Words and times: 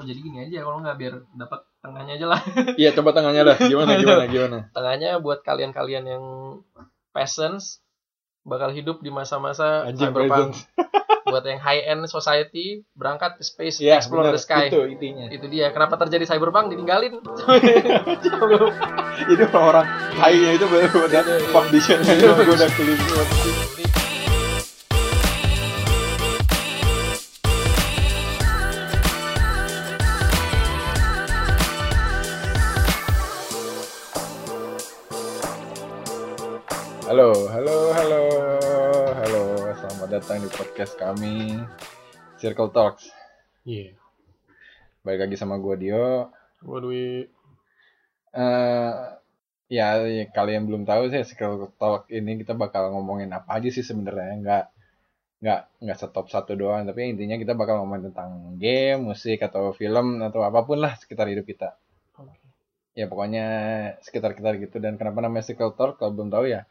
oh 0.00 0.04
jadi 0.08 0.16
gini 0.16 0.48
aja 0.48 0.64
kalau 0.64 0.80
nggak 0.80 0.96
biar 0.96 1.14
dapat 1.36 1.60
tengahnya 1.84 2.16
aja 2.16 2.26
lah. 2.32 2.40
Iya, 2.80 2.96
coba 2.96 3.12
tengahnya 3.12 3.44
dah. 3.44 3.56
Gimana 3.60 4.00
gimana 4.00 4.24
gimana? 4.24 4.58
tengahnya 4.72 5.20
buat 5.20 5.44
kalian-kalian 5.44 6.04
yang 6.08 6.24
peasants 7.12 7.84
bakal 8.40 8.72
hidup 8.72 9.04
di 9.04 9.12
masa-masa 9.12 9.84
cyberpunk. 9.92 10.56
buat 11.30 11.44
yang 11.44 11.60
high 11.60 11.84
end 11.84 12.08
society 12.08 12.80
berangkat 12.96 13.36
ke 13.36 13.44
space 13.44 13.84
Iya, 13.84 14.00
explore 14.00 14.32
benar. 14.32 14.34
the 14.34 14.40
sky. 14.40 14.66
Itu 14.72 14.88
intinya. 14.88 15.28
itu 15.28 15.46
dia. 15.52 15.68
Kenapa 15.70 16.00
terjadi 16.00 16.24
cyberpunk? 16.26 16.72
Ditinggalin. 16.72 17.20
Jadi 19.28 19.42
orang-orang 19.52 19.86
high-nya 20.16 20.50
itu 20.56 20.64
benar 20.64 20.90
udah 20.96 21.22
foundationnya 21.52 22.12
itu 22.16 22.32
udah 22.32 22.68
clean 22.72 23.68
datang 40.30 40.46
di 40.46 40.54
podcast 40.54 40.94
kami 40.94 41.58
Circle 42.38 42.70
Talks. 42.70 43.10
iya. 43.66 43.98
Balik 45.02 45.26
lagi 45.26 45.34
sama 45.34 45.58
gua 45.58 45.74
Dio. 45.74 46.30
waduh 46.62 46.94
eh 46.94 47.26
ya, 49.66 49.98
ya 50.06 50.24
kalian 50.30 50.70
belum 50.70 50.86
tahu 50.86 51.10
sih 51.10 51.26
Circle 51.26 51.74
Talk 51.74 52.06
ini 52.14 52.46
kita 52.46 52.54
bakal 52.54 52.94
ngomongin 52.94 53.26
apa 53.34 53.58
aja 53.58 53.74
sih 53.74 53.82
sebenarnya. 53.82 54.38
Nggak 54.38 54.64
nggak 55.42 55.60
nggak 55.82 55.96
stop 55.98 56.30
satu 56.30 56.54
doang 56.54 56.86
tapi 56.86 57.10
intinya 57.10 57.34
kita 57.34 57.58
bakal 57.58 57.82
ngomongin 57.82 58.14
tentang 58.14 58.54
game 58.54 59.10
musik 59.10 59.42
atau 59.42 59.74
film 59.74 60.22
atau 60.22 60.46
apa 60.46 60.62
pun 60.62 60.78
lah 60.78 60.94
sekitar 60.94 61.26
hidup 61.26 61.42
kita. 61.42 61.74
Ya 62.94 63.10
pokoknya 63.10 63.46
sekitar 64.06 64.38
sekitar 64.38 64.62
gitu. 64.62 64.78
Dan 64.78 64.94
kenapa 64.94 65.26
namanya 65.26 65.42
Circle 65.42 65.74
Talk 65.74 65.98
kalau 65.98 66.14
belum 66.14 66.30
tahu 66.30 66.54
ya 66.54 66.70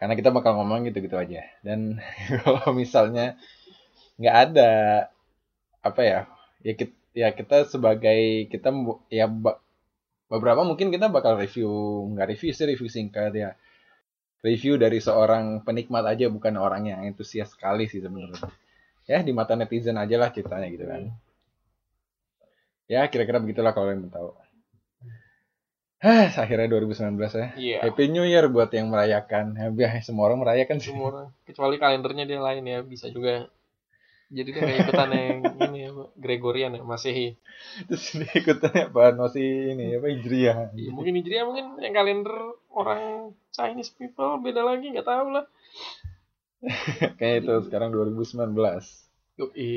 karena 0.00 0.16
kita 0.16 0.32
bakal 0.32 0.56
ngomong 0.56 0.88
gitu 0.88 1.04
gitu 1.04 1.20
aja. 1.20 1.44
Dan 1.60 2.00
kalau 2.40 2.72
misalnya 2.72 3.36
nggak 4.16 4.36
ada 4.48 4.70
apa 5.80 6.02
ya 6.04 6.20
ya 6.64 6.72
kita, 6.76 6.94
ya 7.12 7.28
kita 7.36 7.68
sebagai 7.68 8.48
kita 8.48 8.72
ya 9.12 9.28
beberapa 10.28 10.64
mungkin 10.64 10.88
kita 10.88 11.12
bakal 11.12 11.36
review 11.36 11.68
nggak 12.16 12.32
review 12.32 12.50
sih 12.56 12.64
review 12.64 12.88
singkat 12.88 13.32
ya. 13.36 13.52
Review 14.40 14.80
dari 14.80 15.04
seorang 15.04 15.60
penikmat 15.68 16.00
aja 16.08 16.32
bukan 16.32 16.56
orang 16.56 16.88
yang 16.88 17.04
antusias 17.04 17.52
sekali 17.52 17.84
sih 17.92 18.00
sebenarnya. 18.00 18.48
Ya 19.04 19.20
di 19.20 19.36
mata 19.36 19.52
netizen 19.52 20.00
aja 20.00 20.16
lah 20.16 20.32
ceritanya 20.32 20.64
gitu 20.72 20.88
kan. 20.88 21.12
Ya 22.88 23.04
kira-kira 23.12 23.36
begitulah 23.36 23.76
kalau 23.76 23.92
yang 23.92 24.08
mau 24.08 24.12
tahu 24.16 24.32
Hah, 26.00 26.32
akhirnya 26.32 26.64
2019 26.72 27.20
ya. 27.36 27.48
iya 27.60 27.78
Happy 27.84 28.08
New 28.08 28.24
Year 28.24 28.48
buat 28.48 28.72
yang 28.72 28.88
merayakan. 28.88 29.52
Ya, 29.76 29.92
semua 30.00 30.32
orang 30.32 30.40
merayakan 30.40 30.80
sih. 30.80 30.96
semua 30.96 31.06
orang 31.12 31.26
kecuali 31.44 31.76
kalendernya 31.76 32.24
dia 32.24 32.40
lain 32.40 32.64
ya 32.64 32.80
bisa 32.80 33.12
juga 33.12 33.52
jadi 34.32 34.48
dia 34.48 34.80
ikutan 34.80 35.10
yang 35.12 35.38
ini 35.68 35.78
ya 35.84 35.90
Pak. 35.92 36.08
Gregorian 36.16 36.72
ya 36.78 36.82
Masehi 36.86 37.36
Terus 37.84 38.16
dia 38.16 38.32
ikutannya 38.32 38.88
apa? 38.88 39.12
Masih 39.12 39.76
ini 39.76 40.00
apa 40.00 40.08
Hijriah. 40.08 40.58
Ya, 40.72 40.88
mungkin 40.88 41.20
Hijriah 41.20 41.44
mungkin 41.44 41.66
yang 41.84 41.92
kalender 41.92 42.32
orang 42.72 43.36
Chinese 43.52 43.92
people 43.92 44.40
beda 44.40 44.64
lagi 44.64 44.96
nggak 44.96 45.04
tahu 45.04 45.36
lah 45.36 45.44
Kayak 47.20 47.44
itu 47.44 47.54
sekarang 47.68 47.92
2019. 47.92 48.52
Yoi. 49.36 49.72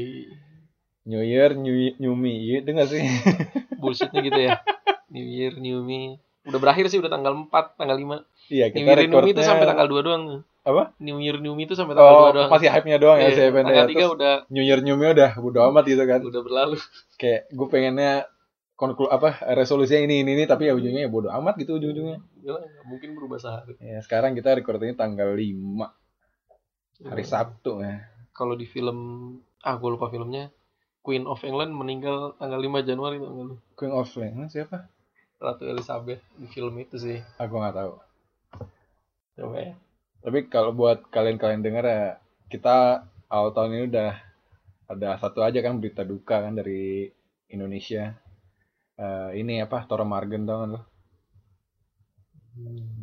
New 1.03 1.23
Year, 1.23 1.51
New, 1.55 1.75
new 1.99 2.15
Me. 2.15 2.31
Iya, 2.31 2.63
itu 2.63 2.69
nggak 2.71 2.89
sih? 2.91 3.01
bullshitnya 3.83 4.21
gitu 4.23 4.39
ya 4.39 4.55
New 5.13 5.23
Year 5.23 5.53
New 5.55 5.79
Me 5.81 6.17
udah 6.43 6.59
berakhir 6.59 6.89
sih 6.89 6.97
udah 6.97 7.07
tanggal 7.07 7.31
4 7.31 7.47
tanggal 7.77 7.95
5 7.95 8.51
Iya, 8.51 8.65
New 8.67 8.83
kita 8.83 8.91
Year 8.91 9.07
New 9.07 9.21
Me 9.21 9.31
itu 9.31 9.41
sampai 9.41 9.65
tanggal 9.65 9.87
2 9.87 10.01
doang 10.01 10.23
Apa? 10.61 10.83
New 10.97 11.17
Year 11.17 11.37
New 11.37 11.53
Me 11.53 11.63
itu 11.63 11.73
sampai 11.73 11.93
tanggal 11.93 12.13
Oh, 12.13 12.27
2 12.27 12.35
doang 12.35 12.49
masih 12.49 12.67
hype-nya 12.67 12.97
doang 12.97 13.17
ya, 13.17 13.27
Iya, 13.27 13.35
saya 13.37 13.49
pendek. 13.49 13.67
tanggal 13.69 13.87
3 13.87 13.95
Terus 13.95 14.11
udah 14.11 14.33
New 14.49 14.63
Year, 14.63 14.79
New 14.79 14.95
Me 14.95 15.07
udah 15.09 15.31
bodo 15.37 15.59
amat 15.65 15.83
gitu 15.85 16.03
kan. 16.03 16.19
udah 16.19 16.41
berlalu 16.41 16.77
Kayak 17.15 17.41
gue 17.47 17.67
pengennya 17.69 18.11
konklu 18.73 19.05
apa 19.07 19.29
resolusinya 19.53 20.01
ini 20.03 20.15
ini 20.19 20.31
ini 20.33 20.43
tapi 20.43 20.65
ya 20.65 20.73
ujungnya 20.73 21.05
ya 21.05 21.09
bodo 21.09 21.29
amat 21.31 21.55
gitu 21.55 21.77
ujung-ujungnya. 21.77 22.19
Mungkin 22.83 23.13
berubah 23.13 23.37
sehari 23.37 23.77
Ya, 23.77 23.99
sekarang 23.99 24.33
kita 24.33 24.51
recordingnya 24.51 24.97
tanggal 24.97 25.31
5 25.31 25.87
hari 27.03 27.21
Hmm. 27.21 27.31
Sabtu 27.31 27.79
ya. 27.79 28.09
kalau 28.31 28.53
di 28.53 28.65
film 28.65 28.97
ah 29.59 29.75
gue 29.75 29.89
lupa 29.89 30.07
filmnya 30.07 30.49
Queen 30.99 31.23
of 31.23 31.39
England 31.41 31.69
meninggal 31.69 32.33
tanggal 32.33 32.57
5 32.57 32.81
Januari 32.81 33.17
lu 33.17 33.59
Queen 33.73 33.91
of 33.91 34.07
Land 34.11 34.49
siapa? 34.49 34.87
Ratu 35.43 35.63
Elizabeth 35.67 36.21
di 36.39 36.47
film 36.47 36.73
itu 36.79 36.95
sih 36.95 37.19
Aku 37.43 37.53
nggak 37.59 37.75
tahu. 37.75 37.93
coba 39.33 39.57
ya 39.59 39.73
Tapi 40.23 40.39
kalau 40.47 40.71
buat 40.71 41.03
kalian-kalian 41.11 41.59
dengar 41.59 41.83
ya, 41.83 42.03
kita 42.47 43.03
awal 43.27 43.51
tahun 43.51 43.75
ini 43.75 43.83
udah 43.91 44.11
ada 44.87 45.09
satu 45.19 45.43
aja 45.43 45.59
kan 45.59 45.83
berita 45.83 46.07
duka 46.07 46.39
kan 46.47 46.55
dari 46.55 47.11
Indonesia. 47.51 48.15
Eh, 48.95 49.29
ini 49.41 49.59
apa 49.59 49.83
Toro 49.89 50.07
Margen 50.07 50.47
tau 50.47 50.63
kan 50.63 50.69
lo? 50.79 50.81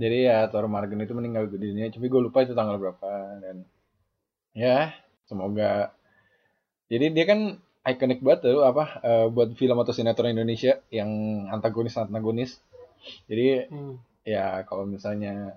Jadi 0.01 0.19
ya 0.31 0.47
Toro 0.49 0.71
Margen 0.71 1.03
itu 1.05 1.13
meninggal 1.13 1.45
di 1.51 1.59
dunia, 1.61 1.91
tapi 1.93 2.07
gue 2.07 2.21
lupa 2.23 2.41
itu 2.47 2.55
tanggal 2.57 2.81
berapa 2.81 3.11
dan 3.43 3.57
ya 4.55 4.95
semoga. 5.29 5.93
Jadi 6.91 7.07
dia 7.15 7.25
kan 7.29 7.41
ikonik 7.87 8.21
banget 8.25 8.41
tuh 8.53 8.61
apa 8.71 8.85
eh, 9.09 9.27
buat 9.33 9.49
film 9.57 9.77
atau 9.81 9.93
sinetron 9.97 10.33
Indonesia 10.37 10.81
yang 10.93 11.11
antagonis 11.55 11.97
antagonis. 11.97 12.61
Jadi 13.31 13.67
Hmm. 13.71 13.97
ya 14.25 14.63
kalau 14.69 14.85
misalnya 14.85 15.57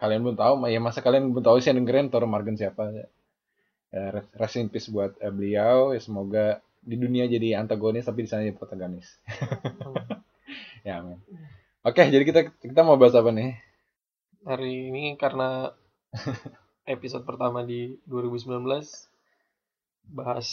kalian 0.00 0.22
belum 0.24 0.38
tahu 0.38 0.54
ya 0.70 0.80
masa 0.82 1.00
kalian 1.06 1.32
belum 1.32 1.44
tahu 1.46 1.56
sih 1.60 1.70
yang 1.72 1.78
dengerin 1.84 2.08
Toro 2.12 2.26
Margen 2.30 2.56
siapa 2.60 2.82
ya, 2.92 3.06
rest- 4.14 4.34
rest 4.40 4.56
in 4.60 4.68
peace 4.72 4.88
buat 4.92 5.12
eh, 5.24 5.32
beliau. 5.32 5.92
Ya 5.96 6.00
semoga 6.02 6.44
di 6.84 6.96
dunia 7.00 7.24
jadi 7.28 7.60
antagonis 7.60 8.04
tapi 8.08 8.24
di 8.24 8.28
sana 8.30 8.44
jadi 8.46 8.56
protagonis. 8.56 9.08
Ya 10.86 11.00
amin. 11.00 11.18
Oke 11.84 12.02
jadi 12.08 12.24
kita 12.28 12.40
kita 12.62 12.80
mau 12.86 12.96
bahas 13.00 13.16
apa 13.16 13.30
nih? 13.32 13.56
Hari 14.48 14.72
ini 14.92 15.04
karena 15.22 15.72
episode 16.94 17.24
pertama 17.28 17.60
di 17.70 17.80
2019 18.10 18.88
bahas 20.04 20.48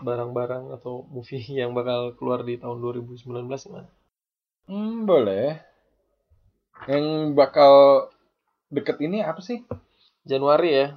barang-barang 0.00 0.74
atau 0.76 1.06
movie 1.08 1.44
yang 1.60 1.76
bakal 1.76 2.16
keluar 2.16 2.42
di 2.42 2.56
tahun 2.56 2.80
2019 2.80 3.24
gimana? 3.46 3.88
hmm, 4.70 5.04
boleh 5.04 5.60
yang 6.88 7.36
bakal 7.36 8.08
deket 8.72 8.96
ini 9.04 9.20
apa 9.20 9.42
sih 9.44 9.60
Januari 10.24 10.70
ya. 10.72 10.88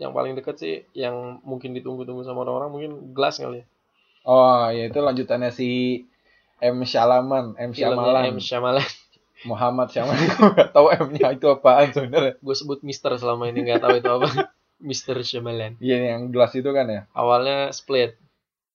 Yang 0.00 0.12
paling 0.16 0.32
deket 0.34 0.56
sih 0.58 0.74
yang 0.96 1.38
mungkin 1.46 1.76
ditunggu-tunggu 1.76 2.26
sama 2.26 2.42
orang-orang 2.42 2.70
mungkin 2.72 2.92
Glass 3.14 3.38
kali 3.38 3.62
ya. 3.62 3.66
oh 4.26 4.66
ya 4.70 4.86
itu 4.90 4.98
lanjutannya 4.98 5.50
si 5.50 6.02
M 6.62 6.82
Syalaman 6.86 7.58
M 7.58 7.70
Syamalan 7.74 8.34
M. 8.34 8.38
Shyamalan. 8.38 8.86
Muhammad 9.50 9.90
Syamalan 9.90 10.26
gue 10.26 10.50
gak 10.54 10.70
tahu 10.70 10.86
M-nya 10.94 11.34
itu 11.34 11.46
apaan 11.50 11.90
sebenarnya 11.90 12.38
Gue 12.38 12.54
sebut 12.54 12.86
Mister 12.86 13.10
selama 13.18 13.50
ini 13.50 13.66
nggak 13.66 13.82
tahu 13.82 13.94
itu 13.98 14.10
apa. 14.10 14.26
Mister 14.88 15.14
Shyamalan. 15.22 15.78
Iya 15.78 16.18
yang 16.18 16.34
gelas 16.34 16.58
itu 16.58 16.66
kan 16.74 16.90
ya. 16.90 17.06
Awalnya 17.14 17.70
Split. 17.70 18.18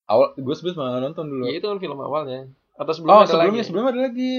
Awal 0.07 0.27
gue 0.39 0.55
sebelum 0.55 0.75
malah 0.79 1.03
nonton 1.03 1.27
dulu. 1.27 1.43
Ya 1.45 1.59
itu 1.59 1.67
kan 1.67 1.77
film 1.77 1.99
awalnya. 1.99 2.47
Atau 2.79 2.91
oh 2.91 2.95
sebelumnya 2.95 3.23
ada 3.23 3.31
sebelumnya 3.31 3.59
lagi. 3.59 3.67
sebelumnya 3.67 3.91
ada 3.91 4.01
lagi. 4.07 4.33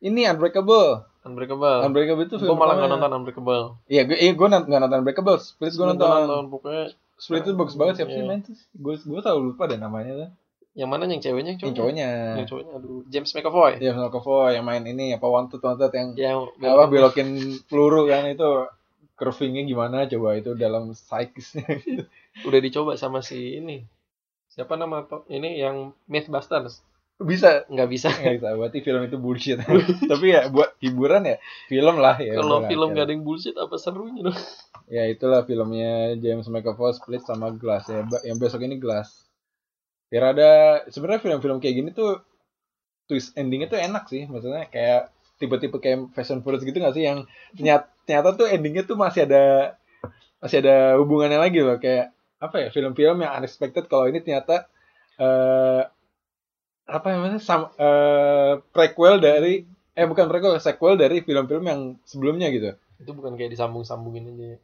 Ini 0.00 0.20
Unbreakable. 0.32 0.88
Unbreakable. 1.20 1.78
Unbreakable 1.84 2.24
itu 2.24 2.36
Gue 2.40 2.48
film 2.48 2.56
malah 2.56 2.74
nggak 2.80 2.90
nonton 2.96 3.10
Unbreakable. 3.20 3.64
Iya 3.86 4.02
gue 4.08 4.16
eh, 4.16 4.32
gue 4.32 4.46
nggak 4.48 4.80
nonton 4.80 4.98
Unbreakable. 5.04 5.36
Split 5.36 5.72
gue 5.76 5.84
Sebelum 5.84 6.00
nonton. 6.00 6.48
Pokoknya 6.48 6.84
Split 7.20 7.44
itu 7.44 7.52
bagus 7.52 7.76
banget 7.76 7.94
siapa 8.00 8.10
sih 8.16 8.24
Iya. 8.24 8.28
main 8.32 8.40
tuh? 8.40 8.56
Gue 8.72 8.94
gue 8.96 9.20
tahu 9.20 9.38
lupa 9.52 9.68
deh 9.68 9.76
namanya 9.76 10.14
tuh. 10.16 10.30
yang 10.70 10.86
mana 10.86 11.02
yang 11.02 11.18
ceweknya 11.18 11.58
yang 11.58 11.74
cowoknya? 11.74 11.76
cowoknya. 11.76 12.10
Yang 12.38 12.46
cowoknya 12.54 12.72
aduh 12.78 13.02
James 13.10 13.30
McAvoy. 13.34 13.72
Iya 13.82 13.90
Phil 13.90 14.08
Kovo 14.08 14.48
yang 14.48 14.64
main 14.64 14.86
ini 14.86 15.12
apa 15.12 15.26
wanted 15.26 15.58
wanted 15.60 15.90
yang 15.92 16.08
Yang 16.14 16.36
apa 16.62 16.84
belokin 16.86 17.28
peluru 17.66 18.06
kan 18.06 18.24
itu 18.30 18.70
curvingnya 19.18 19.66
gimana 19.66 20.08
coba 20.08 20.38
itu 20.38 20.54
dalam 20.56 20.94
psychisnya 20.96 21.66
udah 22.48 22.60
dicoba 22.62 22.94
sama 22.96 23.20
si 23.20 23.58
ini. 23.58 23.84
Siapa 24.60 24.76
nama 24.76 25.08
ini 25.32 25.56
yang 25.56 25.96
Mythbusters? 26.04 26.84
bisa 27.20 27.68
Nggak 27.68 27.88
bisa. 27.92 28.08
nggak 28.12 28.36
bisa 28.40 28.48
berarti 28.56 28.78
film 28.80 29.00
itu 29.04 29.16
bullshit 29.20 29.60
tapi 30.10 30.32
ya 30.32 30.48
buat 30.48 30.72
hiburan 30.80 31.28
ya 31.28 31.36
film 31.68 32.00
lah 32.00 32.16
ya 32.16 32.40
Kalau 32.40 32.64
film 32.64 32.96
gak 32.96 33.04
ada 33.08 33.12
yang 33.12 33.24
bullshit 33.24 33.56
apa 33.60 33.76
serunya 33.76 34.24
dong? 34.24 34.36
Ya 34.90 35.04
itulah 35.08 35.44
filmnya 35.48 36.16
James 36.20 36.44
McAvoy 36.50 36.92
Split 36.92 37.22
sama 37.22 37.54
Glass 37.54 37.86
ya. 37.88 38.04
Yang 38.26 38.36
besok 38.42 38.66
ini 38.66 38.76
Glass. 38.76 39.22
Biar 40.10 40.34
ada 40.34 40.50
sebenarnya 40.90 41.22
film-film 41.22 41.62
kayak 41.62 41.74
gini 41.78 41.90
tuh 41.94 42.20
twist 43.06 43.38
endingnya 43.38 43.70
tuh 43.70 43.78
enak 43.78 44.10
sih. 44.10 44.26
Maksudnya 44.26 44.66
kayak 44.66 45.14
tipe-tipe 45.38 45.78
kayak 45.78 46.10
and 46.10 46.42
Furious 46.42 46.66
gitu 46.66 46.76
gak 46.82 46.98
sih 46.98 47.06
yang 47.06 47.22
ternyata, 47.54 47.86
ternyata 48.02 48.28
tuh 48.34 48.46
endingnya 48.50 48.82
tuh 48.82 48.98
masih 48.98 49.30
ada 49.30 49.78
masih 50.42 50.58
ada 50.66 50.98
hubungannya 50.98 51.38
lagi 51.38 51.62
loh 51.62 51.78
kayak 51.78 52.10
apa 52.40 52.56
ya 52.56 52.68
film-film 52.72 53.20
yang 53.20 53.32
unexpected 53.36 53.84
kalau 53.84 54.08
ini 54.08 54.18
ternyata 54.18 54.64
eh 55.16 55.82
apa 56.88 57.06
namanya 57.06 57.38
sam, 57.38 57.70
eh, 57.76 58.58
prequel 58.72 59.20
dari 59.20 59.62
eh 59.92 60.06
bukan 60.08 60.26
prequel 60.26 60.58
sequel 60.58 60.96
dari 60.96 61.20
film-film 61.20 61.62
yang 61.62 61.80
sebelumnya 62.02 62.48
gitu 62.48 62.74
Itu 62.98 63.12
bukan 63.12 63.36
kayak 63.36 63.52
disambung-sambungin 63.52 64.26
aja. 64.26 64.46
ya. 64.46 64.58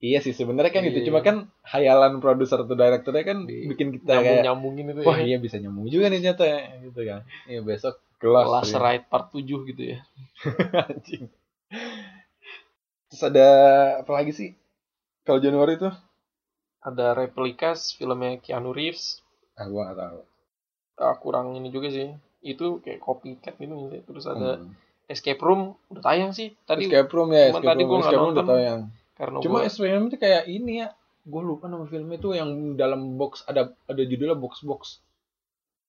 iya 0.00 0.18
sih 0.18 0.32
sebenarnya 0.32 0.72
kan 0.72 0.82
Iya. 0.82 0.88
gitu 0.90 1.12
cuma 1.12 1.20
kan 1.20 1.36
hayalan 1.62 2.18
produser 2.18 2.64
atau 2.64 2.72
direkturnya 2.74 3.24
kan 3.24 3.38
Di- 3.44 3.68
bikin 3.68 3.94
kita 3.94 4.10
kayak 4.10 4.24
Nyambung-nyambungin 4.44 4.84
itu 4.90 5.00
wah 5.04 5.16
ya. 5.16 5.24
iya 5.24 5.36
bisa 5.38 5.56
nyambung 5.56 5.86
juga 5.86 6.08
nih 6.08 6.18
ternyata 6.18 6.44
ya, 6.44 6.58
gitu 6.82 7.00
kan 7.04 7.20
iya 7.46 7.60
besok 7.60 7.94
kelas 8.18 8.46
Last 8.50 8.72
ya. 8.72 8.78
Ride 8.78 9.06
Part 9.08 9.26
7 9.30 9.68
gitu 9.70 9.82
ya. 9.86 9.98
anjing 10.90 11.24
terus 13.06 13.22
ada 13.22 13.48
apa 14.00 14.12
lagi 14.12 14.32
sih 14.32 14.48
kalau 15.22 15.38
Januari 15.38 15.76
itu 15.76 15.88
Ada 16.80 17.12
Replicas, 17.14 17.92
filmnya 17.92 18.36
Keanu 18.36 18.70
Reeves. 18.70 19.20
ah 19.52 19.66
gua 19.66 19.82
gak 19.86 19.98
tahu 19.98 20.20
Ah, 20.96 21.14
kurang 21.14 21.52
ini 21.52 21.68
juga 21.68 21.88
sih. 21.88 22.08
Itu 22.40 22.80
kayak 22.80 23.00
copycat 23.00 23.56
gitu. 23.56 23.88
sih. 23.88 24.00
Terus 24.02 24.24
ada 24.24 24.56
Hmm. 24.56 24.72
Escape 25.06 25.36
Room. 25.38 25.76
Udah 25.88 26.02
tayang 26.02 26.30
sih. 26.30 26.52
Tadi 26.62 26.86
Escape 26.86 27.08
Room 27.10 27.28
ya 27.30 27.50
Escape 27.50 27.64
tadi 27.66 27.80
Room 27.80 27.88
gua 27.88 27.96
nggak 27.96 28.04
Escape 28.06 28.16
Room 28.18 28.24
udah 28.26 28.36
nonton. 28.38 28.48
tahu 28.50 28.60
yang 28.62 28.80
karena 29.14 29.36
Cuma 29.40 29.52
gua- 29.54 29.66
Escape 29.66 29.88
Room 29.90 30.04
itu 30.06 30.16
kayak 30.18 30.42
ini 30.46 30.72
ya. 30.78 30.88
Gue 31.22 31.42
lupa 31.42 31.64
nama 31.66 31.84
filmnya 31.84 32.16
itu 32.16 32.32
yang 32.32 32.48
dalam 32.74 33.00
box 33.14 33.44
ada 33.44 33.62
ada 33.84 34.02
judulnya 34.02 34.32
box 34.34 34.60
box. 34.62 34.80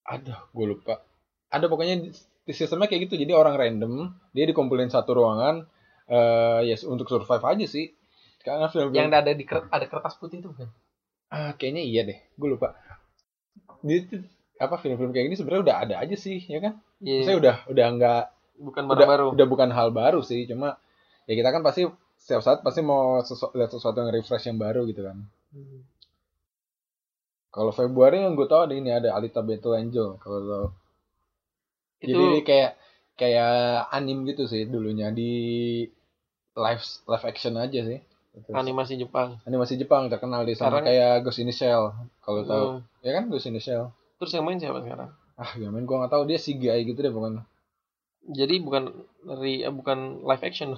Ada, 0.03 0.43
gue 0.45 0.65
lupa. 0.67 0.99
Ada 1.47 1.65
pokoknya 1.65 1.95
di- 2.01 2.15
sistemnya 2.49 2.85
kayak 2.85 3.07
gitu. 3.07 3.15
Jadi 3.17 3.31
orang 3.31 3.55
random 3.55 3.93
dia 4.29 4.43
dikumpulin 4.45 4.87
satu 4.87 5.13
ruangan. 5.13 5.63
eh 6.03 6.61
ya 6.65 6.75
untuk 6.85 7.07
survive 7.07 7.39
aja 7.41 7.63
sih. 7.65 7.87
Karena 8.37 8.67
film 8.67 8.91
yang 8.91 9.07
ada 9.09 9.31
di 9.31 9.47
ada 9.47 9.85
kertas 9.85 10.17
putih 10.17 10.39
itu 10.39 10.51
kan. 10.51 10.67
Ah 11.31 11.51
kayaknya 11.55 11.83
iya 11.87 12.01
deh. 12.03 12.19
Gue 12.35 12.49
lupa. 12.53 12.75
Dia 13.81 14.03
tuh 14.05 14.21
apa 14.61 14.77
film-film 14.77 15.09
kayak 15.09 15.31
gini 15.31 15.37
sebenarnya 15.39 15.63
udah 15.65 15.77
ada 15.87 15.95
aja 16.03 16.15
sih, 16.19 16.43
ya 16.45 16.59
kan? 16.61 16.77
Iya. 17.01 17.25
Saya 17.25 17.35
udah 17.41 17.55
udah 17.71 17.85
nggak 17.97 18.23
bukan 18.61 18.83
udah, 18.85 19.07
baru. 19.09 19.25
udah 19.33 19.47
bukan 19.49 19.69
hal 19.73 19.89
baru 19.89 20.21
sih. 20.21 20.45
Cuma 20.45 20.77
ya 21.25 21.33
kita 21.33 21.49
kan 21.49 21.65
pasti 21.65 21.87
setiap 22.21 22.45
saat 22.45 22.59
pasti 22.61 22.85
mau 22.85 23.17
sesu- 23.25 23.49
lihat 23.57 23.73
sesuatu 23.73 23.97
yang 23.97 24.13
refresh 24.13 24.45
yang 24.45 24.61
baru 24.61 24.85
gitu 24.85 25.01
kan. 25.01 25.17
Hmm. 25.55 25.81
Kalau 27.51 27.73
Februari 27.75 28.23
yang 28.23 28.37
gue 28.37 28.47
tahu 28.47 28.69
ada 28.69 28.75
ini 28.77 28.91
ada 28.93 29.11
Alita 29.17 29.41
Battle 29.43 29.75
Angel 29.75 30.15
kalau. 30.21 30.71
Itu 32.01 32.15
Jadi 32.15 32.45
kayak 32.47 32.71
kayak 33.19 33.53
anim 33.93 34.25
gitu 34.25 34.49
sih 34.49 34.65
dulunya 34.65 35.13
di 35.13 35.31
live 36.57 36.83
live 37.05 37.25
action 37.27 37.55
aja 37.57 37.81
sih. 37.85 37.99
Terus 38.31 38.55
animasi 38.55 38.95
Jepang. 38.95 39.43
animasi 39.43 39.75
Jepang 39.75 40.07
terkenal 40.07 40.41
di 40.41 40.53
sana 40.53 40.79
Sekarang- 40.79 40.87
kayak 40.87 41.13
Ghost 41.21 41.39
in 41.39 41.47
the 41.47 41.53
Shell 41.53 41.91
kalau 42.19 42.41
tahu. 42.43 42.65
Hmm. 42.73 42.81
Ya 43.01 43.11
kan 43.13 43.27
Ghost 43.27 43.45
in 43.45 43.53
the 43.53 43.59
Shell. 43.59 43.91
Terus 44.17 44.31
yang 44.31 44.43
main 44.43 44.55
siapa 44.55 44.79
sekarang? 44.79 45.11
Ah, 45.33 45.51
gak 45.51 45.67
main 45.67 45.83
gue 45.83 45.97
nggak 45.97 46.09
tahu 46.09 46.23
dia 46.23 46.37
CGI 46.37 46.85
gitu 46.85 46.97
deh 46.97 47.09
bukan. 47.09 47.43
Jadi 48.23 48.55
bukan 48.57 48.93
dari 49.21 49.61
eh, 49.61 49.69
bukan 49.69 50.21
live 50.21 50.43
action. 50.43 50.77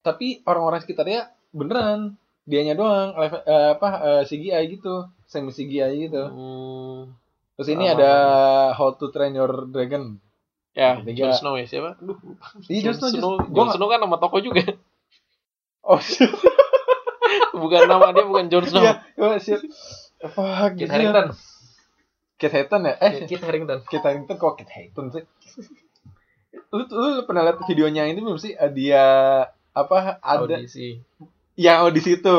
Tapi 0.00 0.42
orang-orang 0.42 0.80
sekitarnya 0.80 1.20
beneran 1.50 2.16
dianya 2.42 2.74
doang 2.74 3.14
live, 3.14 3.40
eh, 3.40 3.68
apa 3.72 3.88
eh, 4.02 4.22
CGI 4.24 4.64
gitu, 4.70 4.94
semi 5.24 5.50
CGI 5.50 6.08
gitu. 6.08 6.24
Hmm. 6.24 7.14
Terus 7.54 7.68
ini 7.70 7.86
Sama. 7.86 7.96
ada 7.96 8.12
How 8.74 8.92
to 8.94 9.08
Train 9.08 9.32
Your 9.32 9.64
Dragon. 9.66 10.16
Ya. 10.72 10.96
Jon 10.98 11.32
Snow 11.32 11.54
ya 11.54 11.64
siapa? 11.64 11.96
Aduh, 11.96 12.16
lupa. 12.16 12.46
Iya, 12.64 12.80
Jon 12.86 12.94
Snow, 12.96 13.10
Jon- 13.36 13.48
gua- 13.48 13.70
Snow 13.70 13.86
kan 13.86 13.98
nama 13.98 14.16
toko 14.16 14.40
juga. 14.40 14.64
Oh, 15.90 15.98
shit. 15.98 16.30
bukan 17.60 17.82
nama 17.84 18.14
dia 18.14 18.22
bukan 18.22 18.46
Jon 18.46 18.62
Snow. 18.62 18.78
Iya, 18.78 19.02
oh, 19.18 19.34
shit. 19.36 19.58
Fuck, 20.22 20.78
Kit 20.78 20.86
gitu. 20.86 20.90
Harington. 20.90 21.34
Kit 22.36 22.50
Harington 22.50 22.80
ya? 22.84 22.94
Eh, 22.96 23.26
Kit 23.26 23.42
Harington. 23.42 23.78
Kit 23.84 23.98
Harington 24.00 24.36
kok 24.36 24.54
Kit 24.54 24.70
Harington 24.70 25.10
sih? 25.10 25.24
lu, 26.70 26.82
lu, 26.84 27.06
lu 27.12 27.22
pernah 27.24 27.42
lihat 27.42 27.58
videonya 27.64 28.06
ini 28.06 28.18
belum 28.18 28.38
sih? 28.38 28.54
Dia 28.70 29.06
apa 29.70 30.18
ada 30.18 30.46
Audisi. 30.46 30.98
yang 31.54 31.82
audisi 31.82 32.16
itu 32.16 32.36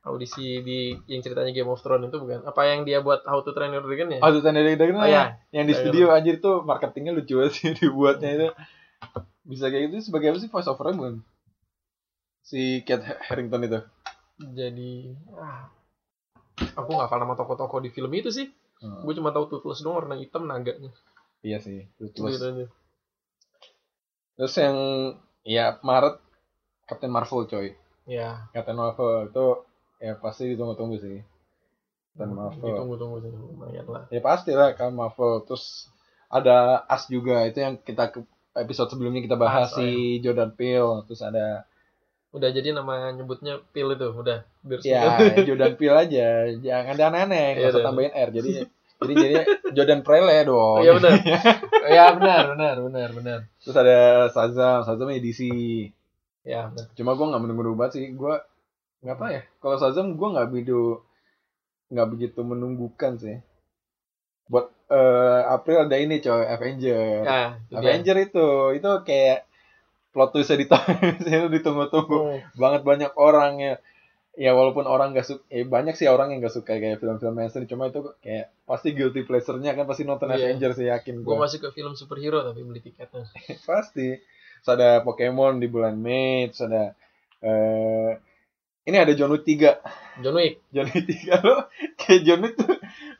Audisi 0.00 0.60
di 0.60 0.92
yang 1.06 1.18
ceritanya 1.18 1.48
Game 1.48 1.66
of 1.66 1.80
Thrones 1.80 2.06
itu 2.06 2.18
bukan? 2.18 2.44
Apa 2.44 2.68
yang 2.68 2.84
dia 2.84 3.00
buat 3.00 3.24
How 3.24 3.40
to 3.40 3.50
Train 3.50 3.72
Your 3.72 3.82
Dragon 3.82 4.12
ya? 4.12 4.20
audisi 4.20 4.44
dari 4.44 4.76
Dragon 4.76 4.98
Oh, 4.98 5.08
iya. 5.08 5.40
yang 5.48 5.64
di 5.64 5.72
Iya, 5.72 5.80
studio 5.80 6.06
anjir 6.10 6.38
tuh 6.38 6.60
marketingnya 6.60 7.10
lucu 7.10 7.40
sih 7.48 7.72
dibuatnya 7.78 8.30
itu 8.30 8.48
bisa 9.42 9.66
kayak 9.66 9.90
gitu 9.90 10.08
sebagai 10.08 10.30
apa 10.30 10.38
sih 10.38 10.48
voice 10.48 10.68
over 10.68 10.92
bukan 10.92 11.14
si 12.44 12.84
Kit 12.84 13.00
Harington 13.00 13.64
itu. 13.64 13.80
Jadi 14.36 15.16
ah, 15.40 15.72
aku 16.76 16.88
nggak 16.92 17.08
hafal 17.08 17.18
nama 17.24 17.34
toko-toko 17.34 17.80
di 17.80 17.88
film 17.88 18.12
itu 18.12 18.28
sih. 18.28 18.52
Hmm, 18.84 19.00
Gue 19.02 19.16
cuma 19.16 19.32
tahu 19.32 19.48
Toothless 19.48 19.80
doang 19.80 20.04
warna 20.04 20.20
hitam 20.20 20.44
naganya. 20.44 20.92
iya 21.44 21.60
sih 21.60 21.84
Gitu 22.00 22.24
terus 24.34 24.54
yang 24.58 24.76
ya 25.46 25.78
Maret 25.80 26.18
Captain 26.90 27.12
Marvel 27.12 27.46
coy. 27.48 27.72
Ya. 28.04 28.50
Captain 28.52 28.76
Marvel 28.76 29.30
itu 29.30 29.46
ya 30.02 30.18
pasti 30.20 30.50
ditunggu-tunggu 30.52 30.98
sih. 31.00 31.22
Captain 32.12 32.34
Marvel. 32.34 32.66
Ditunggu-tunggu 32.66 33.16
sih 33.24 33.30
lumayan 33.30 33.86
lah. 33.88 34.04
ya 34.10 34.20
pasti 34.20 34.52
lah 34.52 34.74
kan 34.74 34.92
Marvel. 34.92 35.46
Terus 35.46 35.88
ada 36.28 36.82
As 36.90 37.06
juga 37.06 37.46
itu 37.46 37.62
yang 37.62 37.78
kita 37.78 38.10
episode 38.58 38.90
sebelumnya 38.90 39.22
kita 39.22 39.38
bahas 39.38 39.70
As, 39.70 39.78
oh 39.78 39.86
si 39.86 40.18
Jordan 40.20 40.50
Peele. 40.52 41.06
Terus 41.06 41.22
ada 41.22 41.62
Udah 42.34 42.50
jadi 42.50 42.74
nama 42.74 43.14
nyebutnya 43.14 43.62
Pil 43.70 43.94
itu, 43.94 44.08
udah 44.10 44.42
biar 44.60 44.80
ya. 44.82 45.02
Jordan 45.46 45.74
Peele 45.78 45.94
aja 45.96 46.28
jangan 46.58 46.92
ada 46.92 47.04
aneh-aneh 47.08 47.46
nggak 47.54 47.62
Iya, 47.62 47.70
usah 47.70 47.78
iya. 47.78 47.86
tambahin 47.86 48.12
R 48.12 48.28
jadi 48.34 48.50
jadi 48.98 49.14
jadi 49.14 49.36
Jordan 49.70 50.00
Peele 50.02 50.36
dong 50.42 50.82
iya 50.82 50.92
benar. 50.92 51.12
ya 51.94 52.04
benar, 52.12 52.42
benar, 52.50 52.74
benar, 52.82 53.08
benar. 53.14 53.38
terus 53.62 53.76
ada 53.76 53.98
Shazam 54.28 54.82
Shazam 54.82 55.08
edisi 55.08 55.88
Ya, 56.42 56.68
benar. 56.68 56.90
cuma 56.92 57.14
gue 57.14 57.24
nggak 57.24 57.40
menunggu 57.40 57.72
banget 57.72 57.92
sih 57.94 58.04
gue 58.12 58.34
nggak 59.00 59.14
apa 59.14 59.26
ya 59.30 59.42
kalau 59.62 59.76
Shazam 59.78 60.18
gue 60.18 60.28
nggak 60.28 60.48
begitu 60.50 61.00
nggak 61.94 62.08
begitu 62.10 62.40
menunggukan 62.42 63.12
sih 63.14 63.36
buat 64.44 64.68
eh, 64.90 65.40
April 65.46 65.86
ada 65.86 65.96
ini 65.96 66.18
coy 66.18 66.44
Avenger 66.44 67.22
Ya, 67.22 67.42
itu 67.62 67.72
dia. 67.72 67.78
Avenger 67.80 68.16
itu 68.20 68.46
itu 68.74 68.90
kayak 69.06 69.46
plot 70.14 70.30
twistnya 70.30 70.56
ditunggu 70.56 71.50
ditunggu-tunggu 71.54 72.16
Oh, 72.16 72.38
banget 72.54 72.80
banyak 72.82 73.12
orang 73.14 73.58
ya 73.58 73.74
ya 74.34 74.50
walaupun 74.50 74.82
orang 74.84 75.10
nggak 75.10 75.22
suka 75.24 75.42
eh, 75.48 75.62
banyak 75.62 75.94
sih 75.94 76.06
orang 76.06 76.30
yang 76.30 76.38
nggak 76.38 76.50
suka 76.52 76.74
kayak 76.74 76.98
film-film 76.98 77.30
mainstream 77.32 77.66
cuma 77.66 77.86
itu 77.86 78.02
kayak 78.18 78.50
pasti 78.64 78.90
guilty 78.90 79.22
pleasure-nya 79.22 79.72
kan 79.72 79.84
pasti 79.84 80.02
nonton 80.02 80.26
Iya. 80.28 80.50
Avenger 80.50 80.70
sih 80.72 80.86
yakin 80.88 81.20
gue 81.20 81.36
masih 81.36 81.58
ke 81.58 81.70
film 81.70 81.92
superhero 81.92 82.42
tapi 82.42 82.62
beli 82.62 82.78
tiketnya. 82.80 83.26
pasti 83.68 84.18
terus 84.56 84.70
ada 84.70 85.02
Pokemon 85.02 85.58
di 85.58 85.68
bulan 85.68 85.94
Mei 85.94 86.48
terus 86.48 86.64
ada 86.64 86.94
eh 87.40 88.18
ini 88.84 88.96
ada 88.96 89.12
John 89.12 89.30
Wick 89.30 89.46
3 89.46 90.20
John 90.20 90.34
Wick. 90.34 90.60
John 90.68 90.86
Wick 90.86 91.06
3 91.06 91.40
lo 91.40 91.56
kayak 91.94 92.20
John 92.22 92.40
Wick 92.42 92.54
tuh 92.54 92.74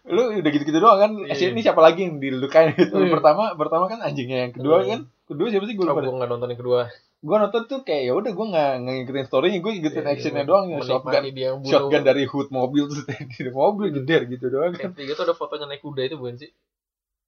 lu 0.05 0.35
udah 0.35 0.51
gitu-gitu 0.51 0.77
doang 0.77 0.99
kan 0.99 1.11
Iya. 1.25 1.33
eh, 1.33 1.49
ini 1.49 1.61
siapa 1.61 1.79
lagi 1.79 2.05
yang 2.05 2.19
dilukain 2.19 2.75
itu 2.75 2.91
Iya. 2.93 3.09
pertama 3.09 3.55
pertama 3.55 3.87
kan 3.87 4.03
anjingnya 4.03 4.45
yang 4.45 4.53
kedua 4.53 4.83
Iya. 4.83 4.89
kan 4.91 5.01
kedua 5.25 5.47
siapa 5.49 5.65
sih 5.65 5.73
gue 5.73 5.81
Kalau 5.81 5.93
lupa 5.93 6.01
deh. 6.01 6.09
gue 6.09 6.19
nggak 6.19 6.31
nonton 6.31 6.49
yang 6.49 6.61
kedua. 6.61 6.81
gue 7.19 7.37
nonton 7.39 7.63
tuh 7.65 7.81
kayak 7.81 8.03
ya 8.05 8.13
udah 8.13 8.31
gue 8.31 8.47
nggak 8.47 8.71
ngikutin 8.81 9.25
storynya 9.25 9.59
gue 9.59 9.73
ngikutin 9.75 9.97
Iya, 9.99 10.13
actionnya 10.13 10.43
iya, 10.43 10.47
doang 10.47 10.65
ya 10.69 10.79
shotgun 10.79 11.23
dia 11.27 11.45
yang 11.47 11.57
bunuh. 11.59 11.71
shotgun 11.71 12.03
dari 12.03 12.25
hood 12.25 12.49
mobil 12.51 12.85
terus 12.91 13.05
di 13.09 13.49
mobil 13.51 13.87
jeder 13.91 14.21
gitu 14.27 14.47
doang 14.47 14.73
kan 14.73 14.93
ketiga 14.93 15.13
tuh 15.15 15.25
ada 15.25 15.35
fotonya 15.35 15.65
naik 15.67 15.81
kuda 15.81 16.03
itu 16.05 16.17
bukan 16.17 16.37
sih? 16.37 16.51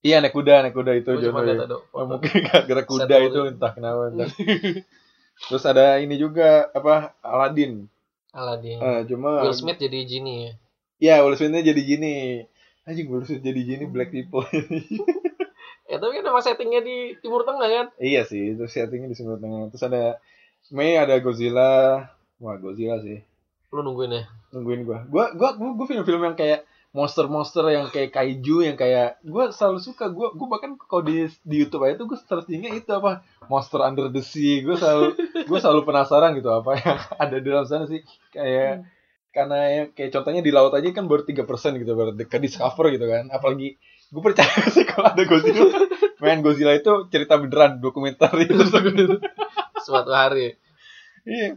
iya 0.00 0.20
naik 0.20 0.32
kuda 0.32 0.60
naik 0.62 0.72
kuda 0.72 0.92
itu 0.94 1.10
Oh, 1.10 1.24
foto. 1.24 2.04
mungkin 2.06 2.30
gara 2.44 2.82
kuda 2.84 3.16
itu 3.22 3.40
entah 3.48 3.72
kenapa 3.72 4.00
entah. 4.10 4.28
terus 5.48 5.64
ada 5.64 5.96
ini 5.96 6.16
juga 6.16 6.68
apa 6.70 7.16
Aladdin 7.20 7.88
Aladdin. 8.30 8.76
Eh, 8.76 9.00
cuma 9.08 9.40
Will 9.40 9.56
Smith 9.56 9.76
jadi 9.76 10.04
Genie 10.04 10.52
ya. 11.00 11.16
ya 11.16 11.24
Will 11.24 11.32
Smithnya 11.34 11.64
jadi 11.64 11.80
gini 11.82 12.44
anjing 12.84 13.08
Will 13.08 13.24
Smith 13.24 13.40
jadi 13.40 13.60
gini 13.64 13.84
black 13.84 14.12
people 14.12 14.44
Ya 15.86 16.02
tapi 16.02 16.18
kan 16.18 16.24
nama 16.26 16.42
settingnya 16.42 16.82
di 16.82 17.14
Timur 17.22 17.46
Tengah 17.46 17.68
kan? 17.70 17.86
iya 18.02 18.26
sih 18.26 18.58
itu 18.58 18.66
settingnya 18.66 19.10
di 19.10 19.18
Timur 19.18 19.38
Tengah. 19.38 19.70
Terus 19.70 19.84
ada 19.86 20.02
Mei 20.74 20.98
ada 20.98 21.14
Godzilla. 21.22 22.02
Wah 22.42 22.56
Godzilla 22.58 22.98
sih. 23.02 23.22
Lu 23.70 23.82
nungguin 23.86 24.12
ya? 24.14 24.24
nungguin 24.56 24.82
gua. 24.88 24.98
Gua 25.06 25.24
gua 25.36 25.50
gua, 25.58 25.70
gua 25.76 25.86
film-film 25.86 26.22
yang 26.24 26.36
kayak 26.38 26.64
monster-monster 26.96 27.68
yang 27.68 27.92
kayak 27.92 28.08
kaiju 28.08 28.64
yang 28.64 28.76
kayak 28.78 29.20
gua 29.20 29.52
selalu 29.52 29.78
suka. 29.84 30.08
Gua 30.08 30.32
gua 30.32 30.56
bahkan 30.56 30.80
kalau 30.80 31.04
di 31.04 31.28
di 31.44 31.56
YouTube 31.60 31.84
aja 31.84 32.00
tuh 32.00 32.08
gua 32.08 32.18
searchingnya 32.18 32.72
itu 32.72 32.90
apa? 32.90 33.22
Monster 33.52 33.84
under 33.84 34.08
the 34.08 34.24
sea. 34.24 34.64
Gua 34.64 34.80
selalu 34.80 35.12
gua 35.50 35.58
selalu 35.60 35.82
penasaran 35.84 36.32
gitu 36.34 36.48
apa 36.50 36.70
yang 36.80 36.98
ada 37.22 37.36
di 37.36 37.46
dalam 37.46 37.66
sana 37.68 37.84
sih. 37.84 38.00
Kayak 38.32 38.88
karena 39.36 39.58
ya, 39.68 39.82
kayak 39.92 40.10
contohnya 40.16 40.40
di 40.40 40.48
laut 40.48 40.72
aja 40.72 40.88
kan 40.96 41.04
baru 41.04 41.28
tiga 41.28 41.44
persen 41.44 41.76
gitu 41.76 41.92
baru 41.92 42.16
ke 42.16 42.38
discover 42.40 42.88
gitu 42.88 43.04
kan. 43.04 43.28
Apalagi 43.28 43.76
gue 44.06 44.22
percaya 44.22 44.62
sih 44.74 44.84
kalau 44.84 45.10
ada 45.10 45.22
Godzilla 45.22 45.66
main 46.18 46.40
Godzilla 46.40 46.72
itu 46.72 47.10
cerita 47.10 47.36
beneran 47.36 47.78
dokumenter 47.78 48.30
itu 48.38 48.54
Suatu 49.86 50.10
hari. 50.10 50.54
iya 51.22 51.54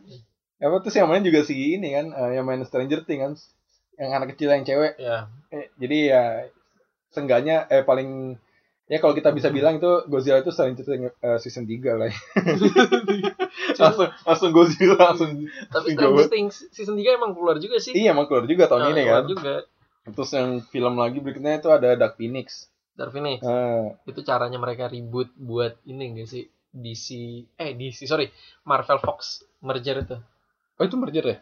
apa 0.60 0.84
tuh 0.84 0.92
sih 0.92 1.00
yang 1.00 1.10
main 1.10 1.22
juga 1.22 1.42
si 1.42 1.56
ini 1.74 1.94
kan 1.94 2.12
eh, 2.12 2.36
yang 2.36 2.46
main 2.46 2.62
Stranger 2.62 3.06
Things 3.06 3.22
kan 3.22 3.34
yang 3.98 4.12
anak 4.14 4.34
kecil 4.34 4.50
yang 4.50 4.64
cewek 4.64 4.98
Ya. 4.98 5.30
Eh, 5.50 5.70
jadi 5.78 5.98
ya 6.08 6.24
seenggaknya 7.10 7.66
eh 7.68 7.82
paling 7.82 8.38
Ya 8.90 8.98
kalau 8.98 9.14
kita 9.14 9.30
bisa 9.30 9.54
bilang 9.54 9.78
itu 9.78 9.86
Godzilla 10.10 10.42
itu 10.42 10.50
Stranger 10.50 10.82
Things 10.82 11.14
eh, 11.16 11.38
season 11.38 11.70
3 11.70 11.94
lah. 11.94 12.10
ya. 12.10 12.18
langsung 13.80 14.10
langsung 14.26 14.50
Godzilla 14.50 14.98
langsung. 14.98 15.46
Tapi. 15.70 15.94
Stranger 15.94 16.26
Things 16.26 16.66
season 16.70 16.98
3 16.98 17.06
emang 17.14 17.38
keluar 17.38 17.62
juga 17.62 17.78
sih. 17.78 17.94
Iya 17.94 18.18
emang 18.18 18.26
keluar 18.26 18.50
juga 18.50 18.66
tahun 18.66 18.82
Nah, 18.82 18.90
ini 18.90 19.02
keluar 19.06 19.22
kan. 19.22 19.30
juga. 19.30 19.54
Terus 20.14 20.32
yang 20.34 20.50
film 20.68 20.96
lagi 20.98 21.20
berikutnya 21.20 21.60
itu 21.60 21.70
ada 21.70 21.96
Dark 21.96 22.16
Phoenix. 22.16 22.70
Dark 22.94 23.16
Phoenix. 23.16 23.40
Ah, 23.42 23.96
Itu 24.04 24.22
caranya 24.28 24.60
mereka 24.60 24.92
ribut 24.92 25.32
buat 25.40 25.80
ini 25.88 26.14
enggak 26.16 26.30
sih? 26.30 26.46
DC 26.70 27.08
eh 27.58 27.74
DC 27.74 28.06
sorry 28.06 28.30
Marvel 28.62 29.02
Fox 29.02 29.42
merger 29.66 30.06
itu 30.06 30.18
oh 30.78 30.84
itu 30.86 30.96
merger 31.02 31.26
ya? 31.26 31.38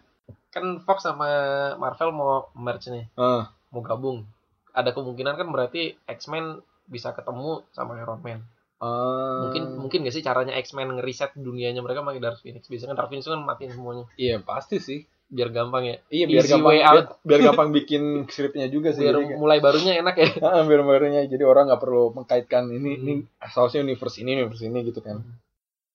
kan 0.51 0.79
Fox 0.83 1.03
sama 1.03 1.27
Marvel 1.75 2.15
mau 2.15 2.47
merge 2.55 2.87
nih 2.91 3.05
Ah, 3.19 3.51
mau 3.69 3.83
gabung 3.83 4.23
ada 4.71 4.95
kemungkinan 4.95 5.35
kan 5.35 5.47
berarti 5.51 5.99
X-Men 6.07 6.63
bisa 6.87 7.11
ketemu 7.11 7.59
sama 7.75 7.99
Iron 7.99 8.23
Man 8.23 8.39
ah. 8.79 9.47
mungkin 9.47 9.63
mungkin 9.83 10.07
gak 10.07 10.15
sih 10.15 10.23
caranya 10.23 10.55
X-Men 10.55 10.95
ngeriset 10.95 11.35
dunianya 11.35 11.83
mereka 11.83 12.07
pakai 12.07 12.23
Dark 12.23 12.39
Phoenix 12.39 12.71
biasanya 12.71 12.95
kan 12.95 12.97
Dark 13.03 13.09
Phoenix 13.11 13.27
kan 13.27 13.43
matiin 13.43 13.75
semuanya 13.75 14.07
Iya 14.15 14.39
pasti 14.39 14.79
sih. 14.79 15.03
Biar 15.27 15.51
gampang 15.51 15.83
ya 15.83 15.95
Iya 16.07 16.25
biar 16.25 16.39
Easy 16.41 16.51
gampang 16.51 16.71
way 16.71 16.79
biar, 16.79 16.95
out. 16.97 17.07
biar 17.21 17.39
gampang 17.43 17.69
bikin 17.77 18.03
skripnya 18.25 18.67
juga 18.67 18.91
sih. 18.91 19.03
biar 19.03 19.15
mulai 19.35 19.59
barunya 19.59 19.99
enak 19.99 20.15
ya 20.15 20.27
biar 20.69 20.81
barunya 20.81 21.21
jadi 21.23 21.43
orang 21.43 21.67
nggak 21.67 21.81
perlu 21.81 22.11
mengkaitkan 22.13 22.67
ini 22.69 22.91
Hmm. 22.93 23.01
ini 23.01 23.13
asalnya 23.37 23.83
universe 23.83 24.17
ini 24.17 24.29
universe 24.33 24.63
ini 24.63 24.79
gitu 24.83 24.99
kan. 24.99 25.19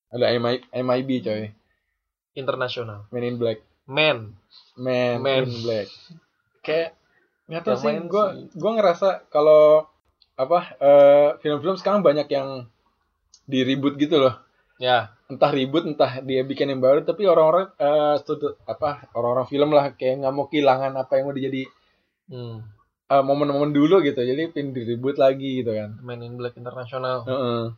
Ada 0.08 0.36
MI, 0.36 0.60
MIB 0.70 1.10
coy, 1.22 1.48
internasional 2.34 3.08
Men 3.08 3.24
in 3.24 3.36
Black, 3.36 3.60
Man 3.84 4.36
Man, 4.74 5.20
Man. 5.20 5.48
in 5.48 5.52
Black. 5.62 5.88
Kayak 6.60 6.92
nggak 7.48 7.62
tahu 7.62 7.76
sih, 7.78 7.96
gue 8.02 8.24
gue 8.52 8.72
ngerasa 8.72 9.08
kalau 9.28 9.88
apa 10.34 10.58
eh, 10.76 11.28
film-film 11.38 11.76
sekarang 11.76 12.00
banyak 12.00 12.28
yang 12.28 12.68
di 13.42 13.60
reboot 13.62 13.96
gitu 13.96 14.16
loh. 14.18 14.36
ya 14.76 15.08
Entah 15.32 15.48
reboot, 15.48 15.88
entah 15.88 16.20
dia 16.20 16.44
bikin 16.44 16.68
yang 16.68 16.78
baru, 16.78 17.00
tapi 17.02 17.24
orang-orang 17.24 17.72
eh, 17.74 18.14
studi- 18.20 18.52
apa 18.64 19.08
orang-orang 19.16 19.46
film 19.48 19.72
lah 19.72 19.96
kayak 19.96 20.20
nggak 20.20 20.34
mau 20.34 20.44
kehilangan 20.46 20.92
apa 20.92 21.12
yang 21.16 21.32
udah 21.32 21.40
jadi 21.42 21.62
hmm. 22.28 22.56
eh, 23.08 23.22
momen-momen 23.24 23.72
dulu 23.72 24.04
gitu. 24.04 24.20
Jadi 24.20 24.52
pin 24.52 24.70
reboot 24.70 25.16
lagi 25.16 25.64
gitu 25.64 25.72
kan. 25.72 25.96
Man 26.00 26.20
in 26.20 26.36
Black 26.36 26.54
internasional 26.54 27.24
Heeh. 27.24 27.72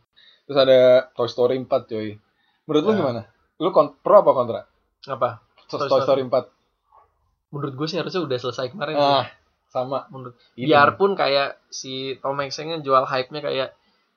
Terus 0.45 0.57
ada 0.59 0.79
Toy 1.11 1.25
Story 1.25 1.55
4 1.57 1.65
coy. 1.65 2.19
Menurut 2.65 2.83
lu 2.83 2.91
Ya. 2.91 2.97
gimana? 2.99 3.21
Lu 3.57 3.69
pro 3.95 4.19
apa 4.19 4.31
kontra? 4.31 4.61
apa 5.05 5.39
Toy, 5.65 5.85
Toy 5.85 6.01
Story 6.01 6.21
4. 6.23 6.49
menurut 7.49 7.73
gue 7.73 7.87
sih 7.87 7.95
harusnya 7.95 8.19
udah 8.19 8.35
selesai 8.35 8.67
kemarin 8.67 8.97
Ah, 8.97 9.25
sama. 9.65 10.09
menurut 10.09 10.35
biarpun 10.53 11.15
kayak 11.15 11.61
si 11.69 12.17
Tom 12.19 12.35
Hanks-nya 12.35 12.81
jual 12.81 13.05
hype-nya 13.05 13.39
kayak 13.39 13.69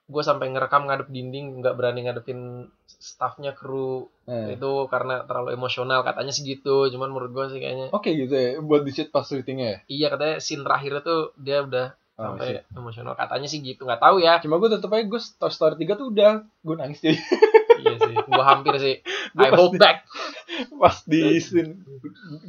gue 0.08 0.22
sampai 0.24 0.48
ngerekam 0.48 0.88
ngadep 0.88 1.12
dinding 1.12 1.60
nggak 1.60 1.76
berani 1.76 2.08
ngadepin 2.08 2.72
staffnya 2.88 3.52
kru. 3.52 4.08
Nah. 4.28 4.52
itu 4.52 4.70
karena 4.92 5.24
terlalu 5.24 5.56
emosional 5.56 6.00
katanya 6.04 6.32
sih 6.32 6.44
gitu. 6.48 6.88
Cuman 6.88 7.12
menurut 7.12 7.30
gue 7.32 7.44
sih 7.52 7.60
kayaknya. 7.60 7.92
Oke 7.92 8.16
gitu 8.16 8.32
ya, 8.32 8.56
buat 8.64 8.82
di 8.84 8.92
pas 9.08 9.24
syutingnya 9.28 9.68
ya. 9.68 9.78
iya 9.88 10.06
katanya 10.08 10.36
scene 10.40 10.64
terakhir 10.64 11.04
tuh 11.04 11.36
dia 11.36 11.62
udah 11.62 11.92
Oh, 12.18 12.34
sampai 12.34 12.58
shit. 12.58 12.62
emosional. 12.74 13.14
Katanya 13.14 13.46
sih 13.46 13.62
gitu 13.62 13.86
nggak 13.86 14.02
tahu 14.02 14.18
ya. 14.18 14.42
Cuma 14.42 14.58
gue 14.58 14.74
tetep 14.74 14.90
aja 14.90 15.06
gue 15.06 15.20
Toy 15.38 15.52
Story 15.54 15.86
3 15.86 15.94
tuh 15.94 16.06
udah 16.10 16.42
gue 16.42 16.74
nangis 16.74 16.98
jadi 16.98 17.14
iya 17.78 17.94
sih 17.94 18.14
gue 18.18 18.42
hampir 18.42 18.74
sih. 18.82 18.94
Gua 19.38 19.46
I 19.46 19.50
hold 19.54 19.78
back. 19.78 20.02
Pas 20.82 20.98
di 21.06 21.38
scene 21.38 21.78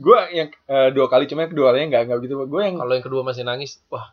gue 0.01 0.19
yang 0.33 0.49
eh, 0.49 0.89
dua 0.89 1.05
kali 1.05 1.29
cuma 1.29 1.45
yang 1.45 1.53
kedua 1.53 1.69
kalinya 1.69 1.87
nggak 1.93 2.01
nggak 2.09 2.19
gitu 2.25 2.33
gue 2.49 2.61
yang 2.65 2.81
kalau 2.81 2.93
yang 2.97 3.05
kedua 3.05 3.21
masih 3.21 3.45
nangis 3.45 3.77
wah 3.93 4.09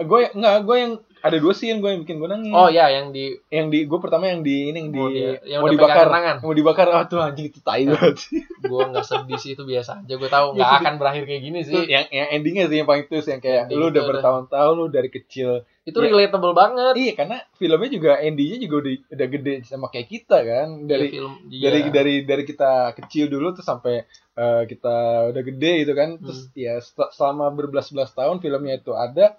gue 0.00 0.18
yang 0.20 0.32
nggak 0.34 0.56
gue 0.62 0.76
yang 0.78 0.92
ada 1.18 1.34
dua 1.36 1.50
scene 1.50 1.76
gue 1.76 1.90
yang 1.90 2.00
bikin 2.00 2.16
gue 2.16 2.28
nangis. 2.28 2.52
Oh 2.52 2.66
ya 2.66 2.86
yang 2.88 3.10
di 3.10 3.34
yang 3.48 3.66
di 3.66 3.82
gue 3.82 3.98
pertama 3.98 4.26
yang 4.26 4.40
di 4.40 4.70
ini 4.70 4.78
yang 4.78 4.88
di 4.88 5.02
dia- 5.10 5.42
yang 5.48 5.60
mau 5.60 5.68
dibakar. 5.68 6.06
tangan. 6.06 6.36
yang 6.36 6.46
mau 6.46 6.54
dibakar 6.54 6.86
ah 6.88 7.04
tuh 7.04 7.18
anjing 7.18 7.46
itu 7.48 7.58
tai 7.58 7.82
banget. 7.84 8.14
Sih 8.22 8.38
gue 8.40 8.82
nggak 8.84 9.02
sedih 9.02 9.34
sih 9.36 9.50
itu 9.52 9.62
biasa 9.62 10.00
aja. 10.00 10.14
Gue 10.14 10.28
tahu 10.28 10.46
Ya, 10.52 10.62
nggak 10.62 10.70
akan 10.78 10.94
berakhir 10.96 11.22
kayak 11.24 11.42
gini 11.42 11.58
Itu 11.60 11.74
sih 11.74 11.82
yang 11.88 12.06
yang 12.08 12.28
endingnya 12.32 12.64
sih 12.66 12.76
yang 12.76 12.86
paling 12.86 13.04
twist 13.04 13.26
yang 13.26 13.38
kayak 13.38 13.66
Ending 13.66 13.76
lu 13.76 13.86
udah 13.88 14.02
bertahun-tahun 14.04 14.74
lu 14.74 14.86
dari 14.88 15.08
kecil 15.08 15.50
itu 15.82 15.96
Ya. 15.96 16.06
relatable 16.06 16.52
banget. 16.52 16.94
Iya 16.94 17.12
karena 17.16 17.36
filmnya 17.52 17.90
juga 17.90 18.12
endingnya 18.18 18.58
juga 18.60 18.74
udah 18.78 18.92
udah 19.10 19.26
gede 19.28 19.54
sama 19.64 19.86
kayak 19.88 20.06
kita 20.06 20.38
kan. 20.38 20.66
Dari 20.84 21.02
Iya, 21.02 21.12
film 21.12 21.32
dari 21.50 21.80
iya. 21.80 21.90
dari 21.90 22.14
dari 22.22 22.42
kita 22.44 22.70
kecil 22.94 23.26
dulu 23.26 23.50
tuh 23.50 23.64
sampai 23.64 24.06
eh, 24.36 24.62
kita 24.64 24.96
udah 25.28 25.42
gede 25.44 25.72
gitu 25.82 25.92
kan. 25.92 26.14
Terus 26.16 26.46
Hmm. 26.46 26.54
ya 26.54 26.74
sel- 26.78 27.10
selama 27.10 27.50
berbelas-belas 27.50 28.12
tahun 28.12 28.38
filmnya 28.38 28.78
itu 28.78 28.92
ada 28.92 29.34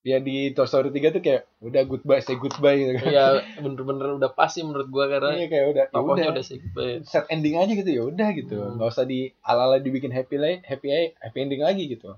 ya 0.00 0.18
di 0.18 0.50
Toy 0.50 0.64
Story 0.64 0.88
3 0.88 1.10
tuh 1.10 1.20
kayak 1.20 1.42
udah 1.60 1.82
goodbye 1.84 2.18
say 2.18 2.34
goodbye 2.34 2.76
gitu 2.76 2.92
kan 2.94 3.04
Iya 3.04 3.24
bener-bener 3.56 4.14
udah 4.14 4.30
pas 4.30 4.46
sih 4.46 4.62
menurut 4.62 4.86
gua 4.86 5.04
karena 5.06 5.34
Iya, 5.34 5.46
kayak 5.46 5.66
udah 5.68 5.84
ya 5.86 5.98
udah 5.98 6.26
udah 6.30 6.44
sih 6.44 6.56
goodbye. 6.60 7.02
set 7.02 7.26
ending 7.28 7.56
aja 7.56 7.72
gitu 7.72 7.88
ya 7.88 8.02
udah 8.04 8.28
gitu 8.32 8.56
Hmm. 8.56 8.72
nggak 8.74 8.88
usah 8.88 9.04
di 9.04 9.34
ala-ala 9.40 9.76
dibikin 9.76 10.08
happy 10.08 10.36
li- 10.36 10.62
happy 10.62 10.88
happy 11.14 11.38
ending 11.38 11.60
lagi 11.60 11.84
gitu 11.86 12.14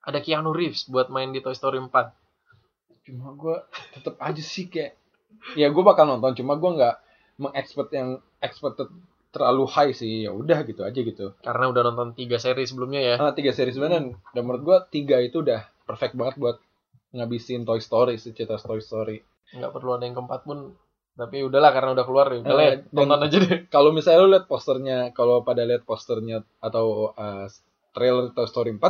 Ada 0.00 0.20
Keanu 0.20 0.50
Reeves 0.50 0.84
buat 0.86 1.08
main 1.08 1.30
di 1.30 1.40
Toy 1.40 1.52
Story 1.52 1.78
4. 1.78 1.92
cuma 3.04 3.32
gue 3.32 3.56
tetep 3.92 4.16
aja 4.18 4.40
sih 4.40 4.66
kayak 4.66 4.96
ya 5.54 5.68
gue 5.68 5.82
bakal 5.82 6.04
nonton 6.06 6.32
cuma 6.34 6.54
gue 6.54 6.70
nggak 6.72 6.96
mengexpect 7.36 7.90
yang 7.92 8.08
expected 8.38 8.88
terlalu 9.28 9.66
high 9.66 9.92
sih 9.92 10.24
ya 10.24 10.30
udah 10.30 10.62
gitu 10.62 10.80
aja 10.80 10.94
gitu 10.96 11.34
Karena 11.38 11.68
udah 11.68 11.82
nonton 11.84 12.08
tiga 12.12 12.36
seri 12.36 12.64
sebelumnya 12.64 13.00
ya. 13.02 13.14
ah 13.18 13.30
tiga 13.30 13.50
series 13.50 13.74
sebenarnya 13.74 14.14
dan 14.26 14.42
menurut 14.42 14.62
gue 14.62 14.78
tiga 14.90 15.18
itu 15.18 15.40
udah 15.40 15.62
perfect 15.82 16.14
banget 16.14 16.36
buat 16.36 16.56
ngabisin 17.14 17.62
Toy 17.62 17.78
Story 17.78 18.18
cerita 18.18 18.58
Toy 18.58 18.82
Story. 18.82 19.22
Nggak 19.54 19.70
perlu 19.70 19.94
ada 19.94 20.04
yang 20.04 20.18
keempat 20.18 20.42
pun. 20.42 20.74
Tapi 21.14 21.46
udahlah 21.46 21.70
karena 21.70 21.94
udah 21.94 22.04
keluar 22.04 22.26
ya. 22.34 22.42
Udah 22.42 22.54
ya, 22.58 22.72
Eh, 22.74 22.90
tonton 22.90 23.20
aja 23.22 23.36
deh. 23.38 23.70
kalau 23.70 23.94
misalnya 23.94 24.18
lu 24.26 24.30
lihat 24.34 24.50
posternya 24.50 25.14
kalau 25.14 25.46
pada 25.46 25.62
lihat 25.62 25.86
posternya 25.86 26.42
atau 26.58 27.14
uh, 27.14 27.46
trailer 27.94 28.34
Toy 28.34 28.50
Story 28.50 28.74
4 28.74 28.82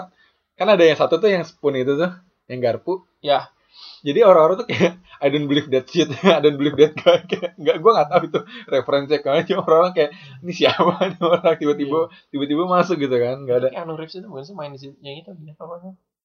kan 0.57 0.67
ada 0.73 0.81
yang 0.81 0.97
satu 0.97 1.21
tuh 1.21 1.29
yang 1.29 1.45
spoon 1.45 1.77
itu 1.77 2.01
tuh 2.01 2.09
yang 2.49 2.65
garpu. 2.65 3.05
Ya, 3.21 3.53
jadi 4.01 4.25
orang-orang 4.25 4.65
tuh 4.65 4.69
kayak 4.73 4.97
I 5.21 5.29
don't 5.29 5.49
believe 5.49 5.69
that 5.69 5.85
shit 5.85 6.09
I 6.25 6.41
don't 6.41 6.57
believe 6.57 6.81
that 6.81 6.97
guy. 6.97 7.21
Kayak 7.29 7.61
nggak 7.61 7.77
gue 7.83 7.91
nggak 7.93 8.09
tahu 8.09 8.23
itu 8.33 8.41
referensi 8.73 9.15
ke 9.21 9.27
mana 9.29 9.45
cuma 9.45 9.61
orang-orang 9.69 9.93
kayak 9.93 10.11
ini 10.41 10.53
siapa 10.57 10.93
nih 11.13 11.21
orang? 11.21 11.57
Tiba-tiba 11.61 11.99
tiba-tiba 12.33 12.63
masuk 12.65 12.97
gitu 13.05 13.17
kan 13.21 13.37
nggak 13.45 13.57
ada. 13.61 13.69
Keanu 13.69 14.01
Reeves 14.01 14.17
itu 14.17 14.25
bukan 14.25 14.45
sih 14.49 14.55
main 14.57 14.73
di 14.73 14.81
situ 14.81 14.97
yang 15.05 15.21
itu 15.21 15.29
dia 15.45 15.53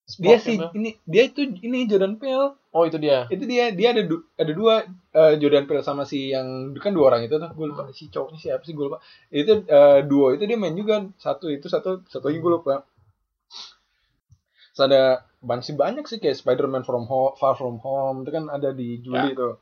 apa 0.09 0.23
dia 0.25 0.37
sih 0.41 0.57
ini 0.73 0.89
dia 1.05 1.23
itu 1.25 1.41
ini 1.61 1.85
Jordan 1.85 2.17
Peele 2.17 2.57
Oh 2.69 2.85
itu 2.85 2.97
dia. 2.97 3.25
itu 3.27 3.43
dia 3.43 3.69
dia 3.69 3.93
ada 3.93 4.01
du- 4.01 4.25
ada 4.33 4.51
dua 4.51 4.85
eh, 5.11 5.33
Jordan 5.37 5.65
Peele 5.65 5.81
sama 5.81 6.01
si 6.03 6.29
yang 6.29 6.73
kan 6.75 6.89
dua 6.89 7.09
orang 7.09 7.21
itu 7.23 7.33
tuh 7.33 7.49
gue 7.49 7.65
lupa 7.65 7.85
si 7.91 8.07
cowoknya 8.07 8.37
siapa 8.37 8.61
sih 8.61 8.73
gue 8.73 8.85
lupa 8.85 8.97
itu 9.29 9.63
eh, 9.63 9.99
duo 10.03 10.29
itu 10.29 10.43
dia 10.43 10.53
main 10.53 10.73
juga 10.73 11.05
satu 11.15 11.47
itu 11.47 11.65
satu 11.65 12.01
satu 12.05 12.25
lagi 12.25 12.37
gue 12.37 12.51
lupa 12.51 12.81
Terus 14.69 14.85
ada 14.85 15.03
masih 15.41 15.75
banyak 15.75 16.05
sih 16.05 16.17
kayak 16.17 16.35
Spider-Man 16.35 16.83
from 16.83 17.03
Home, 17.03 17.35
Far 17.35 17.53
From 17.53 17.79
Home 17.79 18.23
itu 18.23 18.31
kan 18.31 18.47
ada 18.47 18.71
di 18.71 18.99
Juli 18.99 19.33
tuh 19.33 19.59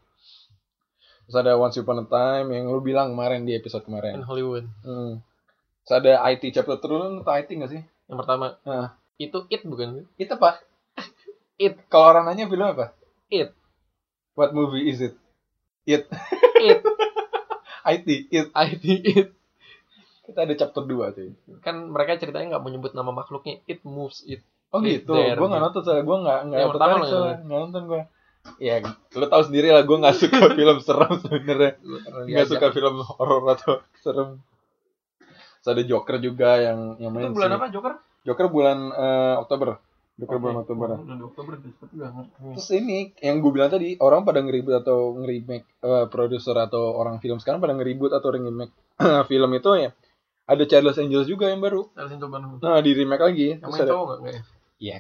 terus 1.24 1.38
ada 1.38 1.56
Once 1.56 1.75
Upon 1.75 2.01
a 2.01 2.06
Time 2.06 2.48
yang 2.50 2.68
lu 2.68 2.80
bilang 2.80 3.12
kemarin 3.12 3.44
di 3.44 3.51
episode 3.51 3.82
In 3.82 3.88
kemarin 3.89 4.24
Hollywood. 4.24 4.63
hmm. 4.82 5.20
terus 5.84 5.96
ada 5.98 6.24
IT 6.24 6.51
chapter 6.51 6.77
terus 6.77 6.98
lu 7.04 7.20
IT 7.22 7.50
gak 7.51 7.68
sih 7.68 7.82
Yang 8.08 8.18
pertama. 8.22 8.56
Nah. 8.63 8.96
Itu 9.17 9.50
It 9.50 9.65
bukan? 9.65 10.05
itu 10.15 10.31
apa 10.31 10.62
It. 11.57 11.77
kalau 11.89 12.13
orang 12.13 12.29
nanya 12.29 12.45
film 12.45 12.65
apa 12.65 12.93
It. 13.27 13.51
what 14.38 14.53
movie 14.53 14.88
is 14.88 15.01
it 15.01 15.17
It. 15.83 16.05
IT 17.83 18.07
it 18.38 18.47
IT 18.50 18.86
It. 19.03 19.27
kita 20.27 20.39
ada 20.43 20.53
chapter 20.53 20.83
2 20.83 21.15
tuh 21.15 21.31
Kan 21.63 21.89
mereka 21.89 22.19
ceritanya 22.19 22.55
nggak 22.55 22.62
mau 22.62 22.69
nyebut 22.69 22.91
nama 22.91 23.09
makhluknya. 23.09 23.63
It 23.63 23.79
moves 23.81 24.27
it. 24.27 24.43
Oh 24.67 24.83
It 24.83 25.07
gitu, 25.07 25.15
there, 25.15 25.39
gue 25.39 25.47
nggak 25.47 25.63
nonton 25.63 25.79
soalnya 25.79 26.03
gue 26.03 26.17
nggak 26.19 26.39
nggak 26.51 26.67
pertama 26.67 26.91
tertarik 26.91 27.07
soalnya 27.07 27.36
nggak 27.39 27.59
nonton 27.63 27.83
gue. 27.88 28.01
Ya, 28.59 28.79
lo 29.15 29.25
tau 29.27 29.43
sendiri 29.43 29.71
lah 29.71 29.83
gue 29.83 29.97
nggak 29.97 30.15
suka 30.27 30.51
film 30.51 30.77
serem 30.83 31.12
sebenarnya, 31.19 31.71
nggak 32.27 32.47
suka 32.47 32.67
film 32.71 32.95
horor 33.00 33.43
atau 33.55 33.79
serem. 34.03 34.43
Terus 35.63 35.67
ada 35.71 35.83
Joker 35.83 36.19
juga 36.19 36.59
yang 36.59 37.00
yang 37.00 37.12
main 37.15 37.31
Itu 37.31 37.36
bulan 37.39 37.50
sih. 37.50 37.57
apa 37.59 37.67
Joker? 37.71 37.93
Joker 38.27 38.51
bulan 38.51 38.91
eh, 38.91 39.36
Oktober. 39.39 39.79
Joker 40.19 40.36
Oke. 40.36 40.43
bulan 40.43 40.57
Oktober. 40.65 40.88
Oh, 40.91 41.00
Bulan 41.00 41.22
Oktober. 41.24 41.53
Terus 42.57 42.69
ini 42.75 43.15
yang 43.24 43.39
gue 43.39 43.51
bilang 43.53 43.72
tadi 43.72 43.96
orang 44.03 44.27
pada 44.27 44.43
ngeribut 44.43 44.84
atau 44.84 45.15
nge-remake 45.15 45.67
eh, 45.79 46.05
produser 46.12 46.57
atau 46.60 46.91
orang 47.00 47.24
film 47.24 47.39
sekarang 47.39 47.63
pada 47.63 47.72
ngeribut 47.77 48.12
atau 48.12 48.27
remake 48.36 48.75
film 49.31 49.50
itu 49.55 49.69
ya 49.79 49.96
ada 50.48 50.63
Charles 50.63 51.00
Angels 51.00 51.27
juga 51.31 51.48
yang 51.48 51.63
baru. 51.63 51.88
Harusnya 51.96 52.19
coba 52.27 52.43
nonton. 52.43 52.63
Nah 52.63 52.79
di 52.84 52.91
remake 52.91 53.24
lagi. 53.24 53.48
Yang 53.60 53.72
main 53.72 53.88
cowok 53.88 54.05
nggak? 54.07 54.19
Nggak 54.19 54.43
ya? 54.79 54.98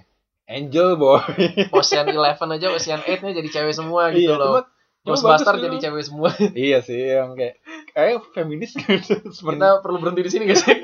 Angel 0.47 0.89
boy. 0.95 1.19
Ocean 1.75 2.07
Eleven 2.07 2.49
aja 2.55 2.67
Ocean 2.71 3.01
Eight 3.03 3.19
nya 3.19 3.31
jadi 3.35 3.49
cewek 3.51 3.75
semua 3.75 4.15
gitu 4.15 4.31
iya, 4.31 4.39
loh. 4.39 4.63
Ghostbuster 5.07 5.55
bagus 5.55 5.65
jadi 5.71 5.77
cewek 5.87 6.03
semua. 6.03 6.29
iya 6.55 6.79
sih 6.83 6.99
yang 6.99 7.35
kayak 7.35 7.63
kayak 7.95 8.27
feminis 8.35 8.75
gitu. 8.75 9.23
Kita 9.31 9.79
perlu 9.79 10.03
berhenti 10.03 10.21
di 10.27 10.31
sini 10.31 10.43
gak 10.51 10.59
sih? 10.59 10.75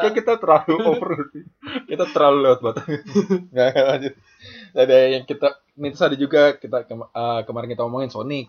Kita 0.00 0.02
Kayak 0.02 0.16
kita 0.16 0.32
terlalu 0.40 0.74
over 0.90 1.10
kita 1.84 2.04
terlalu 2.08 2.38
lewat 2.42 2.60
batas 2.62 2.84
nggak 3.52 3.68
nggak, 3.68 3.86
lanjut 3.86 4.14
ada 4.72 4.96
yang 5.06 5.24
kita 5.24 5.48
ini 5.76 5.92
ada 5.92 6.16
juga 6.16 6.42
kita 6.54 6.78
kema- 6.82 7.10
eh, 7.10 7.40
kemarin 7.44 7.68
kita 7.68 7.84
ngomongin 7.84 8.08
Sonic 8.08 8.48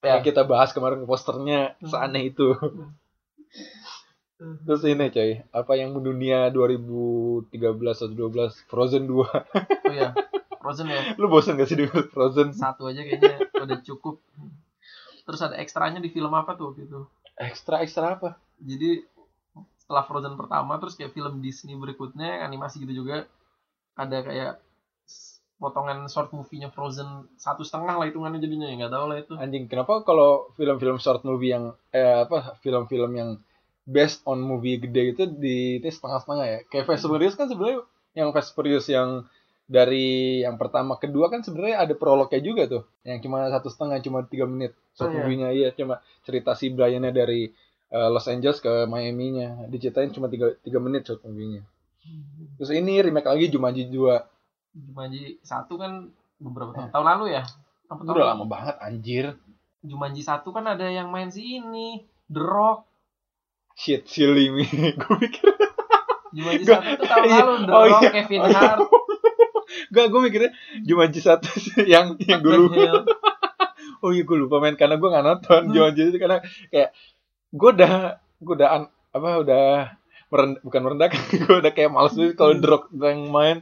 Ya. 0.00 0.16
yang 0.16 0.24
kita 0.24 0.48
bahas 0.48 0.72
kemarin 0.72 1.04
posternya 1.04 1.76
seaneh 1.82 2.30
itu 2.30 2.56
terus 4.64 4.80
ini 4.82 5.12
coy 5.12 5.44
apa 5.52 5.72
yang 5.74 5.92
mendunia 5.92 6.48
2013 6.48 7.52
atau 8.00 8.08
12 8.08 8.64
Frozen 8.64 9.04
2 9.04 9.20
Oh 9.20 9.92
iya. 9.92 10.16
Frozen 10.56 10.88
ya. 10.88 11.12
lu 11.16 11.28
bosan 11.28 11.56
gak 11.56 11.68
sih 11.68 11.76
dengan 11.76 12.04
Frozen 12.06 12.52
Satu 12.52 12.88
aja 12.88 13.00
kayaknya 13.00 13.44
udah 13.54 13.78
cukup. 13.80 14.20
Terus 15.20 15.40
ada 15.40 15.56
ekstranya 15.56 16.00
di 16.00 16.08
film 16.08 16.32
apa 16.32 16.52
tuh 16.52 16.72
waktu 16.72 16.84
itu? 16.84 17.04
ekstra 17.36 17.80
ekstra 17.80 18.16
apa 18.16 18.36
Jadi 18.56 19.04
setelah 19.90 20.06
Frozen 20.06 20.38
pertama 20.38 20.78
terus 20.78 20.94
kayak 20.94 21.10
film 21.10 21.42
Disney 21.42 21.74
berikutnya 21.74 22.46
animasi 22.46 22.86
gitu 22.86 23.02
juga 23.02 23.26
ada 23.98 24.22
kayak 24.22 24.62
potongan 25.58 26.06
short 26.06 26.30
movie-nya 26.30 26.70
Frozen 26.70 27.26
satu 27.34 27.66
setengah 27.66 27.98
lah 27.98 28.06
hitungannya 28.06 28.38
jadinya 28.38 28.70
ya 28.70 28.86
nggak 28.86 28.94
tahu 28.94 29.04
lah 29.10 29.18
itu. 29.18 29.32
Anjing 29.34 29.66
kenapa 29.66 30.06
kalau 30.06 30.54
film-film 30.54 31.02
short 31.02 31.26
movie 31.26 31.50
yang 31.50 31.74
eh 31.90 32.22
apa 32.22 32.54
film-film 32.62 33.18
yang 33.18 33.30
based 33.82 34.22
on 34.30 34.38
movie 34.46 34.78
gede 34.78 35.18
itu 35.18 35.22
di 35.26 35.82
ini 35.82 35.90
setengah-setengah 35.90 36.46
ya? 36.46 36.58
Kayak 36.70 36.86
Fast 36.86 37.10
Furious 37.10 37.34
kan 37.34 37.50
sebenarnya 37.50 37.82
yang 38.14 38.30
Fast 38.30 38.54
Furious 38.54 38.86
yang 38.86 39.26
dari 39.66 40.40
yang 40.46 40.54
pertama 40.54 41.02
kedua 41.02 41.26
kan 41.34 41.42
sebenarnya 41.42 41.82
ada 41.82 41.94
prolognya 41.98 42.38
juga 42.38 42.62
tuh 42.70 42.82
yang 43.02 43.18
cuma 43.18 43.50
satu 43.50 43.66
setengah 43.66 43.98
cuma 44.06 44.22
tiga 44.30 44.46
menit. 44.46 44.72
Short 44.94 45.10
Oh, 45.10 45.12
iya. 45.12 45.18
movie-nya 45.26 45.48
iya 45.50 45.68
cuma 45.74 45.98
cerita 46.24 46.56
si 46.56 46.70
Brian-nya 46.72 47.12
dari 47.12 47.52
eh, 47.90 48.08
Los 48.08 48.26
Angeles 48.26 48.58
ke 48.58 48.84
Miami-nya 48.84 49.66
diceritain 49.66 50.08
cuma 50.08 50.26
tiga, 50.26 50.54
tiga 50.58 50.78
menit 50.78 51.02
short 51.02 51.22
movie-nya 51.22 51.62
terus 52.56 52.70
ini 52.70 52.98
remake 52.98 53.26
lagi 53.26 53.46
Jumanji 53.46 53.86
2 53.86 53.94
Jumanji 54.72 55.22
satu 55.40 55.74
kan 55.74 56.08
beberapa 56.36 56.72
tahun, 56.72 56.86
Eh. 56.86 56.90
tahun 56.90 57.06
lalu 57.08 57.24
ya 57.30 57.42
tahun 57.86 58.00
udah 58.02 58.14
lalu? 58.14 58.30
lama 58.30 58.44
banget 58.46 58.76
anjir 58.78 59.24
Jumanji 59.80 60.20
satu 60.20 60.50
kan 60.50 60.64
ada 60.64 60.86
yang 60.86 61.08
main 61.08 61.28
si 61.28 61.58
ini 61.58 62.00
The 62.26 62.38
Rock 62.38 62.86
shit 63.72 64.04
silly 64.04 64.48
me 64.54 64.64
gue 64.68 65.16
pikir 65.20 65.50
Jumanji 66.30 66.64
satu 66.64 66.86
tuh 66.94 67.04
tahun 67.04 67.24
iya. 67.26 67.36
lalu 67.38 67.52
The 67.60 67.72
Oh, 67.72 67.84
Rock 67.84 68.00
iya. 68.00 68.10
Kevin 68.14 68.40
Oh, 68.40 68.48
iya. 68.48 68.60
Hart 68.60 68.80
Gak, 69.90 70.06
gue 70.06 70.20
mikirnya 70.20 70.50
Jumanji 70.80 71.18
satu 71.18 71.46
sih 71.58 71.84
yang 71.84 72.14
yang 72.20 72.38
gue 72.38 72.48
Mark 72.48 72.62
lupa. 72.64 72.74
Hamill. 72.76 72.98
Oh 74.00 74.10
iya 74.10 74.22
gue 74.22 74.38
lupa 74.38 74.56
main 74.58 74.74
karena 74.74 74.94
gue 74.94 75.08
gak 75.08 75.22
nonton 75.22 75.60
Hmm. 75.62 75.72
Jumanji 75.72 76.00
itu 76.06 76.16
karena 76.16 76.38
kayak 76.68 76.90
gue 77.50 77.70
udah 77.72 77.94
gue 78.36 78.54
udah 78.54 78.68
an- 78.70 78.92
apa 79.10 79.28
udah 79.38 79.64
merend, 80.28 80.54
bukan 80.60 80.80
merendahkan 80.80 81.18
gue 81.42 81.56
udah 81.58 81.72
kayak 81.72 81.90
males 81.90 82.14
banget 82.14 82.34
kalau 82.34 82.52
Hmm. 82.52 82.62
drop 82.62 82.82
yang 82.92 83.26
main. 83.26 83.56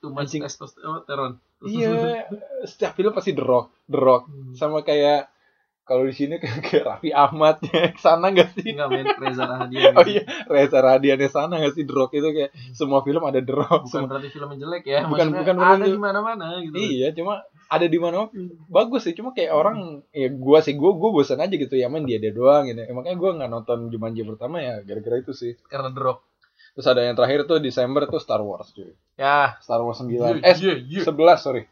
Much 0.00 0.28
Anjing. 0.28 0.44
testosteron 0.44 1.40
iya 1.64 2.28
setiap 2.62 2.92
film 2.92 3.10
pasti 3.10 3.32
The 3.32 3.40
Rock 3.40 3.72
Hmm. 4.26 4.52
sama 4.52 4.80
kayak 4.80 5.32
kalau 5.82 6.00
di 6.02 6.12
sini 6.12 6.36
kayak, 6.36 6.60
kayak 6.66 6.84
Raffi 6.86 7.10
Ahmad 7.10 7.60
ya 7.62 7.92
sana 7.94 8.28
gak 8.30 8.52
sih? 8.52 8.72
Enggak 8.72 8.88
main 8.90 9.04
Reza 9.10 9.44
Rahadian 9.44 9.92
oh 9.92 10.04
iya 10.04 10.22
Reza 10.44 10.78
Radiannya 10.78 11.28
sana 11.28 11.54
gak 11.58 11.72
sih? 11.72 11.84
Rock 11.84 12.12
itu 12.12 12.28
kayak 12.30 12.52
semua 12.70 13.00
film 13.00 13.20
ada 13.20 13.40
Rock 13.40 13.84
bukan 13.84 13.88
semua- 13.90 14.08
berarti 14.10 14.28
filmnya 14.28 14.56
jelek 14.58 14.84
ya 14.84 15.00
Bukan- 15.02 15.28
maksudnya 15.28 15.40
bukan 15.40 15.56
ada 15.58 15.84
di 15.86 15.98
mana-mana 15.98 16.46
gitu. 16.62 16.76
Iya, 16.76 17.08
cuma 17.12 17.44
ada 17.68 17.86
di 17.88 17.98
mana 17.98 18.28
bagus 18.68 19.04
sih. 19.08 19.14
Cuma 19.16 19.32
kayak 19.32 19.52
orang 19.52 20.02
ya 20.12 20.28
gua 20.32 20.60
sih 20.60 20.74
gua 20.76 20.96
gua 20.96 21.10
bosan 21.14 21.40
aja 21.40 21.54
gitu 21.54 21.74
ya 21.76 21.88
main 21.92 22.04
dia 22.04 22.18
dia 22.20 22.32
doang 22.34 22.68
gitu. 22.68 22.80
Ya, 22.80 22.92
makanya 22.92 23.16
gua 23.16 23.30
nggak 23.40 23.50
nonton 23.50 23.78
Jumanji 23.88 24.22
pertama 24.24 24.60
ya 24.60 24.80
gara-gara 24.84 25.20
itu 25.20 25.32
sih. 25.32 25.52
karena 25.68 25.90
Rock 25.92 26.22
Terus 26.74 26.86
ada 26.90 27.06
yang 27.06 27.14
terakhir 27.14 27.46
tuh 27.46 27.62
Desember 27.62 28.02
tuh 28.10 28.18
Star 28.18 28.42
Wars 28.42 28.74
cuy. 28.74 28.90
ya 29.14 29.54
Star 29.62 29.78
Wars 29.78 30.02
9. 30.02 30.10
iya, 30.10 30.42
eh 30.42 30.54
iya, 30.58 30.74
iya. 30.82 31.02
11 31.06 31.14
sorry. 31.38 31.62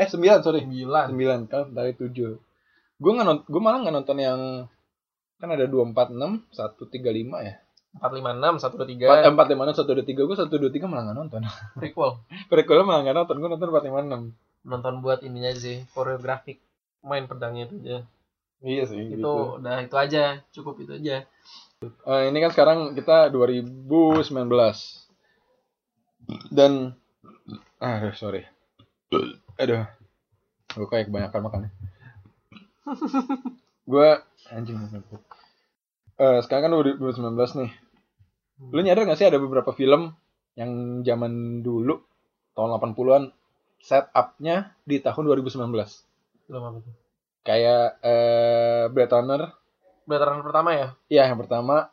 Eh 0.00 0.08
9 0.08 0.40
sorry. 0.40 0.60
sembilan 0.64 1.12
9 1.12 1.52
kan 1.52 1.62
dari 1.76 1.92
7. 1.92 2.40
Gua 2.96 3.10
nggak 3.20 3.26
nonton 3.28 3.44
gua 3.52 3.60
malah 3.60 3.78
nggak 3.84 3.96
nonton 4.00 4.16
yang 4.16 4.40
kan 5.36 5.52
ada 5.52 5.68
246, 5.68 6.48
135 6.56 7.44
ya. 7.44 7.54
empat 7.96 8.12
lima 8.12 8.36
enam 8.36 8.60
satu 8.60 8.76
dua 8.76 8.88
tiga 8.88 9.08
4 9.08 9.40
456 9.56 10.20
123 10.20 10.28
gua 10.28 10.36
123 10.36 10.84
malah 10.88 11.02
nggak 11.08 11.16
nonton. 11.16 11.40
prequel 11.80 12.10
Prequel 12.52 12.80
malah 12.84 13.00
nggak 13.04 13.16
nonton. 13.16 13.36
Gua 13.40 13.48
nonton 13.52 13.68
456. 13.72 14.45
Nonton 14.66 14.98
buat 15.00 15.22
ininya 15.22 15.54
aja 15.54 15.60
sih 15.62 15.78
koreografik 15.94 16.58
main 17.06 17.30
pedangnya 17.30 17.70
itu 17.70 17.76
aja. 17.86 17.98
Iya 18.66 18.84
sih 18.90 18.98
itu 19.14 19.22
gitu. 19.22 19.62
udah 19.62 19.86
itu 19.86 19.96
aja 19.96 20.42
cukup 20.50 20.82
itu 20.82 20.92
aja. 20.98 21.22
Eh, 21.86 22.22
ini 22.28 22.38
kan 22.42 22.50
sekarang 22.50 22.78
kita 22.98 23.30
2019 23.30 23.86
dan 26.50 26.98
aduh 27.78 28.14
sorry. 28.18 28.42
Aduh 29.62 29.86
gue 30.76 30.86
kayak 30.90 31.08
kebanyakan 31.08 31.40
makan 31.46 31.60
gue 33.90 34.08
anjing 34.52 34.78
Eh 36.16 36.38
sekarang 36.42 36.62
kan 36.68 36.72
2019 36.72 37.60
nih. 37.60 37.70
Lu 38.72 38.80
nyadar 38.80 39.04
gak 39.04 39.20
sih 39.20 39.28
ada 39.28 39.36
beberapa 39.36 39.68
film 39.76 40.16
yang 40.56 41.04
zaman 41.04 41.60
dulu 41.60 42.00
tahun 42.56 42.80
80-an 42.80 43.22
setupnya 43.78 44.74
di 44.82 44.98
tahun 44.98 45.24
2019 45.26 45.70
belum 46.46 46.62
apa 46.62 46.78
tuh? 46.78 46.94
Kayak 47.42 47.98
eh 48.02 48.84
Blade 48.90 49.12
Runner. 49.12 49.42
Veteran 50.06 50.38
pertama 50.42 50.70
ya? 50.70 50.88
Iya 51.06 51.22
yang 51.26 51.38
pertama. 51.38 51.90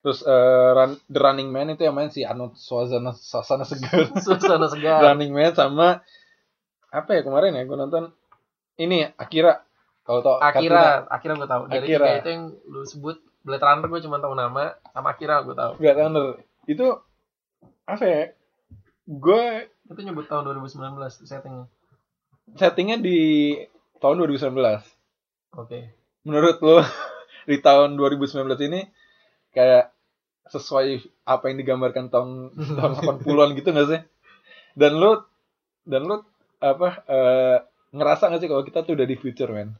Terus 0.00 0.20
eh, 0.22 0.32
Run- 0.72 1.00
The 1.08 1.18
Running 1.18 1.48
Man 1.48 1.72
itu 1.72 1.82
yang 1.82 1.96
main 1.96 2.08
si 2.08 2.20
Arnold 2.20 2.54
Schwarzenegger 2.54 3.16
Suasana 3.16 3.64
Segar 3.64 4.12
suasana 4.20 4.68
segar 4.68 5.00
Running 5.02 5.32
Man 5.32 5.52
sama 5.52 6.04
apa 6.86 7.10
ya 7.12 7.20
kemarin 7.20 7.52
ya 7.52 7.64
gue 7.64 7.74
nonton? 7.74 8.12
Ini 8.76 9.16
Akira. 9.16 9.64
Kalau 10.02 10.20
tau 10.20 10.36
Akira 10.38 11.08
Akira 11.08 11.34
gue 11.34 11.48
tahu 11.48 11.62
dari 11.66 11.88
Akira. 11.88 12.20
itu 12.20 12.28
yang 12.28 12.44
lu 12.64 12.84
sebut 12.84 13.16
Blade 13.40 13.60
Runner 13.60 13.88
gue 13.88 14.00
cuma 14.00 14.16
tahu 14.16 14.32
nama 14.32 14.76
sama 14.86 15.08
Akira 15.10 15.40
gue 15.40 15.52
tahu 15.52 15.72
Blade 15.76 15.96
Runner. 15.98 16.28
Itu 16.64 17.00
apa 17.84 18.04
ya 18.04 18.22
gue 19.06 19.42
itu 19.86 20.00
nyebut 20.02 20.26
tahun 20.26 20.50
2019 20.50 20.98
settingnya 21.26 21.66
settingnya 22.58 22.96
di 22.98 23.18
tahun 24.02 24.22
2019 24.26 24.54
oke 25.56 25.78
menurut 26.26 26.56
lo 26.62 26.82
di 27.50 27.56
tahun 27.62 27.94
2019 27.94 28.42
ini 28.66 28.80
kayak 29.54 29.96
sesuai 30.46 31.02
apa 31.26 31.50
yang 31.50 31.56
digambarkan 31.58 32.10
tahun 32.10 32.54
tahun 32.78 32.92
80-an 33.22 33.50
gitu 33.58 33.68
gak 33.74 33.88
sih? 33.90 34.00
Dan 34.76 34.98
lu 34.98 35.22
dan 35.86 36.02
lu 36.06 36.22
apa 36.62 36.88
eh, 37.06 37.58
ngerasa 37.94 38.30
gak 38.30 38.40
sih 38.42 38.48
kalau 38.50 38.62
kita 38.66 38.86
tuh 38.86 38.94
udah 38.98 39.06
di 39.06 39.16
future 39.18 39.50
man? 39.50 39.74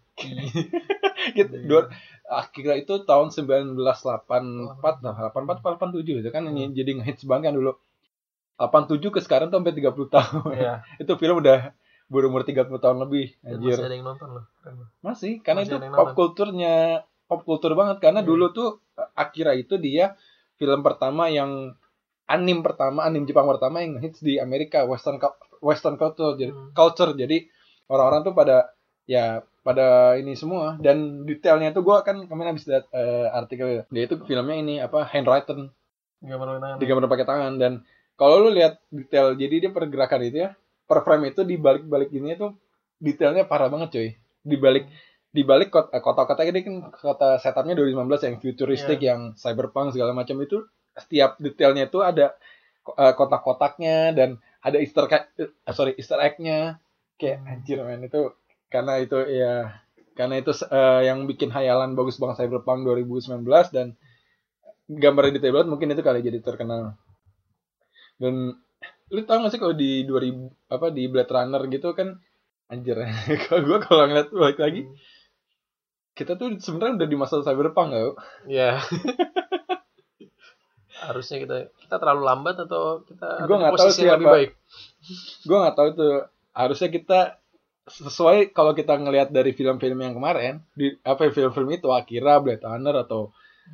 Gitu, 1.36 1.52
dua, 1.68 1.90
akhirnya 2.26 2.78
itu 2.80 3.04
tahun 3.04 3.34
1984, 3.34 3.76
nah, 5.04 5.14
84 5.28 5.60
apa 5.60 5.68
87 5.76 6.22
itu 6.24 6.30
kan 6.32 6.48
yang 6.48 6.72
jadi 6.72 7.02
ngehits 7.02 7.28
banget 7.28 7.52
kan 7.52 7.54
dulu. 7.58 7.76
87 8.56 9.12
ke 9.12 9.20
sekarang 9.20 9.52
tuh 9.52 9.60
sampai 9.60 9.76
30 9.76 10.08
tahun. 10.08 10.42
Iya. 10.56 10.74
itu 11.02 11.12
film 11.16 11.36
udah 11.40 11.76
berumur 12.08 12.42
30 12.42 12.66
tahun 12.72 12.98
lebih. 13.04 13.36
Dan 13.44 13.60
Anjir. 13.60 13.76
masih 13.76 13.84
ada 13.84 13.94
yang 13.94 14.06
nonton 14.06 14.28
loh. 14.32 14.44
Masih, 15.04 15.32
karena 15.44 15.62
Masih 15.64 15.76
itu 15.76 15.92
pop 15.92 16.08
kulturnya 16.14 16.74
pop 17.26 17.42
kultur 17.42 17.74
banget 17.74 17.98
karena 18.00 18.22
Iya. 18.22 18.28
dulu 18.28 18.46
tuh 18.54 18.68
eh, 18.96 19.10
Akira 19.18 19.52
itu 19.52 19.76
dia 19.76 20.14
film 20.56 20.80
pertama 20.80 21.28
yang 21.28 21.76
anim 22.26 22.58
pertama, 22.64 23.04
anim 23.06 23.22
Jepang 23.22 23.46
pertama 23.46 23.84
yang 23.84 24.00
hits 24.00 24.18
di 24.18 24.38
Amerika, 24.38 24.82
western 24.88 25.20
western 25.60 25.94
culture 25.94 26.34
jadi 26.34 26.50
Hmm. 26.50 26.70
culture. 26.72 27.12
Jadi 27.12 27.46
orang-orang 27.86 28.22
tuh 28.26 28.34
pada 28.34 28.72
ya 29.06 29.42
pada 29.62 30.14
ini 30.14 30.34
semua 30.38 30.78
dan 30.78 31.26
detailnya 31.26 31.70
tuh 31.70 31.82
gua 31.82 32.02
kan 32.06 32.22
kemarin 32.26 32.54
habis 32.54 32.66
lihat 32.66 32.86
eh, 32.90 33.26
artikel 33.30 33.82
dia 33.90 34.02
itu 34.06 34.14
filmnya 34.22 34.56
ini 34.58 34.74
apa 34.78 35.06
handwritten 35.06 35.70
gambar 36.22 36.58
tangan 36.58 36.78
digambar 36.78 37.06
pakai 37.06 37.26
tangan 37.26 37.52
dan 37.58 37.72
kalau 38.16 38.48
lu 38.48 38.50
lihat 38.56 38.80
detail 38.88 39.36
jadi 39.36 39.68
dia 39.68 39.70
pergerakan 39.70 40.24
itu 40.24 40.48
ya 40.48 40.50
per 40.88 41.04
frame 41.04 41.34
itu 41.34 41.44
di 41.44 41.60
balik-balik 41.60 42.08
gini 42.08 42.32
tuh 42.38 42.56
detailnya 42.96 43.44
parah 43.44 43.68
banget 43.68 43.88
cuy. 43.92 44.08
Di 44.40 44.56
balik 44.56 44.88
di 45.28 45.42
balik 45.44 45.68
kota 45.68 45.92
eh, 45.92 46.00
kota-kota 46.00 46.42
ini 46.48 46.60
kan 46.64 46.76
kota 46.96 47.36
setupnya 47.36 47.76
2019 47.76 48.08
yang 48.24 48.36
futuristik 48.40 49.00
yang 49.04 49.20
cyberpunk 49.36 49.92
segala 49.92 50.16
macam 50.16 50.40
itu 50.40 50.64
setiap 50.96 51.36
detailnya 51.36 51.92
itu 51.92 52.00
ada 52.00 52.32
eh, 52.96 53.12
kotak-kotaknya 53.12 54.16
dan 54.16 54.40
ada 54.64 54.80
Easter 54.80 55.04
egg 55.12 55.28
eh, 55.36 55.52
sorry 55.76 55.92
Easter 56.00 56.16
egg-nya. 56.22 56.80
Kayak 57.20 57.48
anjir 57.48 57.80
men 57.84 58.08
itu 58.08 58.32
karena 58.68 59.00
itu 59.00 59.16
ya 59.28 59.76
karena 60.16 60.40
itu 60.40 60.52
eh, 60.72 61.00
yang 61.04 61.28
bikin 61.28 61.52
hayalan 61.52 61.92
bagus 61.92 62.16
banget 62.16 62.44
cyberpunk 62.44 62.88
2019 62.88 63.44
dan 63.76 63.92
gambarnya 64.88 65.36
detail 65.36 65.60
banget 65.60 65.68
mungkin 65.68 65.92
itu 65.92 66.02
kali 66.04 66.24
jadi 66.24 66.40
terkenal 66.40 66.96
dan 68.16 68.56
lu 69.06 69.20
tau 69.22 69.38
gak 69.44 69.54
sih 69.54 69.60
kalau 69.62 69.76
di 69.76 70.02
2000 70.02 70.72
apa 70.72 70.90
di 70.90 71.06
Blade 71.06 71.30
Runner 71.30 71.62
gitu 71.70 71.94
kan 71.94 72.18
anjir 72.66 72.98
kalau 73.46 73.60
gua 73.62 73.78
kalau 73.78 74.10
ngeliat 74.10 74.34
balik 74.34 74.58
lagi 74.58 74.82
kita 76.16 76.40
tuh 76.40 76.56
sebenarnya 76.56 77.04
udah 77.04 77.08
di 77.12 77.16
masa 77.20 77.44
cyberpunk 77.44 77.92
gak? 77.92 78.16
Iya. 78.48 78.80
Harusnya 81.06 81.36
kita 81.44 81.56
kita 81.76 81.96
terlalu 82.00 82.22
lambat 82.24 82.56
atau 82.56 83.04
kita 83.04 83.44
Gua 83.44 83.56
di 83.56 83.60
nggak 83.60 83.72
tahu 83.76 83.88
yang 83.92 83.92
lebih 83.92 84.24
siapa. 84.24 84.32
baik. 84.32 84.50
Gua 85.44 85.58
nggak 85.60 85.76
tahu 85.76 85.88
itu 85.92 86.08
harusnya 86.56 86.88
kita 86.88 87.20
sesuai 87.86 88.38
kalau 88.56 88.72
kita 88.72 88.96
ngelihat 88.96 89.28
dari 89.28 89.52
film-film 89.52 90.00
yang 90.00 90.16
kemarin 90.16 90.64
di 90.72 90.96
apa 91.04 91.28
film-film 91.28 91.68
itu 91.70 91.92
Akira, 91.92 92.40
Blade 92.40 92.64
Runner 92.64 92.96
atau 93.06 93.30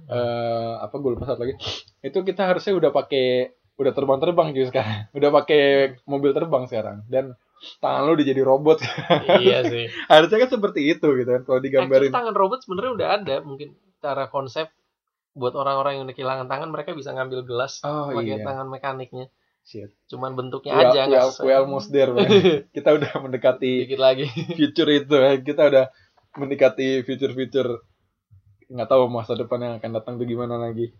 eh 0.08 0.72
apa 0.80 0.96
gue 0.98 1.10
lupa 1.12 1.28
satu 1.28 1.44
lagi 1.44 1.52
itu 2.00 2.18
kita 2.24 2.48
harusnya 2.48 2.72
udah 2.72 2.96
pakai 2.96 3.52
udah 3.80 3.92
terbang-terbang 3.92 4.52
gitu 4.52 4.66
sekarang. 4.68 5.08
Udah 5.16 5.30
pakai 5.32 5.62
mobil 6.04 6.30
terbang 6.36 6.64
sekarang. 6.68 7.04
Dan 7.08 7.34
tangan 7.78 8.10
lu 8.10 8.18
udah 8.18 8.26
jadi 8.26 8.42
robot. 8.42 8.82
Iya 9.38 9.62
sih. 9.66 9.86
Harusnya 10.12 10.38
kan 10.46 10.50
seperti 10.50 10.80
itu 10.92 11.08
gitu 11.14 11.30
kan 11.30 11.42
kalau 11.46 11.60
digambarin. 11.62 12.10
Actually, 12.10 12.18
tangan 12.18 12.34
robot 12.34 12.58
sebenarnya 12.66 12.92
udah 12.92 13.08
ada. 13.22 13.36
Mungkin 13.46 13.68
cara 14.02 14.26
konsep 14.28 14.68
buat 15.32 15.56
orang-orang 15.56 15.96
yang 15.96 16.04
udah 16.04 16.16
kehilangan 16.16 16.46
tangan 16.50 16.68
mereka 16.68 16.92
bisa 16.92 17.16
ngambil 17.16 17.48
gelas 17.48 17.80
oh 17.88 18.12
pakai 18.12 18.36
iya. 18.36 18.44
tangan 18.44 18.68
mekaniknya. 18.68 19.32
Shit. 19.62 19.94
Cuman 20.10 20.34
bentuknya 20.34 20.74
we, 20.74 20.82
aja 20.90 21.00
we, 21.06 21.14
we 21.14 21.22
sesuai. 21.22 21.54
almost 21.54 21.88
there 21.94 22.10
man. 22.10 22.28
kita 22.76 22.90
udah 22.98 23.12
mendekati 23.22 23.86
dikit 23.86 24.02
lagi. 24.02 24.26
future 24.58 24.90
itu 24.90 25.16
kita 25.46 25.62
udah 25.70 25.84
mendekati 26.36 27.06
future-future. 27.06 27.80
Nggak 28.68 28.88
tahu 28.90 29.06
masa 29.06 29.38
depan 29.38 29.62
yang 29.62 29.74
akan 29.78 29.90
datang 29.96 30.14
tuh 30.18 30.26
gimana 30.26 30.58
lagi 30.58 30.92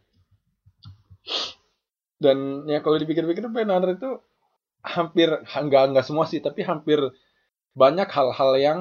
dan 2.23 2.39
ya 2.65 2.79
kalau 2.79 2.97
dipikir-pikir 2.97 3.43
Runner 3.45 3.91
itu 3.91 4.11
hampir 4.83 5.29
nggak 5.43 5.83
nggak 5.91 6.07
semua 6.07 6.25
sih 6.25 6.39
tapi 6.39 6.63
hampir 6.63 6.99
banyak 7.75 8.07
hal-hal 8.07 8.53
yang 8.57 8.79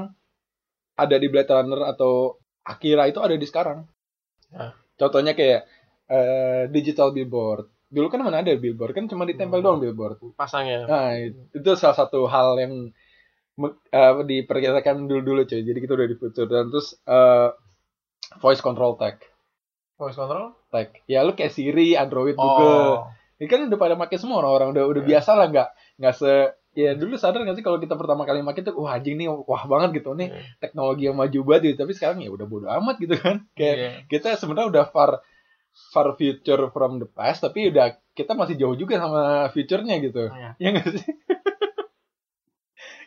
ada 0.96 1.16
di 1.16 1.28
Blade 1.28 1.50
Runner 1.50 1.82
atau 1.90 2.38
Akira 2.62 3.10
itu 3.10 3.18
ada 3.18 3.34
di 3.34 3.44
sekarang 3.44 3.90
Ah. 4.52 4.76
contohnya 4.94 5.32
kayak 5.32 5.64
eh, 6.08 6.68
digital 6.70 7.10
billboard 7.10 7.66
dulu 7.88 8.08
kan 8.08 8.20
mana 8.20 8.40
ada 8.40 8.52
billboard 8.54 8.92
kan 8.92 9.08
cuma 9.08 9.24
ditempel 9.24 9.60
Hmm. 9.60 9.66
doang 9.66 9.80
billboard 9.80 10.20
pasangnya 10.36 10.84
Nah, 10.86 11.16
itu 11.52 11.70
salah 11.74 11.98
satu 11.98 12.28
hal 12.28 12.56
yang 12.56 12.74
eh, 13.92 14.14
diperkirakan 14.22 15.06
dulu-dulu 15.06 15.44
cuy. 15.44 15.62
Jadi 15.62 15.80
kita 15.80 15.94
udah 15.94 16.08
di 16.08 16.16
future 16.16 16.48
dan 16.48 16.68
terus 16.68 16.98
eh, 17.06 17.50
voice 18.40 18.60
control 18.60 18.96
tag. 18.96 19.20
voice 19.96 20.18
control 20.18 20.58
Tag. 20.68 20.98
Ya 21.06 21.22
lu 21.22 21.32
kayak 21.32 21.54
Siri, 21.54 21.94
Android, 21.94 22.34
Google. 22.34 23.06
Oh 23.42 23.44
Ini 23.44 23.50
kan 23.50 23.66
udah 23.66 23.80
pada 23.82 23.98
pakai 23.98 24.22
semua 24.22 24.38
orang-orang 24.40 24.70
udah 24.70 24.84
udah 24.86 25.02
Iya. 25.02 25.10
biasa 25.18 25.32
lah 25.34 25.48
nggak 25.50 25.68
nggak 25.98 26.14
se 26.14 26.32
ya 26.72 26.94
dulu 26.94 27.18
sadar 27.18 27.42
nggak 27.42 27.58
sih 27.58 27.66
kalau 27.66 27.82
kita 27.82 27.98
pertama 27.98 28.24
kali 28.24 28.40
pakai 28.42 28.62
tuh 28.62 28.78
wah 28.78 28.94
anjing 28.94 29.18
nih 29.18 29.28
wah 29.28 29.64
banget 29.66 30.00
gitu 30.00 30.14
nih 30.14 30.30
Iya. 30.30 30.42
teknologi 30.62 31.04
yang 31.04 31.18
maju 31.18 31.40
banget 31.44 31.62
gitu. 31.68 31.78
tapi 31.82 31.92
sekarang 31.92 32.22
ya 32.22 32.30
udah 32.30 32.46
bodo 32.46 32.70
amat 32.70 32.96
gitu 32.98 33.18
kan 33.18 33.42
kayak 33.60 33.76
Iya. 33.76 33.92
kita 34.08 34.38
sebenarnya 34.38 34.70
udah 34.70 34.86
far 34.88 35.20
far 35.90 36.14
future 36.14 36.70
from 36.70 37.00
the 37.00 37.08
past 37.08 37.42
tapi 37.42 37.68
udah 37.68 37.98
kita 38.12 38.36
masih 38.36 38.56
jauh 38.56 38.76
juga 38.76 39.00
sama 39.00 39.50
future-nya 39.50 39.98
gitu 40.00 40.30
Iya. 40.30 40.50
ya 40.56 40.68
nggak 40.72 40.88
sih 40.94 41.06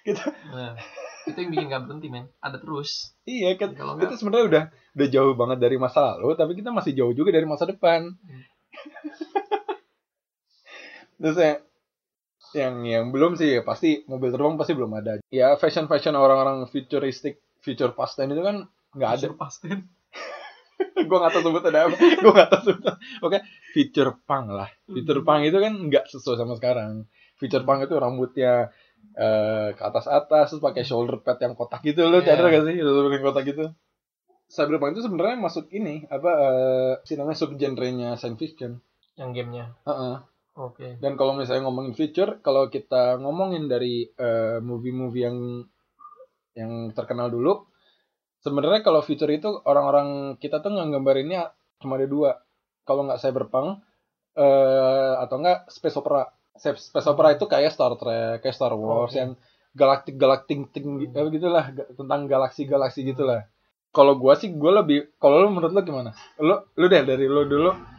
Nah, 0.05 0.77
itu 1.25 1.33
yang 1.35 1.49
bikin 1.49 1.67
gak 1.67 1.89
berhenti 1.89 2.13
men 2.13 2.29
ada 2.39 2.61
terus 2.61 3.17
Iya 3.25 3.57
kan 3.57 3.73
Kalau 3.73 3.97
kita 3.97 4.21
sebenarnya 4.21 4.45
udah 4.45 4.63
udah 4.93 5.09
jauh 5.09 5.33
banget 5.33 5.59
dari 5.59 5.77
masa 5.77 6.13
lalu, 6.13 6.37
tapi 6.37 6.53
kita 6.55 6.69
masih 6.69 6.93
jauh 6.93 7.11
juga 7.11 7.33
dari 7.33 7.43
masa 7.43 7.65
depan. 7.65 8.13
Hmm. 8.13 8.45
Terus 11.21 11.37
ya, 11.39 11.53
yang 12.55 12.75
yang 12.85 13.05
belum 13.11 13.35
sih 13.41 13.59
ya 13.59 13.61
pasti 13.65 14.05
mobil 14.07 14.31
terbang 14.31 14.55
pasti 14.61 14.73
belum 14.77 14.93
ada. 14.95 15.19
Ya 15.33 15.55
fashion 15.57 15.89
fashion 15.91 16.15
orang-orang 16.15 16.67
futuristic 16.71 17.41
future 17.65 17.93
past 17.97 18.21
itu 18.21 18.43
kan 18.45 18.69
nggak 18.95 19.11
ada. 19.11 19.27
Future 19.27 19.37
past 19.39 19.57
tense. 19.65 19.87
gue 21.09 21.17
nggak 21.19 21.33
tahu 21.35 21.43
sebutannya 21.51 21.81
apa. 21.91 21.97
Gue 21.99 22.33
nggak 22.35 22.51
tahu 22.51 22.63
sebutan. 22.71 22.95
Oke, 23.23 23.39
future 23.73 24.11
punk 24.27 24.47
lah. 24.53 24.71
Future 24.87 25.23
punk 25.23 25.43
itu 25.49 25.59
kan 25.59 25.73
nggak 25.75 26.05
sesuai 26.11 26.37
sama 26.39 26.55
sekarang. 26.59 27.07
Future 27.39 27.65
punk 27.67 27.87
itu 27.87 27.95
rambutnya 27.99 28.71
eh, 29.15 29.69
ke 29.75 29.83
atas 29.83 30.07
atas 30.11 30.55
terus 30.55 30.63
pakai 30.63 30.83
shoulder 30.83 31.23
pad 31.23 31.39
yang 31.39 31.55
kotak 31.55 31.85
gitu 31.87 32.09
lo 32.09 32.19
Iya. 32.25 32.35
cadar 32.35 32.51
gak 32.51 32.65
sih 32.67 32.77
shoulder 32.83 33.05
pad 33.07 33.15
yang 33.15 33.25
kotak 33.25 33.45
gitu 33.47 33.65
cyberpunk 34.49 34.95
itu 34.95 35.03
sebenarnya 35.05 35.37
masuk 35.41 35.67
ini 35.73 36.05
apa 36.13 36.31
eh 36.31 36.93
si 37.09 37.17
namanya 37.17 37.39
subgenrenya 37.39 38.09
science 38.21 38.39
fiction 38.39 38.79
yang 39.19 39.33
gamenya 39.33 39.73
Heeh. 39.89 40.15
Oke. 40.57 40.99
Dan 40.99 41.15
kalau 41.19 41.35
misalnya 41.35 41.67
ngomongin 41.67 41.95
future 41.95 42.39
kalau 42.43 42.71
kita 42.71 43.19
ngomongin 43.19 43.67
dari 43.67 44.07
eh, 44.07 44.59
movie-movie 44.63 45.23
yang 45.23 45.39
yang 46.55 46.73
terkenal 46.95 47.29
dulu 47.29 47.67
sebenarnya 48.45 48.85
kalau 48.85 49.01
future 49.01 49.33
itu 49.33 49.49
orang-orang 49.65 50.37
kita 50.37 50.61
tuh 50.61 50.77
nggak 50.77 51.01
gambarinnya 51.01 51.51
cuma 51.81 51.97
ada 51.97 52.07
dua. 52.07 52.31
Kalau 52.85 53.09
nggak 53.09 53.19
cyberpunk 53.25 53.81
eh 54.37 55.13
atau 55.25 55.37
enggak 55.41 55.67
space 55.73 55.97
opera. 55.97 56.29
Space 56.55 57.09
opera 57.11 57.35
itu 57.35 57.51
kayak 57.51 57.75
Star 57.75 57.99
Trek 57.99 58.45
kayak 58.45 58.55
Star 58.55 58.77
Wars 58.79 59.11
Oke. 59.11 59.19
yang 59.19 59.31
galaktik 59.75 60.15
galaktik 60.15 60.71
tinggi 60.71 61.11
eh, 61.11 61.29
gitulah 61.33 61.73
tentang 61.73 62.31
galaksi 62.31 62.69
galaksi 62.69 63.03
gitulah. 63.03 63.49
Kalau 63.91 64.19
gua 64.19 64.39
sih 64.39 64.53
gua 64.55 64.85
lebih 64.85 65.11
kalau 65.19 65.43
lu 65.43 65.51
menurut 65.51 65.73
lu 65.75 65.83
gimana? 65.83 66.15
Lu 66.39 66.55
lu 66.79 66.87
deh 66.87 67.03
dari 67.03 67.27
lu 67.27 67.43
dulu 67.49 67.94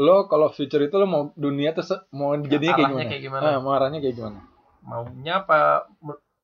lo 0.00 0.24
kalau 0.32 0.48
future 0.48 0.80
itu 0.80 0.96
lo 0.96 1.04
mau 1.04 1.22
dunia 1.36 1.76
tuh 1.76 1.84
mau 2.16 2.32
jadinya 2.40 2.72
kayak 2.72 2.88
gimana? 2.88 3.10
kayak 3.12 3.22
gimana? 3.22 3.42
Ah, 3.44 3.58
mau 3.60 3.72
arahnya 3.76 4.00
kayak 4.00 4.16
gimana? 4.16 4.40
maunya 4.80 5.44
apa 5.44 5.84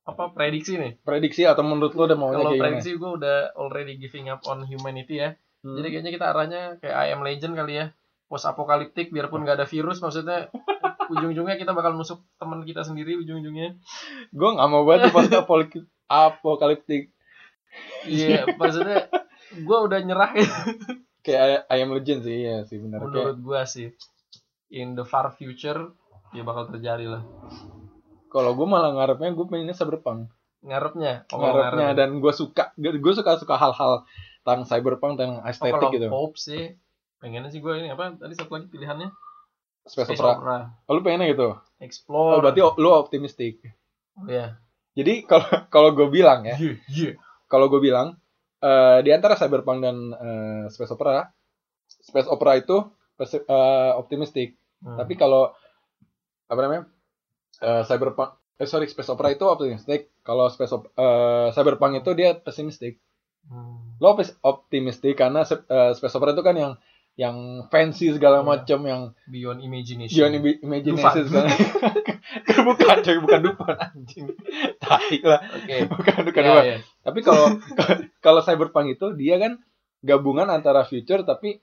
apa 0.06 0.24
prediksi 0.36 0.76
nih 0.76 1.00
Prediksi 1.00 1.48
atau 1.48 1.64
menurut 1.64 1.96
lo 1.96 2.04
udah 2.04 2.18
maunya 2.20 2.36
kalau 2.36 2.52
kayak 2.52 2.60
gimana? 2.60 2.66
prediksi 2.76 2.90
gue 3.00 3.10
udah 3.16 3.36
already 3.56 3.96
giving 3.96 4.28
up 4.28 4.44
on 4.44 4.68
humanity 4.68 5.24
ya 5.24 5.34
Hmm. 5.66 5.82
jadi 5.82 5.88
kayaknya 5.98 6.12
kita 6.14 6.26
arahnya 6.30 6.62
kayak 6.78 6.94
I 6.94 7.08
am 7.10 7.26
legend 7.26 7.58
kali 7.58 7.74
ya 7.74 7.86
post 8.30 8.46
apokaliptik 8.46 9.10
biarpun 9.10 9.42
nggak 9.42 9.58
ada 9.58 9.66
virus 9.66 9.98
maksudnya 9.98 10.46
ujung-ujungnya 11.12 11.58
kita 11.58 11.74
bakal 11.74 11.98
nusuk 11.98 12.22
teman 12.38 12.62
kita 12.62 12.86
sendiri 12.86 13.18
ujung-ujungnya 13.18 13.74
gue 14.30 14.48
nggak 14.52 14.68
mau 14.70 14.86
banget 14.86 15.10
pas 15.10 15.26
apokaliptik 16.06 17.10
iya 18.06 18.46
maksudnya 18.54 19.10
gue 19.58 19.78
udah 19.90 19.98
nyerah 20.06 20.32
ya 20.38 20.46
kayak 21.26 21.66
I 21.66 21.82
am 21.82 21.90
Legend 21.90 22.22
sih 22.22 22.38
ya 22.46 22.62
sih 22.62 22.78
benar 22.78 23.02
kayak 23.02 23.10
menurut 23.10 23.38
gue 23.42 23.60
sih 23.66 23.88
in 24.70 24.94
the 24.94 25.02
far 25.02 25.34
future 25.34 25.90
ya 26.30 26.46
bakal 26.46 26.70
terjadi 26.70 27.10
lah. 27.10 27.22
Kalau 28.30 28.54
gue 28.54 28.66
malah 28.66 28.94
ngarepnya 28.94 29.34
gue 29.34 29.46
pengennya 29.46 29.74
cyberpunk 29.74 30.30
ngarepnya? 30.62 31.26
Oh, 31.30 31.38
ngarepnya 31.38 31.94
ngarep. 31.94 31.98
dan 31.98 32.10
gue 32.18 32.32
suka 32.32 32.64
gue 32.78 33.12
suka 33.14 33.38
suka 33.38 33.54
hal-hal 33.54 34.06
tentang 34.42 34.62
cyberpunk 34.66 35.18
tentang 35.18 35.42
Oh, 35.42 35.50
estetik 35.50 35.74
kalau 35.74 35.94
gitu. 35.94 36.06
Hope 36.10 36.36
sih 36.38 36.78
pengennya 37.18 37.50
sih 37.50 37.58
gue 37.58 37.74
ini 37.74 37.90
apa 37.90 38.14
tadi 38.14 38.34
satu 38.38 38.54
lagi 38.54 38.70
pilihannya? 38.70 39.08
Space, 39.86 40.14
Space 40.14 40.18
opera. 40.18 40.34
Opera. 40.38 40.58
Oh, 40.90 40.92
lu 40.94 41.00
pengennya 41.02 41.30
gitu? 41.30 41.48
Explore. 41.78 42.34
Oh 42.34 42.40
berarti 42.42 42.60
lu 42.78 42.90
optimistik. 42.90 43.62
Oh, 44.18 44.26
iya. 44.26 44.58
Jadi 44.98 45.22
kalau 45.22 45.46
kalau 45.74 45.90
gue 45.94 46.08
bilang 46.10 46.42
ya 46.42 46.58
Iya, 46.58 46.74
iya. 46.90 47.12
kalau 47.46 47.70
gue 47.70 47.78
bilang 47.78 48.18
eh, 48.66 48.98
di 49.06 49.10
antara 49.16 49.38
cyberpunk 49.40 49.78
dan 49.86 49.96
eh, 50.12 50.64
space 50.74 50.92
opera 50.92 51.22
space 51.86 52.28
opera 52.28 52.52
itu 52.58 52.76
eh, 53.46 53.92
optimistik 53.96 54.50
Hmm. 54.76 55.00
tapi 55.00 55.16
kalau 55.16 55.56
apa 56.52 56.60
namanya 56.60 56.84
eh, 57.64 57.82
cyberpunk 57.88 58.30
eh 58.60 58.68
sorry 58.68 58.86
space 58.92 59.08
opera 59.08 59.32
itu 59.32 59.44
optimistik 59.48 60.12
kalau 60.20 60.52
space 60.52 60.72
op- 60.76 60.92
eh, 60.92 61.48
cyberpunk 61.56 62.04
itu 62.04 62.10
dia 62.12 62.36
pesimistik 62.36 63.00
Hmm. 63.46 63.96
lo 64.02 64.18
optimistik 64.42 65.14
karena 65.16 65.46
eh, 65.48 65.92
space 65.96 66.14
opera 66.18 66.34
itu 66.36 66.42
kan 66.44 66.56
yang 66.58 66.72
yang 67.16 67.36
fancy 67.68 68.12
segala 68.12 68.40
Iya. 68.40 68.46
macam 68.46 68.80
yang 68.84 69.02
beyond 69.24 69.60
imagination 69.60 70.16
beyond 70.20 70.34
im- 70.36 70.60
imagination 70.62 71.24
segala 71.24 71.48
bukan 72.68 72.96
coy 73.00 73.16
bukan 73.18 73.40
Dufan 73.40 73.76
anjing 73.78 74.26
tai 74.76 75.16
lah 75.24 75.40
oke 75.40 75.76
bukan 75.96 76.20
bukan 76.28 76.42
Iya, 76.44 76.52
Dufan. 76.52 76.64
iya. 76.64 76.76
Tapi 77.00 77.20
kalau 77.22 77.46
kalau 78.24 78.40
cyberpunk 78.40 78.92
itu 78.92 79.16
dia 79.16 79.40
kan 79.40 79.56
gabungan 80.04 80.46
antara 80.46 80.84
future 80.84 81.24
tapi 81.24 81.56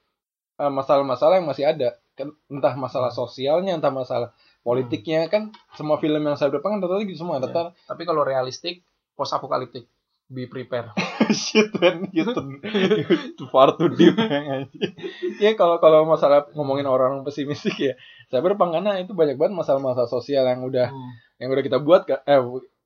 eh, 0.53 0.71
masalah-masalah 0.71 1.37
yang 1.37 1.45
masih 1.45 1.65
ada. 1.67 1.97
Kan 2.13 2.29
entah 2.45 2.73
masalah 2.73 3.09
sosialnya, 3.09 3.73
entah 3.73 3.89
masalah 3.89 4.33
politiknya 4.61 5.25
kan 5.27 5.49
semua 5.73 5.97
film 5.97 6.21
yang 6.21 6.33
cyberpunk 6.33 6.77
kan 6.77 6.81
rata-rata 6.81 7.05
gitu 7.05 7.19
semua. 7.19 7.37
Iya. 7.37 7.49
Rata 7.49 7.61
tapi 7.85 8.03
kalau 8.03 8.21
realistik 8.21 8.81
post 9.13 9.33
apokaliptik 9.33 9.85
be 10.25 10.47
prepare 10.47 10.89
shit 11.31 11.71
man, 11.79 12.11
you 12.11 12.25
too, 13.37 13.47
far 13.47 13.77
too 13.79 13.87
deep 13.93 14.17
anjing. 14.23 14.91
Ya 15.39 15.55
kalau 15.55 15.79
kalau 15.79 16.03
masalah 16.03 16.49
ngomongin 16.51 16.83
orang 16.89 17.23
pesimistik 17.23 17.77
ya 17.79 17.93
cyberpunk 18.27 18.75
karena 18.75 18.99
itu 18.99 19.15
banyak 19.15 19.39
banget 19.39 19.53
masalah-masalah 19.55 20.09
sosial 20.11 20.43
yang 20.43 20.65
udah 20.65 20.91
Hmm. 20.91 21.11
yang 21.39 21.49
udah 21.53 21.63
kita 21.63 21.77
buat 21.79 22.03
eh 22.09 22.39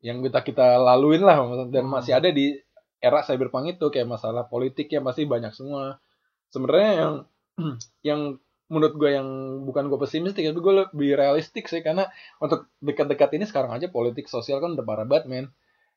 yang 0.05 0.21
kita 0.21 0.45
kita 0.45 0.77
laluin 0.77 1.25
lah 1.25 1.41
dan 1.73 1.87
Hmm. 1.87 1.93
masih 1.97 2.13
ada 2.13 2.29
di 2.29 2.53
era 3.01 3.25
cyberpunk 3.25 3.77
itu 3.77 3.85
kayak 3.89 4.05
masalah 4.09 4.45
politik 4.45 4.89
yang 4.93 5.05
masih 5.05 5.25
banyak 5.25 5.53
semua 5.53 5.97
sebenarnya 6.49 6.91
yang 7.01 7.13
yang 8.13 8.21
menurut 8.67 8.99
gue 8.99 9.09
yang 9.15 9.27
bukan 9.63 9.87
gue 9.87 9.95
pesimistik 9.95 10.43
tapi 10.43 10.59
gue 10.59 10.73
lebih 10.83 11.15
realistik 11.15 11.71
sih 11.71 11.79
karena 11.79 12.11
untuk 12.43 12.67
dekat-dekat 12.83 13.39
ini 13.39 13.47
sekarang 13.47 13.71
aja 13.71 13.87
politik 13.87 14.27
sosial 14.27 14.59
kan 14.59 14.75
udah 14.75 14.83
parah 14.83 15.07
banget 15.07 15.25
men 15.31 15.47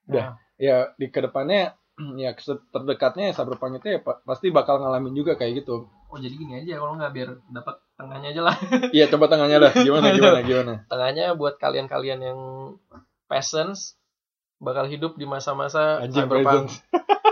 Udah. 0.07 0.35
Nah, 0.35 0.43
ya 0.59 0.77
di 0.99 1.07
ke 1.11 1.23
depannya 1.23 1.75
ya 2.23 2.31
terdekatnya 2.71 3.31
cyberpunk 3.31 3.79
itu 3.79 3.97
ya 3.97 4.01
pa- 4.01 4.21
pasti 4.23 4.49
bakal 4.49 4.81
ngalamin 4.81 5.13
juga 5.13 5.37
kayak 5.37 5.63
gitu. 5.63 5.87
Oh 6.09 6.19
jadi 6.19 6.33
gini 6.33 6.59
aja 6.59 6.81
kalau 6.81 6.97
nggak 6.97 7.13
biar 7.13 7.29
dapat 7.49 7.77
tengahnya 7.95 8.29
aja 8.33 8.43
lah. 8.43 8.57
Iya 8.97 9.05
coba 9.09 9.29
tengahnya 9.29 9.59
dah 9.61 9.73
gimana 9.77 10.07
gimana 10.11 10.39
gimana? 10.41 10.73
Tengahnya 10.91 11.27
buat 11.35 11.55
kalian-kalian 11.57 12.21
yang 12.21 12.39
peasants 13.27 13.95
bakal 14.59 14.85
hidup 14.85 15.17
di 15.17 15.25
masa-masa 15.25 16.01
cyberpunk. 16.09 16.69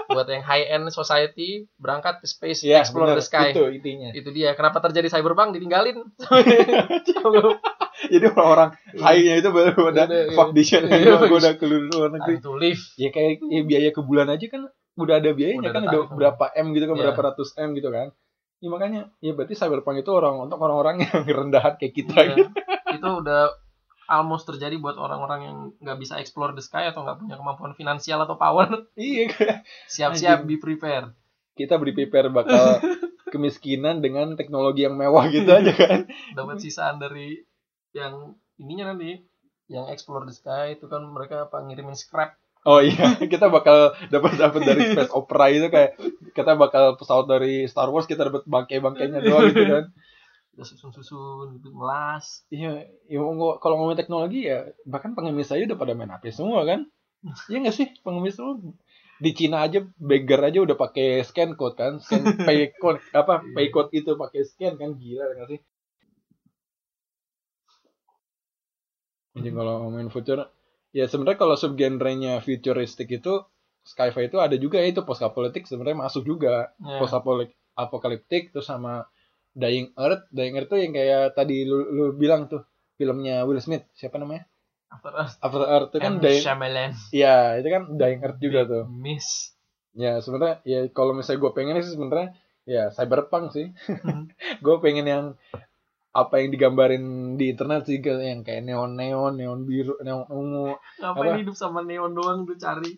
Buat 0.08 0.24
yang 0.32 0.40
high 0.40 0.64
end 0.72 0.88
society 0.88 1.68
berangkat 1.76 2.24
ke 2.24 2.26
space 2.26 2.64
Iya, 2.64 2.80
explore 2.80 3.12
benar. 3.12 3.20
the 3.20 3.24
sky. 3.28 3.52
Itu 3.52 3.68
intinya. 3.68 4.08
itu 4.16 4.32
dia. 4.32 4.56
Kenapa 4.56 4.80
terjadi 4.80 5.12
cyberpunk? 5.12 5.52
Ditinggalin 5.52 6.00
Jadi 8.12 8.24
orang-orang 8.28 8.70
high-nya 8.94 9.34
itu 9.36 9.48
baru 9.48 9.90
Iya, 9.90 10.04
iya. 10.06 10.32
fuck. 10.32 10.48
Iya. 10.52 10.78
Gue 11.20 11.36
udah 11.36 11.54
keluar 11.56 11.82
luar 11.84 12.10
negeri. 12.12 12.34
to 12.38 12.54
live 12.54 12.82
Ya 12.94 13.08
kayak 13.08 13.42
ya, 13.42 13.62
biaya 13.62 13.90
ke 13.90 14.00
bulan 14.00 14.28
aja 14.28 14.46
kan 14.46 14.66
udah 14.94 15.14
ada 15.16 15.30
biayanya 15.30 15.60
Udah 15.60 15.72
kan 15.72 15.82
tarifnya. 15.84 16.14
berapa 16.14 16.44
M 16.54 16.66
gitu 16.72 16.84
kan, 16.84 16.94
Iya. 16.94 17.02
berapa 17.04 17.20
ratus 17.24 17.48
M 17.56 17.70
gitu 17.72 17.88
kan. 17.88 18.08
Ya 18.58 18.68
makanya 18.68 19.00
ya 19.18 19.32
berarti 19.32 19.54
cyberpunk 19.54 20.02
itu 20.02 20.10
orang 20.10 20.34
untuk 20.40 20.58
orang-orang 20.58 20.98
yang 21.04 21.22
rendahan 21.24 21.74
kayak 21.74 21.92
kita 21.92 22.14
Iya. 22.16 22.34
gitu. 22.36 22.50
itu 22.90 23.08
udah 23.14 23.52
almost 24.08 24.44
terjadi 24.44 24.74
buat 24.76 24.96
orang-orang 24.96 25.40
yang 25.42 25.56
nggak 25.78 25.98
bisa 25.98 26.16
explore 26.16 26.50
the 26.50 26.60
sky 26.60 26.88
atau 26.88 27.04
nggak 27.04 27.18
punya 27.18 27.36
kemampuan 27.36 27.72
finansial 27.72 28.18
atau 28.18 28.34
power 28.34 28.66
Iya 28.96 29.28
siap-siap 29.84 30.42
be 30.42 30.56
prepare 30.56 31.12
kita 31.52 31.74
beri 31.74 31.92
prepare 31.92 32.30
bakal 32.30 32.80
kemiskinan 33.28 33.98
dengan 33.98 34.32
teknologi 34.34 34.82
yang 34.82 34.94
mewah 34.94 35.28
gitu 35.28 35.50
aja 35.50 35.68
kan. 35.70 36.00
dapat 36.32 36.56
sisaan 36.58 36.96
dari 36.96 37.44
yang 37.92 38.14
ininya 38.56 38.92
nanti 38.92 39.22
yang 39.68 39.88
explore 39.88 40.24
the 40.24 40.32
sky 40.32 40.74
itu 40.74 40.88
kan 40.88 41.04
mereka 41.06 41.46
apa 41.46 41.60
ngirimin 41.60 41.94
scrap 41.94 42.36
Oh 42.66 42.82
iya, 42.82 43.14
kita 43.32 43.48
bakal 43.48 43.94
dapat 44.10 44.34
dapat 44.34 44.60
dari 44.60 44.82
space 44.84 45.14
opera 45.14 45.46
itu 45.46 45.70
kayak 45.70 45.94
kita 46.34 46.58
bakal 46.58 46.98
pesawat 46.98 47.30
dari 47.30 47.64
Star 47.64 47.86
Wars 47.88 48.04
kita 48.04 48.26
dapat 48.26 48.44
bangkai-bangkainya 48.44 49.22
doang 49.22 49.46
gitu 49.48 49.64
kan. 49.64 49.84
udah 50.52 50.66
susun-susun 50.66 51.54
gitu 51.54 51.70
melas 51.70 52.42
Iya, 52.50 52.82
ya, 53.06 53.18
ngomong- 53.22 53.62
kalau 53.62 53.78
ngomongin 53.78 54.02
teknologi 54.02 54.50
ya 54.50 54.66
bahkan 54.84 55.14
pengemis 55.14 55.48
aja 55.48 55.64
udah 55.64 55.78
pada 55.78 55.94
main 55.94 56.10
HP 56.10 56.34
semua 56.34 56.66
kan. 56.66 56.82
Iya 57.48 57.62
nggak 57.62 57.76
sih 57.78 57.86
pengemis 58.02 58.34
semua 58.36 58.58
di 59.18 59.30
Cina 59.34 59.62
aja 59.62 59.78
beggar 59.94 60.42
aja 60.42 60.58
udah 60.58 60.74
pakai 60.74 61.22
scan 61.22 61.54
code 61.54 61.78
kan, 61.78 62.02
scan 62.02 62.22
pay 62.46 62.74
code 62.74 62.98
apa 63.14 63.38
pay 63.54 63.70
code 63.70 63.94
itu 63.94 64.18
pakai 64.18 64.42
scan 64.42 64.74
kan 64.74 64.98
gila 64.98 65.30
nggak 65.30 65.48
sih? 65.48 65.60
Jadi 69.38 69.50
kalau 69.54 69.74
ngomongin 69.86 70.10
future, 70.10 70.42
ya 70.90 71.06
sebenarnya 71.06 71.38
kalau 71.38 71.54
subgenrenya 71.54 72.42
futuristik 72.42 73.08
itu 73.10 73.42
sci-fi 73.86 74.28
itu 74.28 74.36
ada 74.36 74.56
juga 74.60 74.82
ya 74.82 74.92
itu 74.92 75.00
post 75.06 75.24
apocalyptic 75.24 75.64
sebenarnya 75.64 75.96
masuk 75.96 76.22
juga. 76.28 76.74
Ya. 76.76 76.98
post 77.00 77.14
apocalyptic 77.78 78.50
terus 78.50 78.66
sama 78.66 79.06
Dying 79.54 79.94
Earth, 79.96 80.28
Dying 80.30 80.54
Earth 80.58 80.70
tuh 80.70 80.78
yang 80.78 80.92
kayak 80.92 81.34
tadi 81.34 81.66
lu, 81.66 81.82
lu 81.90 82.04
bilang 82.14 82.46
tuh 82.46 82.62
filmnya 82.98 83.46
Will 83.46 83.62
Smith 83.62 83.86
siapa 83.94 84.18
namanya? 84.18 84.46
After 84.90 85.12
Earth. 85.14 85.34
After 85.40 85.64
Earth 85.64 85.88
itu 85.94 85.98
kan 86.02 86.14
M. 86.18 86.22
Dying 86.22 86.44
Shyamalan 86.44 86.90
ya 87.14 87.58
itu 87.58 87.68
kan 87.70 87.82
Dying 87.94 88.20
Earth 88.22 88.40
juga 88.42 88.60
tuh. 88.66 88.84
Miss. 88.90 89.54
Ya 89.96 90.20
sebenarnya 90.22 90.62
ya 90.66 90.86
kalau 90.94 91.14
misalnya 91.16 91.42
gue 91.42 91.52
pengen 91.54 91.80
sih 91.82 91.94
sebenarnya 91.94 92.28
ya 92.68 92.92
cyberpunk 92.92 93.56
sih. 93.56 93.72
Gue 94.64 94.76
pengen 94.84 95.08
yang 95.08 95.24
apa 96.12 96.40
yang 96.40 96.48
digambarin 96.50 97.36
di 97.36 97.52
internet 97.52 97.84
sih 97.84 98.00
yang 98.00 98.42
kayak 98.42 98.64
neon 98.64 98.96
neon 98.96 99.36
neon 99.36 99.68
biru 99.68 100.00
neon 100.00 100.24
ungu 100.32 100.74
ngapain 100.98 101.36
Apa? 101.36 101.40
hidup 101.44 101.56
sama 101.56 101.84
neon 101.84 102.16
doang 102.16 102.48
tuh 102.48 102.56
cari 102.56 102.96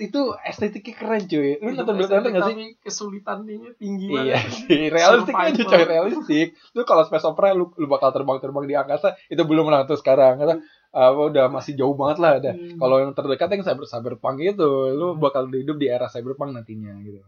itu 0.00 0.20
estetiknya 0.48 0.94
keren 0.96 1.22
cuy 1.28 1.60
lu 1.60 1.76
nonton 1.76 1.94
Black 2.00 2.08
Panther 2.08 2.32
estetik 2.32 2.32
nggak 2.32 2.48
sih 2.48 2.54
tapi 2.56 2.66
kesulitannya 2.80 3.70
tinggi 3.76 4.06
Iya 4.08 4.40
banget 4.40 4.52
sih, 4.56 4.82
realistik 4.96 5.34
aja 5.36 5.62
coy, 5.68 5.82
realistik. 5.84 6.48
Lu 6.72 6.82
kalau 6.88 7.02
space 7.04 7.26
opera 7.28 7.52
lu, 7.52 7.68
lu 7.76 7.86
bakal 7.86 8.08
terbang-terbang 8.16 8.64
di 8.64 8.74
angkasa, 8.74 9.20
itu 9.28 9.42
belum 9.44 9.68
lah 9.68 9.84
tuh 9.84 10.00
sekarang. 10.00 10.40
Kata, 10.40 10.64
apa 10.92 11.20
udah 11.28 11.48
masih 11.52 11.76
jauh 11.76 11.92
banget 11.92 12.18
lah 12.20 12.32
ada. 12.40 12.52
Hmm. 12.56 12.80
Kalau 12.80 12.96
yang 13.00 13.12
terdekat 13.12 13.48
yang 13.52 13.64
cyber 13.64 13.84
cyberpunk 13.88 14.40
itu, 14.40 14.70
lu 14.92 15.16
bakal 15.16 15.48
hidup 15.48 15.76
di 15.76 15.88
era 15.88 16.08
cyberpunk 16.08 16.56
nantinya 16.56 16.92
gitu. 17.04 17.20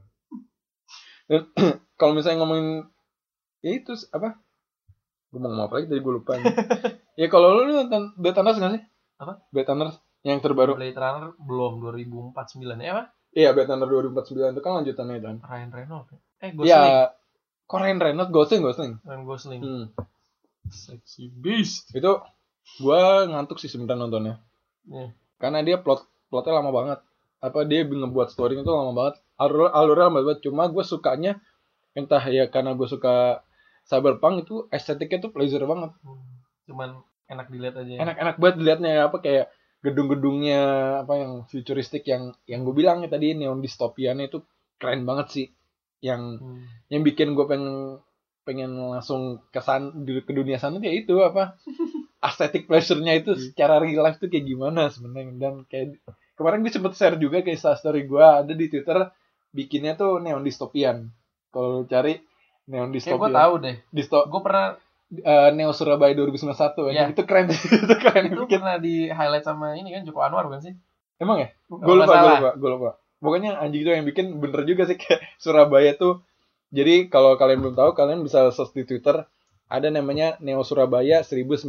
Kalau 2.01 2.13
misalnya 2.13 2.45
ngomongin 2.45 2.89
ya 3.65 3.73
itu 3.81 3.97
apa? 4.13 4.44
Gue 5.35 5.43
mau 5.43 5.51
ngomong 5.51 5.67
apa 5.67 5.75
lagi 5.75 5.87
tadi 5.91 5.99
gue 5.99 6.13
lupa. 6.15 6.39
nih. 6.39 6.47
ya 7.21 7.27
kalau 7.27 7.59
lu, 7.59 7.75
nonton 7.75 8.15
Blade 8.15 8.39
Runners 8.39 8.59
nggak 8.63 8.73
sih? 8.79 8.83
Apa? 9.19 9.33
Blade 9.51 9.67
Runners 9.67 9.97
yang 10.23 10.39
terbaru. 10.39 10.79
Blade 10.79 10.95
Runner 10.95 11.35
belum 11.37 11.73
2049 11.83 12.79
ya 12.79 12.91
apa 12.95 13.05
Iya, 13.35 13.51
Blade 13.51 13.67
Runner 13.67 13.89
2049 14.15 14.55
itu 14.55 14.63
kan 14.63 14.73
lanjutannya 14.79 15.15
itu 15.19 15.27
kan. 15.27 15.37
Ryan 15.43 15.71
Reynolds 15.75 16.09
ya? 16.09 16.19
eh 16.39 16.51
Gosling 16.55 16.71
Iya, 16.71 16.85
Korean 17.67 17.99
Reynolds, 17.99 18.31
Gosling, 18.31 18.63
Gosling. 18.63 18.93
Ryan 19.03 19.23
Gosling 19.25 19.61
Hmm. 19.61 19.85
sexy 20.65 21.29
beast 21.29 21.91
Itu 21.91 22.23
gua 22.79 23.27
ngantuk 23.27 23.59
sih 23.59 23.67
sebenarnya 23.67 24.01
nontonnya. 24.01 24.35
Iya. 24.87 25.11
Karena 25.37 25.61
dia 25.61 25.77
plot 25.77 26.07
plotnya 26.31 26.57
lama 26.57 26.71
banget. 26.71 26.99
Apa 27.39 27.67
dia 27.67 27.83
ngebuat 27.83 28.31
story 28.31 28.57
itu 28.57 28.71
lama 28.71 28.95
banget. 28.95 29.19
Alur 29.35 29.69
alurnya 29.69 30.09
lama 30.09 30.21
banget. 30.23 30.47
Cuma 30.47 30.71
gue 30.71 30.81
sukanya 30.81 31.43
entah 31.93 32.23
ya 32.25 32.49
karena 32.49 32.73
gue 32.73 32.87
suka 32.87 33.45
cyberpunk 33.85 34.49
itu 34.49 34.67
estetiknya 34.73 35.29
tuh 35.29 35.31
pleasure 35.35 35.65
banget. 35.65 35.93
Hmm. 36.03 36.23
cuman 36.65 37.05
enak 37.29 37.53
dilihat 37.53 37.77
aja 37.77 37.93
ya. 37.93 37.99
Enak-enak 38.09 38.37
banget 38.41 38.57
dilihatnya 38.57 38.93
apa 39.13 39.21
kayak 39.21 39.53
gedung-gedungnya 39.85 40.61
apa 41.05 41.13
yang 41.21 41.33
futuristik 41.45 42.09
yang 42.09 42.33
yang 42.49 42.65
gue 42.65 42.73
bilang 42.73 43.05
ya 43.05 43.13
tadi 43.13 43.37
neon 43.37 43.61
distopiannya 43.61 44.33
itu 44.33 44.41
keren 44.81 45.05
banget 45.05 45.27
sih. 45.29 45.47
Yang 46.01 46.41
Hmm. 46.41 46.65
yang 46.89 47.03
bikin 47.05 47.37
gue 47.37 47.45
pengen 47.45 48.01
pengen 48.45 48.77
langsung 48.77 49.41
kesan 49.53 50.05
ke 50.05 50.33
dunia 50.33 50.61
sana 50.61 50.77
ya 50.81 50.93
itu 50.93 51.17
apa 51.25 51.57
aesthetic 52.25 52.69
pleasure-nya 52.69 53.17
itu 53.17 53.37
secara 53.37 53.81
real 53.81 54.05
life 54.05 54.21
tuh 54.21 54.29
kayak 54.29 54.45
gimana 54.45 54.93
sebenarnya 54.93 55.33
dan 55.41 55.55
kayak 55.69 56.01
kemarin 56.37 56.61
gue 56.61 56.73
sempet 56.73 56.93
share 56.93 57.17
juga 57.17 57.41
kayak 57.41 57.57
Insta 57.57 57.73
story 57.77 58.05
gue 58.05 58.21
ada 58.21 58.53
di 58.53 58.69
Twitter 58.69 59.09
bikinnya 59.49 59.97
tuh 59.97 60.21
neon 60.21 60.45
dystopian 60.45 61.09
kalau 61.49 61.89
cari 61.89 62.21
neon 62.65 62.89
kayak 62.89 62.95
gue 62.95 63.29
dystopian 63.29 63.35
tahu 63.35 63.55
deh. 63.61 63.77
Disto- 63.91 64.27
gue 64.27 64.41
pernah 64.41 64.67
eh, 65.13 65.49
Neo 65.53 65.73
Surabaya 65.73 66.13
2091 66.17 66.91
Iya. 66.91 67.13
itu 67.13 67.23
keren. 67.29 67.47
Itu 67.85 67.95
keren. 68.01 68.25
Itu 68.33 68.41
bikin 68.49 68.61
pernah 68.65 68.79
di 68.81 69.09
highlight 69.09 69.45
sama 69.45 69.77
ini 69.77 69.93
kan 69.93 70.03
Joko 70.03 70.25
Anwar 70.25 70.49
bukan 70.49 70.61
sih? 70.61 70.75
Emang 71.21 71.39
ya? 71.39 71.49
Gue 71.69 71.95
lupa 71.95 72.15
gue 72.15 72.31
lupa 72.35 72.51
gue 72.57 72.71
lupa. 72.71 72.91
Pokoknya 73.21 73.57
anjing 73.57 73.85
itu 73.85 73.91
yang 73.93 74.05
bikin 74.05 74.37
bener 74.41 74.65
juga 74.65 74.85
sih 74.85 74.97
kayak 75.01 75.21
Surabaya 75.39 75.95
tuh. 75.95 76.25
Jadi 76.75 77.07
kalau 77.07 77.39
kalian 77.39 77.63
belum 77.63 77.77
tahu 77.79 77.95
kalian 77.95 78.25
bisa 78.25 78.51
search 78.51 78.75
di 78.75 78.85
Twitter. 78.85 79.25
Ada 79.65 79.89
namanya 79.89 80.37
Neo 80.45 80.61
Surabaya 80.61 81.25
1900 81.25 81.65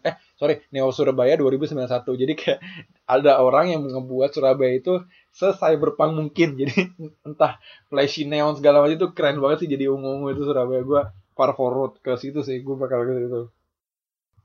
eh 0.00 0.16
sorry 0.34 0.64
Neo 0.72 0.88
Surabaya 0.90 1.36
2091 1.36 1.76
jadi 2.16 2.32
kayak 2.34 2.58
ada 3.04 3.36
orang 3.36 3.68
yang 3.68 3.84
ngebuat 3.84 4.32
Surabaya 4.32 4.80
itu 4.80 5.04
se 5.34 5.50
cyberpunk 5.58 6.14
mungkin. 6.14 6.54
Jadi 6.60 6.94
entah 7.26 7.58
flashy 7.90 8.22
neon 8.24 8.54
segala 8.54 8.80
macam 8.80 8.94
itu 8.94 9.08
keren 9.12 9.42
banget 9.42 9.66
sih 9.66 9.68
jadi 9.68 9.90
ungu-ungu 9.90 10.30
itu 10.30 10.46
Surabaya. 10.46 10.80
Gue 10.86 11.02
far 11.34 11.50
forward 11.58 11.98
ke 11.98 12.14
situ 12.14 12.46
sih. 12.46 12.62
Gue 12.62 12.78
bakal 12.78 13.02
ke 13.04 13.12
situ. 13.18 13.40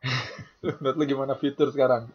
Menurut 0.81 0.97
lu 0.97 1.05
gimana 1.05 1.37
fitur 1.37 1.69
sekarang? 1.69 2.09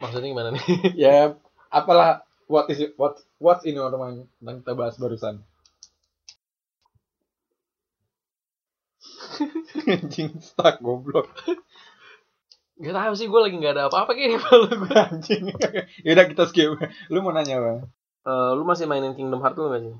Maksudnya 0.00 0.28
gimana 0.32 0.48
nih? 0.56 0.64
Ya 1.04 1.36
apalah 1.68 2.24
what 2.48 2.66
is 2.72 2.80
it, 2.80 2.96
what 2.96 3.20
what's 3.36 3.68
in 3.68 3.76
your 3.76 3.92
mind? 3.94 4.26
Yang 4.40 4.64
kita 4.64 4.72
bahas 4.72 4.96
barusan. 4.96 5.44
Anjing 9.84 10.38
stuck 10.38 10.78
goblok 10.80 11.28
Gak 12.74 12.94
tahu 12.94 13.14
sih 13.14 13.30
gue 13.30 13.40
lagi 13.40 13.54
nggak 13.54 13.74
ada 13.78 13.82
apa-apa 13.86 14.18
kayak 14.18 14.42
kalau 14.42 14.66
gue 14.66 14.94
anjing. 15.06 15.44
Yaudah 16.06 16.26
kita 16.26 16.44
skip. 16.50 16.74
Lu 17.10 17.22
mau 17.22 17.30
nanya 17.30 17.62
bang 17.62 17.78
Eh, 18.24 18.50
lu 18.56 18.64
masih 18.64 18.88
mainin 18.88 19.12
Kingdom 19.12 19.44
Hearts 19.44 19.60
lu 19.60 19.68
gak 19.68 19.82
sih? 19.84 19.94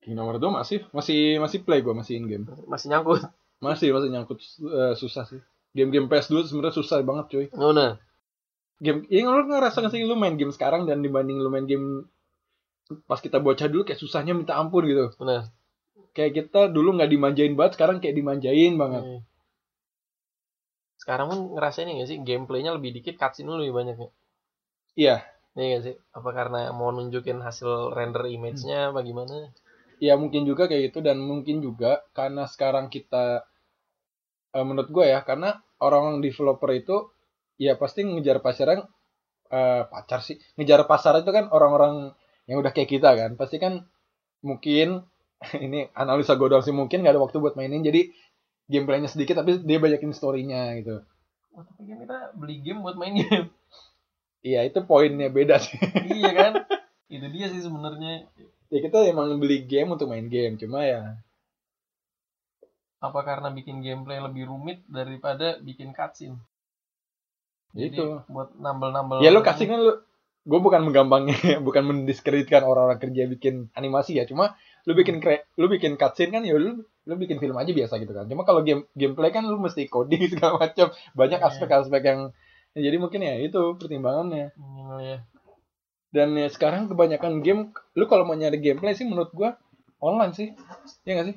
King 0.00 0.16
nomor 0.16 0.40
2 0.40 0.48
masih 0.48 0.80
masih 0.96 1.36
masih 1.36 1.60
play 1.60 1.84
gua 1.84 1.92
masih 1.92 2.16
in 2.16 2.24
game 2.24 2.48
masih 2.64 2.88
nyangkut? 2.88 3.20
Masih 3.60 3.92
masih 3.92 4.08
nyangkut 4.08 4.40
eh, 4.64 4.96
susah 4.96 5.28
sih. 5.28 5.44
Game-game 5.76 6.08
PS2 6.08 6.48
sebenarnya 6.48 6.74
susah 6.80 7.04
banget 7.04 7.26
cuy. 7.28 7.46
Oh 7.52 7.76
nah. 7.76 8.00
Game 8.80 9.04
yang 9.12 9.28
lu 9.28 9.44
ngerasa 9.44 9.84
nggak 9.84 9.92
sih 9.92 10.08
lu 10.08 10.16
main 10.16 10.40
game 10.40 10.56
sekarang 10.56 10.88
dan 10.88 11.04
dibanding 11.04 11.36
lu 11.36 11.52
main 11.52 11.68
game 11.68 12.08
pas 13.04 13.20
kita 13.20 13.38
bocah 13.38 13.68
dulu 13.68 13.84
kayak 13.84 14.00
susahnya 14.00 14.32
minta 14.32 14.56
ampun 14.56 14.88
gitu? 14.88 15.12
Benar. 15.20 15.52
Kayak 16.16 16.32
kita 16.48 16.72
dulu 16.72 16.96
nggak 16.96 17.12
dimanjain 17.12 17.52
banget 17.54 17.76
sekarang 17.76 18.00
kayak 18.00 18.16
dimanjain 18.16 18.80
banget. 18.80 19.04
Hmm. 19.04 19.20
Sekarang 21.10 21.26
pun 21.26 21.40
ngerasain 21.58 21.90
gak 21.90 22.06
sih 22.06 22.22
gameplaynya 22.22 22.70
lebih 22.78 22.94
dikit 22.94 23.18
cutscene 23.18 23.50
lu 23.50 23.58
lebih 23.58 23.74
banyak 23.74 23.96
ya 23.98 24.10
iya. 24.94 25.16
Iya 25.58 25.66
gak 25.76 25.82
sih? 25.82 25.94
Apa 26.14 26.30
karena 26.30 26.70
mau 26.70 26.94
nunjukin 26.94 27.42
hasil 27.42 27.90
render 27.90 28.22
image-nya 28.30 28.94
apa 28.94 29.02
gimana? 29.02 29.50
ya 30.00 30.16
mungkin 30.16 30.48
juga 30.48 30.64
kayak 30.64 30.90
gitu 30.90 31.04
dan 31.04 31.20
mungkin 31.20 31.60
juga 31.60 32.00
karena 32.16 32.48
sekarang 32.48 32.88
kita 32.88 33.44
eh, 34.56 34.64
menurut 34.64 34.88
gue 34.88 35.06
ya 35.12 35.20
karena 35.22 35.60
orang 35.84 36.24
developer 36.24 36.72
itu 36.72 36.96
ya 37.60 37.76
pasti 37.76 38.08
ngejar 38.08 38.40
pasaran 38.40 38.80
eh, 39.52 39.82
pacar 39.92 40.20
sih. 40.24 40.40
Ngejar 40.56 40.88
pasar 40.88 41.20
itu 41.20 41.30
kan 41.34 41.52
orang-orang 41.52 42.14
yang 42.48 42.62
udah 42.64 42.72
kayak 42.72 42.90
kita 42.96 43.10
kan. 43.12 43.30
Pasti 43.36 43.60
kan 43.60 43.84
mungkin 44.40 45.04
ini 45.66 45.90
analisa 45.92 46.38
gue 46.40 46.48
doang 46.48 46.64
sih 46.64 46.72
mungkin 46.72 47.04
gak 47.04 47.14
ada 47.18 47.22
waktu 47.22 47.36
buat 47.36 47.54
mainin. 47.58 47.84
Jadi 47.84 48.08
gameplaynya 48.70 49.10
sedikit 49.10 49.42
tapi 49.42 49.58
dia 49.66 49.82
banyakin 49.82 50.14
storynya 50.14 50.78
gitu 50.80 51.02
Oh, 51.50 51.66
tapi 51.66 51.82
kan 51.90 51.98
kita 51.98 52.18
beli 52.38 52.62
game 52.62 52.78
buat 52.78 52.94
main 52.94 53.10
game. 53.10 53.50
Iya 54.38 54.70
itu 54.70 54.86
poinnya 54.86 55.34
beda 55.34 55.58
sih. 55.58 55.74
iya 56.14 56.30
kan 56.30 56.52
itu 57.10 57.26
dia 57.26 57.50
sih 57.50 57.58
sebenarnya 57.58 58.30
ya 58.70 58.78
kita 58.78 59.02
emang 59.10 59.34
beli 59.42 59.66
game 59.66 59.90
untuk 59.90 60.06
main 60.06 60.30
game, 60.30 60.54
cuma 60.54 60.86
ya 60.86 61.18
apa 63.00 63.20
karena 63.24 63.48
bikin 63.50 63.80
gameplay 63.80 64.20
lebih 64.20 64.46
rumit 64.46 64.84
daripada 64.84 65.56
bikin 65.64 65.96
cutscene 65.96 66.36
jadi 67.72 67.96
Itu. 67.96 68.06
buat 68.28 68.52
nambel-nambel 68.60 69.24
ya 69.24 69.32
lu 69.32 69.40
kasih 69.40 69.72
kan 69.72 69.80
lu 69.80 69.92
gue 70.44 70.60
bukan 70.60 70.84
menggampangnya 70.84 71.34
bukan 71.66 71.82
mendiskreditkan 71.88 72.60
orang-orang 72.60 73.00
kerja 73.00 73.24
bikin 73.24 73.72
animasi 73.72 74.20
ya 74.20 74.28
cuma 74.28 74.52
lu 74.84 74.92
bikin 74.92 75.20
kre, 75.24 75.48
lu 75.56 75.72
bikin 75.72 75.96
cutscene 75.96 76.28
kan 76.28 76.44
ya 76.44 76.60
lu 76.60 76.84
lu 77.10 77.18
bikin 77.18 77.42
film 77.42 77.58
aja 77.58 77.74
biasa 77.74 77.98
gitu 77.98 78.14
kan. 78.14 78.30
Cuma 78.30 78.46
kalau 78.46 78.62
game 78.62 78.86
gameplay 78.94 79.34
kan 79.34 79.42
lu 79.42 79.58
mesti 79.58 79.90
coding 79.90 80.22
segala 80.32 80.62
macam 80.62 80.94
banyak 81.18 81.40
Iya. 81.42 81.48
aspek-aspek 81.50 82.02
yang 82.06 82.20
ya 82.70 82.80
jadi 82.86 82.96
mungkin 83.02 83.20
ya 83.26 83.34
itu 83.42 83.74
pertimbangannya. 83.74 84.54
Hmm, 84.54 85.02
ya. 85.02 85.18
dan 86.14 86.34
ya 86.38 86.46
sekarang 86.50 86.86
kebanyakan 86.90 87.42
game 87.42 87.74
lu 87.98 88.06
kalau 88.06 88.22
mau 88.22 88.38
nyari 88.38 88.62
gameplay 88.62 88.94
sih 88.94 89.06
menurut 89.10 89.34
gua 89.34 89.58
online 89.98 90.34
sih. 90.38 90.54
Ya 91.02 91.18
gak 91.18 91.34
sih? 91.34 91.36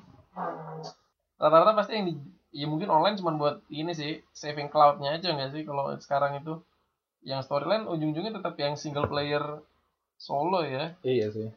Rata-rata 1.42 1.74
pasti 1.74 1.98
yang 1.98 2.06
di 2.10 2.14
ya 2.54 2.70
mungkin 2.70 2.94
online 2.94 3.18
cuma 3.18 3.34
buat 3.34 3.66
ini 3.74 3.98
sih 3.98 4.22
saving 4.30 4.70
cloud-nya 4.70 5.18
aja 5.18 5.34
nggak 5.34 5.58
sih 5.58 5.66
kalau 5.66 5.90
sekarang 5.98 6.38
itu. 6.38 6.62
Yang 7.26 7.50
storyline 7.50 7.90
ujung-ujungnya 7.90 8.38
tetap 8.38 8.54
yang 8.62 8.78
single 8.78 9.10
player 9.10 9.42
solo 10.22 10.62
ya. 10.62 10.94
Iya 11.02 11.34
sih 11.34 11.50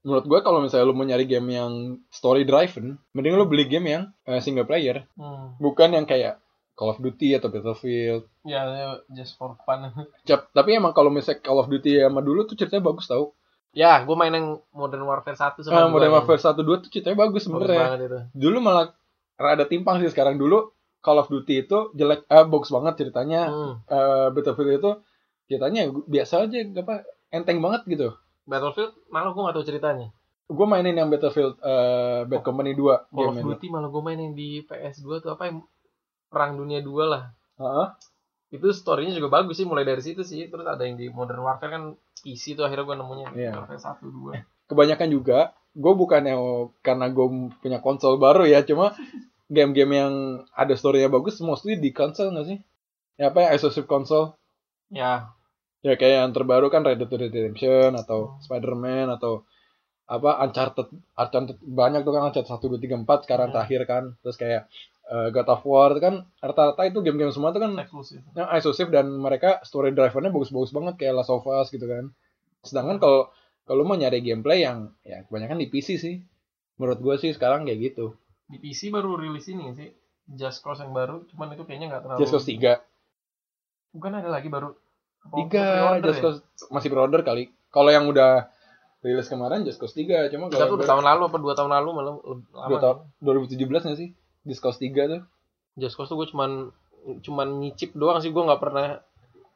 menurut 0.00 0.24
gua 0.24 0.40
kalau 0.40 0.60
misalnya 0.60 0.88
lu 0.88 0.96
mau 0.96 1.04
nyari 1.04 1.24
game 1.24 1.48
yang 1.52 1.72
story 2.08 2.44
driven 2.44 2.96
mending 3.12 3.36
lu 3.36 3.44
beli 3.44 3.68
game 3.68 3.86
yang 3.86 4.02
eh, 4.24 4.40
single 4.40 4.64
player 4.64 5.04
hmm. 5.14 5.60
bukan 5.60 5.92
yang 5.92 6.08
kayak 6.08 6.40
Call 6.72 6.96
of 6.96 7.02
Duty 7.04 7.36
atau 7.36 7.52
Battlefield 7.52 8.24
ya, 8.40 8.64
ya 8.64 8.88
just 9.12 9.36
for 9.36 9.52
fun 9.68 9.92
Cap, 10.28 10.48
tapi 10.50 10.72
emang 10.72 10.96
kalau 10.96 11.12
misalnya 11.12 11.44
Call 11.44 11.60
of 11.60 11.68
Duty 11.68 12.00
sama 12.00 12.24
dulu 12.24 12.48
tuh 12.48 12.56
ceritanya 12.56 12.80
bagus 12.82 13.04
tau. 13.04 13.36
ya 13.70 14.00
gue 14.02 14.16
main 14.16 14.32
yang 14.32 14.58
Modern 14.72 15.04
Warfare 15.04 15.36
1 15.36 15.60
sama 15.62 15.76
Ah, 15.76 15.86
Modern. 15.86 16.10
Warfare 16.10 16.40
1 16.40 16.56
2 16.58 16.82
tuh 16.82 16.90
ceritanya 16.90 17.20
bagus 17.20 17.46
sebenarnya. 17.46 18.00
Dulu 18.34 18.58
malah 18.58 18.90
rada 19.36 19.62
timpang 19.62 20.00
sih 20.00 20.08
sekarang 20.10 20.40
dulu 20.40 20.72
Call 20.98 21.20
of 21.20 21.28
Duty 21.28 21.68
itu 21.68 21.92
jelek 21.94 22.24
eh 22.26 22.44
bagus 22.48 22.72
banget 22.72 22.96
ceritanya. 22.98 23.46
hmm. 23.46 23.72
Eh, 23.86 24.28
Battlefield 24.32 24.72
itu 24.80 24.90
ceritanya 25.46 25.82
biasa 25.86 26.48
aja 26.48 26.58
apa 26.80 26.94
enteng 27.30 27.60
banget 27.60 27.84
gitu. 27.86 28.08
Battlefield? 28.50 28.92
Malah 29.14 29.30
gue 29.30 29.42
gak 29.46 29.56
tahu 29.56 29.66
ceritanya. 29.66 30.08
Gue 30.50 30.66
mainin 30.66 30.98
yang 30.98 31.06
Battlefield 31.06 31.62
eh, 31.62 32.26
Bad 32.26 32.42
Company 32.42 32.74
2 32.74 33.14
Call 33.14 33.30
of 33.30 33.38
Duty 33.38 33.70
malah 33.70 33.86
gue 33.86 34.02
main 34.02 34.18
yang 34.18 34.34
di 34.34 34.66
PS2 34.66 35.22
tuh 35.22 35.30
apa 35.38 35.46
yang 35.46 35.62
Perang 36.26 36.58
Dunia 36.58 36.82
2 36.82 36.90
lah. 37.06 37.30
Heeh. 37.60 37.88
itu 38.50 38.66
storynya 38.74 39.14
juga 39.14 39.30
bagus 39.30 39.62
sih 39.62 39.66
mulai 39.68 39.86
dari 39.86 40.02
situ 40.02 40.26
sih. 40.26 40.50
Terus 40.50 40.66
ada 40.66 40.82
yang 40.82 40.98
di 40.98 41.06
Modern 41.06 41.46
Warfare 41.46 41.70
kan 41.70 41.82
PC 42.26 42.58
tuh 42.58 42.66
akhirnya 42.66 42.82
gue 42.82 42.96
nemunya. 42.98 43.28
Iya. 43.38 43.52
Warfare 43.62 43.78
satu 43.78 44.10
dua. 44.10 44.42
Kebanyakan 44.66 45.06
juga 45.06 45.54
gue 45.70 45.92
bukannya 45.94 46.34
karena 46.82 47.06
gue 47.14 47.26
punya 47.62 47.78
konsol 47.78 48.18
baru 48.18 48.42
ya, 48.42 48.66
cuma 48.66 48.90
game-game 49.46 49.92
yang 49.94 50.12
ada 50.50 50.74
story-nya 50.74 51.06
bagus 51.06 51.38
mostly 51.38 51.78
di 51.78 51.94
konsol 51.94 52.34
nggak 52.34 52.46
sih? 52.50 52.58
Ya 53.14 53.30
apa 53.30 53.38
ya 53.46 53.48
exclusive 53.54 53.86
konsol? 53.86 54.34
ya 54.90 55.30
Ya 55.80 55.96
kayak 55.96 56.16
yang 56.20 56.32
terbaru 56.32 56.68
kan 56.68 56.84
Red 56.84 57.00
Dead 57.00 57.08
Redemption 57.08 57.96
atau 57.96 58.36
Spider-Man 58.40 59.08
atau 59.10 59.48
apa 60.04 60.42
Uncharted 60.42 60.90
Uncharted 61.14 61.56
banyak 61.62 62.02
tuh 62.02 62.12
kan 62.12 62.28
Uncharted 62.28 62.50
1 62.50 62.60
2 62.60 62.76
3 62.76 63.06
4 63.08 63.24
sekarang 63.24 63.48
Hmm. 63.48 63.54
terakhir 63.56 63.80
kan. 63.84 64.04
Terus 64.20 64.36
kayak 64.36 64.62
eh, 65.06 65.28
God 65.30 65.48
of 65.48 65.62
War 65.64 65.90
kan 65.96 66.14
rata-rata 66.38 66.82
itu 66.84 67.00
game-game 67.00 67.32
semua 67.32 67.50
tuh 67.50 67.58
kan 67.58 67.72
eksklusif 67.76 68.20
yang 68.30 68.46
eksklusif 68.48 68.86
dan 68.88 69.10
mereka 69.10 69.58
story 69.62 69.90
drivernya 69.90 70.30
bagus-bagus 70.30 70.70
banget 70.70 70.94
kayak 70.96 71.16
Last 71.16 71.30
of 71.30 71.42
Us 71.44 71.68
gitu 71.68 71.82
kan. 71.84 72.12
Sedangkan 72.60 73.00
kalau 73.00 73.32
kalau 73.64 73.82
mau 73.82 73.94
nyari 73.94 74.20
gameplay 74.20 74.62
yang 74.62 74.92
ya 75.00 75.24
kebanyakan 75.24 75.56
di 75.56 75.66
PC 75.66 75.96
sih. 75.96 76.16
Menurut 76.76 76.98
gue 76.98 77.14
sih 77.16 77.30
sekarang 77.30 77.64
kayak 77.64 77.92
gitu. 77.92 78.16
di 78.46 78.58
PC 78.58 78.88
baru 78.88 79.14
rilis 79.14 79.46
ini 79.46 79.70
sih 79.72 79.88
Just 80.26 80.60
Cause 80.60 80.78
yang 80.78 80.90
baru 80.90 81.22
cuman 81.26 81.54
itu 81.54 81.62
kayaknya 81.62 81.86
nggak 81.88 82.02
terlalu 82.02 82.18
Just 82.20 82.32
Cause 82.32 82.46
3. 82.46 82.82
bukan 83.90 84.12
ada 84.12 84.26
lagi 84.26 84.46
baru 84.46 84.74
Apa 85.22 85.36
3 85.36 85.50
pre-order 85.50 86.06
Just 86.06 86.16
ya? 86.16 86.24
Cause 86.24 86.38
masih 86.68 86.88
pre-order 86.88 87.20
kali. 87.20 87.44
Kalau 87.68 87.88
yang 87.88 88.06
udah 88.06 88.48
rilis 89.00 89.26
kemarin 89.26 89.62
Just 89.62 89.76
Cause 89.76 89.92
3 89.92 90.28
cuma 90.28 90.48
kalau 90.48 90.66
tuh 90.66 90.76
udah 90.76 90.88
tahun 90.88 91.04
lalu 91.04 91.22
apa 91.26 91.36
dua 91.36 91.54
tahun 91.54 91.70
lalu 91.72 91.88
malah 91.90 92.14
Dua 92.66 92.78
tahun. 92.78 92.96
2017 93.20 93.56
nggak 93.62 93.98
sih? 93.98 94.10
Just 94.42 94.60
Cause 94.60 94.76
3 94.76 94.92
tuh. 95.06 95.22
Just 95.74 95.94
Cause 95.94 96.06
tuh 96.06 96.16
gue 96.16 96.28
cuman 96.28 96.68
cuman 97.20 97.48
nyicip 97.58 97.92
doang 97.92 98.18
sih 98.18 98.28
gue 98.28 98.40
nggak 98.40 98.60
pernah 98.60 99.00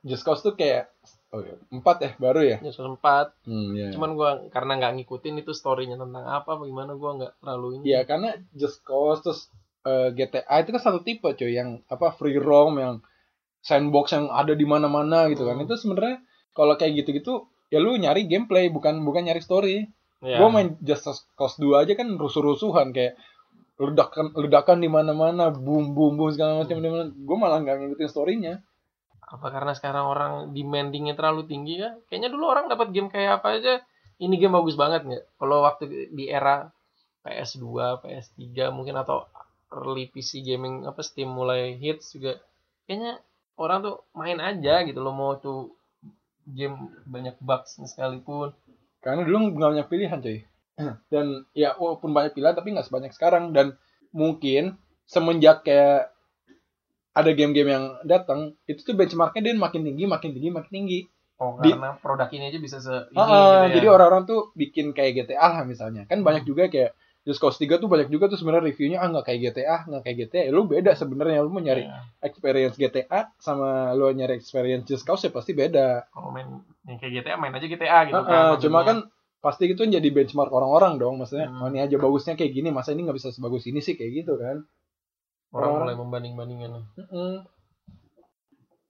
Just 0.00 0.22
Cause 0.22 0.40
tuh 0.40 0.52
kayak 0.52 0.88
oh 1.28 1.40
ya, 1.40 1.56
4 1.68 1.80
ya 1.98 2.10
baru 2.16 2.40
ya? 2.40 2.56
Just 2.60 2.76
Cause 2.76 2.88
4 2.88 3.44
Hmm, 3.44 3.68
iya. 3.72 3.88
cuman 3.90 4.10
gue 4.14 4.30
karena 4.48 4.72
nggak 4.78 4.92
ngikutin 4.96 5.34
itu 5.38 5.52
storynya 5.52 5.96
tentang 5.96 6.24
apa 6.24 6.56
bagaimana 6.56 6.92
gue 6.94 7.10
nggak 7.20 7.32
terlalu 7.38 7.68
ini 7.76 7.84
Iya, 7.90 8.00
karena 8.04 8.32
Just 8.50 8.80
Cause 8.80 9.20
terus 9.20 9.40
eh, 9.82 10.08
GTA 10.14 10.56
itu 10.60 10.70
kan 10.70 10.80
satu 10.80 11.00
tipe 11.00 11.26
cuy 11.26 11.52
yang 11.52 11.84
apa 11.84 12.12
free 12.12 12.36
roam 12.36 12.80
yang 12.80 13.04
sandbox 13.64 14.12
yang 14.12 14.28
ada 14.28 14.52
di 14.52 14.68
mana-mana 14.68 15.32
gitu 15.32 15.48
kan. 15.48 15.56
Hmm. 15.56 15.64
Itu 15.64 15.74
sebenarnya 15.80 16.20
kalau 16.52 16.76
kayak 16.76 17.02
gitu-gitu 17.02 17.48
ya 17.72 17.80
lu 17.80 17.96
nyari 17.96 18.28
gameplay 18.28 18.68
bukan 18.68 19.00
bukan 19.02 19.24
nyari 19.24 19.40
story. 19.40 19.88
ya. 20.20 20.36
Gua 20.38 20.52
main 20.52 20.76
Just 20.84 21.08
Cause 21.34 21.56
2 21.56 21.82
aja 21.88 21.92
kan 21.96 22.12
rusuh-rusuhan 22.20 22.92
kayak 22.92 23.16
ledakan 23.80 24.30
ledakan 24.38 24.78
di 24.84 24.86
mana-mana, 24.86 25.50
boom 25.50 25.96
boom 25.96 26.14
boom 26.14 26.30
segala 26.30 26.62
macam 26.62 26.78
di 26.78 26.88
mana. 26.92 27.08
Gua 27.10 27.36
malah 27.40 27.58
nggak 27.64 27.76
ngikutin 27.80 28.12
storynya. 28.12 28.54
apa 29.24 29.50
karena 29.50 29.72
sekarang 29.72 30.04
orang 30.04 30.32
demandingnya 30.54 31.16
terlalu 31.16 31.48
tinggi 31.48 31.80
ya 31.80 31.96
kayaknya 32.06 32.30
dulu 32.30 32.44
orang 32.44 32.68
dapat 32.70 32.92
game 32.92 33.08
kayak 33.08 33.40
apa 33.40 33.56
aja 33.56 33.74
ini 34.20 34.36
game 34.36 34.52
bagus 34.54 34.76
banget 34.78 35.02
nggak 35.08 35.24
kalau 35.40 35.64
waktu 35.64 36.12
di 36.12 36.28
era 36.28 36.70
PS2 37.24 37.98
PS3 38.04 38.70
mungkin 38.70 39.00
atau 39.00 39.26
early 39.74 40.12
PC 40.12 40.44
gaming 40.44 40.84
apa 40.86 41.00
Steam 41.00 41.34
mulai 41.34 41.74
hits 41.74 42.14
juga 42.14 42.38
kayaknya 42.86 43.18
orang 43.58 43.78
tuh 43.82 43.96
main 44.14 44.38
aja 44.42 44.82
gitu 44.82 44.98
loh 45.00 45.14
mau 45.14 45.38
tuh 45.38 45.74
game 46.44 46.90
banyak 47.08 47.36
bugs 47.40 47.80
sekalipun 47.80 48.52
Karena 49.04 49.20
dulu 49.24 49.52
nggak 49.52 49.70
banyak 49.72 49.88
pilihan 49.92 50.18
cuy. 50.20 50.38
Dan 51.12 51.44
ya 51.52 51.76
walaupun 51.76 52.10
banyak 52.16 52.32
pilihan 52.32 52.56
tapi 52.56 52.72
nggak 52.72 52.88
sebanyak 52.88 53.12
sekarang 53.12 53.52
dan 53.52 53.76
mungkin 54.16 54.74
semenjak 55.04 55.62
kayak 55.66 56.08
ada 57.14 57.30
game-game 57.30 57.70
yang 57.70 57.84
datang 58.02 58.58
itu 58.66 58.82
tuh 58.82 58.98
benchmarknya 58.98 59.40
dia 59.50 59.54
makin 59.54 59.86
tinggi 59.86 60.04
makin 60.08 60.30
tinggi 60.34 60.50
makin 60.50 60.72
tinggi. 60.72 61.00
oh 61.38 61.54
Di- 61.62 61.70
karena 61.70 61.94
produk 62.02 62.28
ini 62.34 62.50
aja 62.50 62.58
bisa 62.58 62.78
se 62.82 62.94
Ah, 63.14 63.22
gitu 63.22 63.30
ya. 63.30 63.74
Jadi 63.78 63.86
orang-orang 63.86 64.22
tuh 64.26 64.40
bikin 64.58 64.90
kayak 64.90 65.22
GTA 65.22 65.46
lah 65.54 65.62
misalnya. 65.62 66.08
Kan 66.10 66.26
banyak 66.26 66.42
juga 66.42 66.66
kayak 66.66 66.96
Just 67.24 67.40
Cause 67.40 67.56
3 67.56 67.80
tuh 67.80 67.88
banyak 67.88 68.12
juga 68.12 68.28
tuh 68.28 68.36
sebenarnya 68.36 68.68
reviewnya 68.68 68.98
ah 69.00 69.08
nggak 69.08 69.24
kayak 69.24 69.40
GTA, 69.48 69.78
nggak 69.88 70.02
kayak 70.04 70.16
GTA. 70.28 70.42
Ya, 70.48 70.52
lu 70.52 70.62
beda 70.68 70.92
sebenarnya 70.92 71.40
lu 71.40 71.48
mau 71.48 71.64
nyari 71.64 71.88
Ya, 71.88 72.04
experience 72.20 72.76
GTA 72.76 73.32
sama 73.40 73.96
lu 73.96 74.12
nyari 74.12 74.36
experience 74.36 74.84
Just 74.84 75.08
Cause 75.08 75.24
ya 75.24 75.32
pasti 75.32 75.56
beda. 75.56 76.04
kalau 76.12 76.28
main 76.36 76.60
yang 76.84 76.96
kayak 77.00 77.12
GTA 77.24 77.36
main 77.40 77.56
aja 77.56 77.64
GTA 77.64 78.00
gitu 78.12 78.20
Ah, 78.20 78.28
kan 78.28 78.40
ah, 78.52 78.54
cuma 78.60 78.80
kan 78.84 78.98
pasti 79.40 79.72
itu 79.72 79.82
jadi 79.88 80.08
benchmark 80.12 80.52
orang-orang 80.52 81.00
dong. 81.00 81.16
Maksudnya, 81.20 81.48
Hmm. 81.48 81.64
oh 81.64 81.68
ini 81.72 81.80
aja 81.80 81.96
bagusnya 81.96 82.36
kayak 82.36 82.52
gini, 82.52 82.68
masa 82.68 82.92
ini 82.92 83.08
nggak 83.08 83.16
bisa 83.20 83.32
sebagus 83.32 83.64
ini 83.68 83.80
sih 83.80 83.96
kayak 83.96 84.24
gitu 84.24 84.36
kan. 84.36 84.64
orang 85.54 85.70
orang- 85.70 85.80
mulai 85.80 85.96
membanding-bandingkan 85.96 86.70
Mm-mm. 87.00 87.32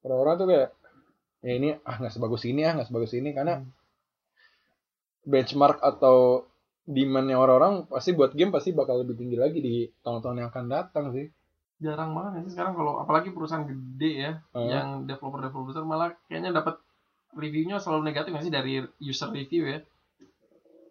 Orang-orang 0.04 0.34
tuh 0.40 0.46
kayak 0.50 0.68
ya 1.44 1.52
ini 1.60 1.68
ah 1.84 1.96
nggak 2.00 2.14
sebagus 2.14 2.42
ini 2.48 2.60
ah 2.64 2.72
nggak 2.74 2.88
sebagus 2.88 3.12
ini 3.14 3.30
karena 3.36 3.60
Hmm. 3.60 3.68
benchmark 5.24 5.78
atau 5.80 6.44
demandnya 6.84 7.34
orang-orang 7.34 7.84
pasti 7.86 8.12
buat 8.12 8.30
game 8.30 8.50
pasti 8.50 8.70
bakal 8.70 9.00
lebih 9.00 9.14
tinggi 9.14 9.34
lagi 9.34 9.58
di 9.58 9.74
tahun-tahun 9.98 10.36
yang 10.38 10.48
akan 10.48 10.64
datang 10.66 11.06
sih. 11.10 11.28
jarang 11.76 12.12
banget 12.12 12.32
ya 12.32 12.40
sih 12.42 12.52
sekarang 12.52 12.72
kalau 12.72 12.92
apalagi 12.98 13.28
perusahaan 13.30 13.62
gede 13.62 14.12
ya 14.14 14.32
Hmm. 14.50 14.68
yang 14.68 14.86
developer 15.02 15.42
developer 15.42 15.68
besar 15.68 15.82
malah 15.82 16.14
kayaknya 16.24 16.54
dapat 16.54 16.78
reviewnya 17.32 17.76
selalu 17.76 18.06
negatif 18.06 18.30
nggak 18.30 18.44
sih 18.44 18.52
dari 18.52 18.72
user 19.00 19.28
review 19.28 19.66
ya 19.66 19.78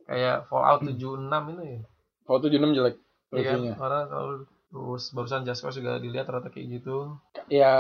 kayak 0.04 0.46
Fallout 0.46 0.84
76 0.84 1.24
itu 1.48 1.64
ya 1.64 1.80
Kalau 2.22 2.40
76 2.40 2.74
jelek 2.74 2.96
Iya 2.96 3.00
kan 3.00 3.34
reviewnya. 3.34 3.74
orang 3.78 4.04
kalau 4.08 4.32
terus 4.68 5.04
barusan 5.10 5.42
Just 5.44 5.62
Cause 5.62 5.78
juga 5.78 5.98
dilihat 5.98 6.28
rata 6.28 6.48
kayak 6.48 6.68
gitu 6.74 7.16
Ya 7.48 7.72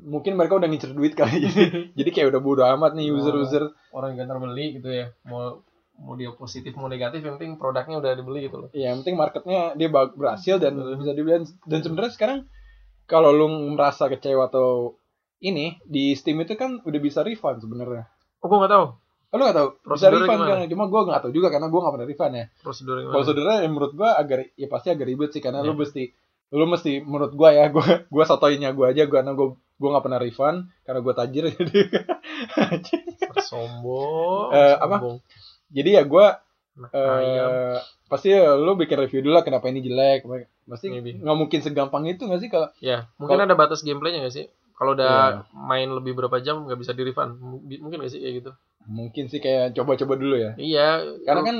mungkin 0.00 0.34
mereka 0.34 0.56
udah 0.56 0.66
ngincer 0.66 0.92
duit 0.92 1.12
kali 1.12 1.38
jadi 1.40 1.62
jadi 1.98 2.10
kayak 2.10 2.28
udah 2.28 2.40
bodo 2.40 2.62
amat 2.66 2.94
nih 2.94 3.12
user-user. 3.12 3.70
orang 3.90 4.14
yang 4.14 4.24
ntar 4.24 4.38
beli 4.38 4.74
gitu 4.74 4.88
ya 4.88 5.14
mau 5.22 5.62
mau 5.98 6.14
dia 6.14 6.30
positif 6.30 6.72
mau 6.72 6.86
negatif 6.86 7.20
yang 7.20 7.36
penting 7.36 7.54
produknya 7.54 7.98
udah 7.98 8.12
dibeli 8.12 8.46
gitu 8.46 8.56
loh 8.58 8.70
Ya 8.70 8.90
yang 8.90 9.02
penting 9.02 9.14
marketnya 9.14 9.74
dia 9.74 9.86
berhasil 9.90 10.56
dan 10.56 10.72
bisa 10.94 11.10
dibeli 11.10 11.36
dan 11.44 11.80
sebenarnya 11.80 12.10
sekarang 12.10 12.38
kalau 13.04 13.30
lu 13.30 13.46
merasa 13.70 14.06
kecewa 14.06 14.46
atau 14.46 14.94
ini 15.38 15.78
di 15.82 16.12
Steam 16.12 16.38
itu 16.38 16.54
kan 16.54 16.78
udah 16.80 16.98
bisa 16.98 17.20
refund 17.20 17.58
sebenarnya. 17.58 18.06
oh 18.38 18.46
gua 18.46 18.58
nggak 18.60 18.72
tahu 18.72 18.86
Oh, 19.28 19.36
lu 19.36 19.44
gak 19.44 19.54
tahu? 19.54 19.68
Bisa 19.68 20.08
Prosedurnya 20.08 20.24
refund 20.24 20.40
gimana? 20.40 20.56
kan? 20.56 20.72
Cuma 20.72 20.84
gue 20.88 21.00
gak 21.04 21.20
tahu 21.20 21.32
juga 21.36 21.48
karena 21.52 21.68
gue 21.68 21.76
gak 21.78 21.92
pernah 21.92 22.08
refund 22.08 22.32
ya. 22.32 22.44
prosedur 22.58 22.96
gimana 22.96 23.12
Prosedurnya 23.12 23.56
yang 23.60 23.72
menurut 23.76 23.92
gue 23.92 24.08
agak 24.08 24.38
ya 24.56 24.66
pasti 24.66 24.88
agak 24.88 25.04
ribet 25.04 25.30
sih 25.30 25.42
karena 25.42 25.60
lu 25.60 25.76
Iya. 25.76 25.80
mesti 25.84 26.02
lu 26.48 26.64
mesti 26.64 26.92
menurut 27.04 27.32
gue 27.34 27.48
ya 27.50 27.68
gue 27.68 27.86
gue 28.08 28.24
sotoinya 28.24 28.72
gue 28.72 28.86
aja 28.88 29.04
gue 29.04 29.12
karena 29.12 29.36
gue 29.36 29.48
gue 29.52 29.88
nggak 29.90 30.00
pernah 30.00 30.16
refund 30.16 30.58
karena 30.80 31.00
gue 31.02 31.12
tajir 31.12 31.44
jadi 31.50 31.80
sombong 33.44 34.48
Eh, 34.50 34.74
apa? 34.76 34.96
Jadi 35.68 35.90
ya 35.90 36.02
gue 36.04 36.26
eh 36.88 37.74
pasti 38.06 38.30
lu 38.34 38.72
bikin 38.74 38.98
review 38.98 39.20
dulu 39.20 39.34
lah 39.36 39.44
kenapa 39.44 39.68
ini 39.68 39.82
jelek. 39.82 40.24
Pasti 40.64 40.88
nggak 40.88 41.36
mungkin 41.36 41.60
segampang 41.60 42.04
itu 42.06 42.22
nggak 42.22 42.40
sih 42.40 42.48
kalau 42.48 42.68
ya 42.78 43.08
mungkin 43.16 43.40
ada 43.40 43.52
batas 43.52 43.82
gameplaynya 43.82 44.22
nggak 44.22 44.34
sih? 44.34 44.46
Kalau 44.72 44.94
udah 44.94 45.42
main 45.52 45.90
lebih 45.90 46.14
berapa 46.14 46.38
jam 46.38 46.62
nggak 46.62 46.78
bisa 46.78 46.94
di 46.94 47.02
refund 47.02 47.34
M- 47.36 47.82
mungkin 47.82 47.98
nggak 47.98 48.12
sih 48.12 48.20
kayak 48.22 48.34
gitu? 48.40 48.50
Mungkin 48.86 49.24
sih 49.26 49.40
kayak 49.42 49.74
coba-coba 49.74 50.14
dulu 50.14 50.36
ya. 50.38 50.54
Iya. 50.54 50.88
Karena 51.26 51.42
kan 51.42 51.56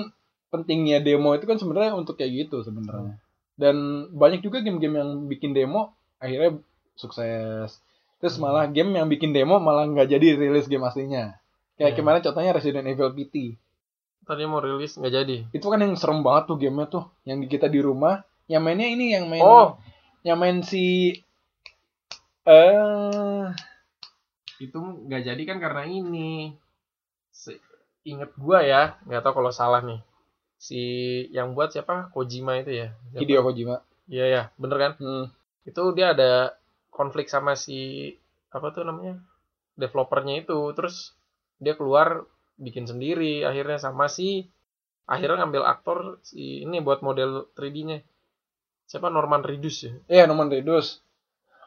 pentingnya 0.48 1.02
demo 1.02 1.34
itu 1.34 1.44
kan 1.44 1.58
sebenarnya 1.58 1.92
untuk 1.92 2.14
kayak 2.14 2.46
gitu 2.46 2.62
sebenarnya. 2.62 3.18
Dan 3.58 3.76
banyak 4.14 4.40
juga 4.40 4.62
game-game 4.62 4.96
yang 4.96 5.10
bikin 5.26 5.50
demo 5.50 5.92
akhirnya 6.16 6.62
sukses. 6.94 7.82
Terus 8.18 8.34
Hmm. 8.36 8.42
malah 8.44 8.70
game 8.70 8.94
yang 8.94 9.06
bikin 9.06 9.34
demo 9.34 9.58
malah 9.58 9.82
nggak 9.84 10.08
jadi 10.08 10.38
rilis 10.38 10.66
game 10.66 10.82
aslinya. 10.82 11.36
Kayak 11.74 11.92
Ya. 11.92 11.96
kemarin 11.98 12.22
contohnya 12.22 12.54
Resident 12.54 12.86
Evil 12.86 13.10
PT 13.12 13.58
tadi 14.28 14.44
mau 14.44 14.60
rilis 14.60 15.00
nggak 15.00 15.14
jadi. 15.16 15.36
Itu 15.56 15.72
kan 15.72 15.80
yang 15.80 15.96
serem 15.96 16.20
banget 16.20 16.52
tuh 16.52 16.60
gamenya 16.60 16.86
tuh 16.92 17.04
yang 17.24 17.40
kita 17.48 17.72
di 17.72 17.80
rumah. 17.80 18.20
Yang 18.44 18.62
mainnya 18.62 18.88
ini 18.92 19.06
yang 19.16 19.24
main 19.32 19.40
oh! 19.40 19.80
yang 20.20 20.36
main 20.36 20.60
si 20.60 21.16
eh 22.44 23.44
itu 24.60 24.78
nggak 24.78 25.22
jadi 25.24 25.42
kan 25.48 25.56
karena 25.56 25.88
ini. 25.88 26.52
Se- 27.32 27.64
inget 28.04 28.36
gua 28.36 28.60
ya 28.60 29.00
nggak 29.08 29.24
tahu 29.24 29.40
kalau 29.40 29.52
salah 29.52 29.80
nih. 29.80 30.04
Si 30.60 30.82
yang 31.32 31.56
buat 31.56 31.72
siapa? 31.72 32.12
Kojima 32.12 32.60
itu 32.60 32.76
ya? 32.76 32.88
Siapa? 33.16 33.24
Hideo 33.24 33.40
Kojima. 33.40 33.80
Iya 34.12 34.24
ya 34.28 34.42
bener 34.60 34.76
kan? 34.76 34.92
Hmm. 35.00 35.26
itu 35.68 35.84
dia 35.92 36.16
ada 36.16 36.56
konflik 36.88 37.28
sama 37.28 37.52
si 37.52 38.12
apa 38.48 38.72
tuh 38.72 38.84
namanya? 38.84 39.20
Developernya 39.76 40.44
itu. 40.44 40.56
Terus 40.76 41.12
dia 41.60 41.76
keluar 41.76 42.24
bikin 42.58 42.84
sendiri 42.84 43.46
akhirnya 43.46 43.78
sama 43.78 44.10
si 44.10 44.50
akhirnya 45.06 45.46
ngambil 45.46 45.62
aktor 45.64 45.98
si 46.20 46.66
ini 46.66 46.82
buat 46.82 47.00
model 47.00 47.48
3D-nya 47.56 48.02
siapa? 48.84 49.08
Norman 49.08 49.40
Reedus 49.40 49.86
ya? 49.86 49.92
Iya 50.10 50.24
Norman 50.26 50.50
Reedus. 50.50 51.00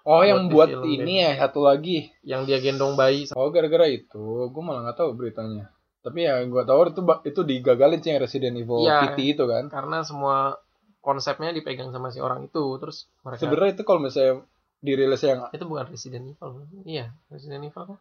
Oh 0.02 0.26
yang 0.26 0.50
di 0.50 0.54
buat 0.54 0.70
ini 0.70 1.22
ya 1.22 1.32
satu 1.46 1.62
lagi. 1.66 2.10
Yang 2.26 2.42
dia 2.50 2.58
gendong 2.62 2.98
bayi 2.98 3.30
Oh 3.38 3.54
gara-gara 3.54 3.86
itu, 3.86 4.50
gue 4.50 4.62
malah 4.66 4.90
nggak 4.90 4.98
tahu 4.98 5.14
beritanya. 5.14 5.70
Tapi 6.02 6.26
ya 6.26 6.42
gue 6.42 6.64
tahu 6.66 6.90
itu 6.90 7.02
itu 7.30 7.42
digagalin 7.46 8.02
sih 8.02 8.10
yang 8.10 8.22
Resident 8.26 8.58
Evil 8.58 8.82
Iya. 8.82 9.14
PT 9.14 9.38
itu 9.38 9.46
kan. 9.46 9.70
karena 9.70 10.02
semua 10.02 10.58
konsepnya 11.02 11.54
dipegang 11.54 11.94
sama 11.94 12.10
si 12.10 12.18
orang 12.22 12.46
itu 12.46 12.62
terus 12.82 13.10
mereka 13.22 13.42
Sebenarnya 13.42 13.72
itu 13.78 13.84
kalau 13.86 14.00
misalnya 14.02 14.46
dirilis 14.82 15.22
yang 15.22 15.46
itu 15.54 15.66
bukan 15.66 15.86
Resident 15.90 16.26
Evil 16.30 16.66
iya 16.86 17.14
Resident 17.30 17.62
Evil 17.62 17.86
kan 17.86 17.98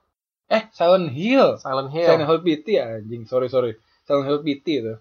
eh 0.51 0.66
Silent 0.74 1.14
Hill, 1.14 1.57
Silent 1.62 1.94
Hill. 1.94 2.09
Silent 2.11 2.26
Hill 2.26 2.42
PT 2.42 2.66
ya 2.74 2.98
anjing, 2.98 3.22
sorry 3.30 3.46
sorry, 3.46 3.78
Silent 4.03 4.26
Hill 4.26 4.42
PT 4.42 4.66
itu. 4.82 4.94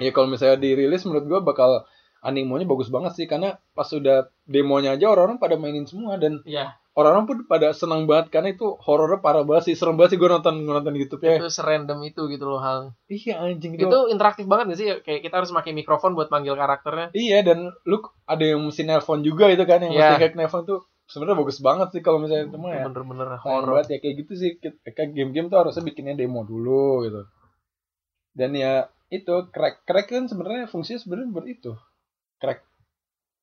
Ya 0.00 0.10
kalau 0.14 0.30
misalnya 0.30 0.56
dirilis 0.56 1.04
menurut 1.04 1.24
gue 1.28 1.40
bakal 1.44 1.84
animonya 2.22 2.64
bagus 2.64 2.88
banget 2.88 3.12
sih. 3.18 3.26
Karena 3.28 3.58
pas 3.76 3.90
udah 3.90 4.30
demonya 4.46 4.96
aja 4.96 5.10
orang-orang 5.10 5.42
pada 5.42 5.58
mainin 5.58 5.84
semua. 5.84 6.16
Dan 6.16 6.40
iya. 6.48 6.78
orang-orang 6.96 7.26
pun 7.28 7.36
pada 7.50 7.74
senang 7.76 8.08
banget. 8.08 8.32
Karena 8.32 8.54
itu 8.54 8.78
horornya 8.80 9.20
parah 9.20 9.44
banget 9.44 9.72
sih. 9.72 9.74
Serem 9.76 9.98
banget 9.98 10.16
sih 10.16 10.18
gue 10.22 10.30
nonton 10.30 10.64
gue 10.64 10.74
nonton 10.74 10.94
YouTube 10.96 11.22
ya 11.26 11.36
itu 11.36 11.50
serandom 11.50 11.98
itu 12.06 12.24
gitu 12.30 12.44
loh 12.48 12.62
hal. 12.62 12.96
Iya 13.10 13.42
anjing. 13.42 13.76
Itu 13.76 13.90
itu 13.90 14.00
interaktif 14.14 14.46
banget 14.48 14.72
gak 14.72 14.78
sih? 14.78 14.86
Kayak 15.02 15.20
kita 15.28 15.34
harus 15.42 15.50
pakai 15.52 15.72
mikrofon 15.76 16.16
buat 16.16 16.32
manggil 16.32 16.56
karakternya. 16.56 17.12
Iya 17.12 17.44
dan 17.44 17.74
lu 17.84 18.00
ada 18.24 18.44
yang 18.44 18.62
mesti 18.64 18.86
nelpon 18.86 19.20
juga 19.20 19.50
itu 19.52 19.66
kan 19.68 19.82
yang 19.82 19.92
Iya. 19.92 20.16
mesti 20.16 20.20
kayak 20.22 20.34
nelpon 20.38 20.62
tuh 20.64 20.80
sebenarnya 21.12 21.38
bagus 21.44 21.58
banget 21.60 21.88
sih 21.92 22.00
kalau 22.00 22.16
misalnya 22.24 22.48
itu 22.48 22.56
mah 22.56 22.72
ya. 22.72 22.88
bener-bener 22.88 23.36
horor 23.44 23.76
banget 23.76 23.88
ya 23.92 23.98
kayak 24.00 24.14
gitu 24.24 24.32
sih 24.32 24.50
kayak 24.80 25.12
game-game 25.12 25.52
tuh 25.52 25.60
harusnya 25.60 25.84
bikinnya 25.84 26.16
demo 26.16 26.40
dulu 26.48 27.04
gitu. 27.04 27.28
Dan 28.32 28.56
ya 28.56 28.88
itu 29.12 29.34
crack 29.52 29.84
crack 29.84 30.08
kan 30.08 30.24
sebenarnya 30.24 30.64
fungsinya 30.72 31.04
sebenarnya 31.04 31.28
buat 31.28 31.46
itu. 31.46 31.72
Crack. 32.40 32.64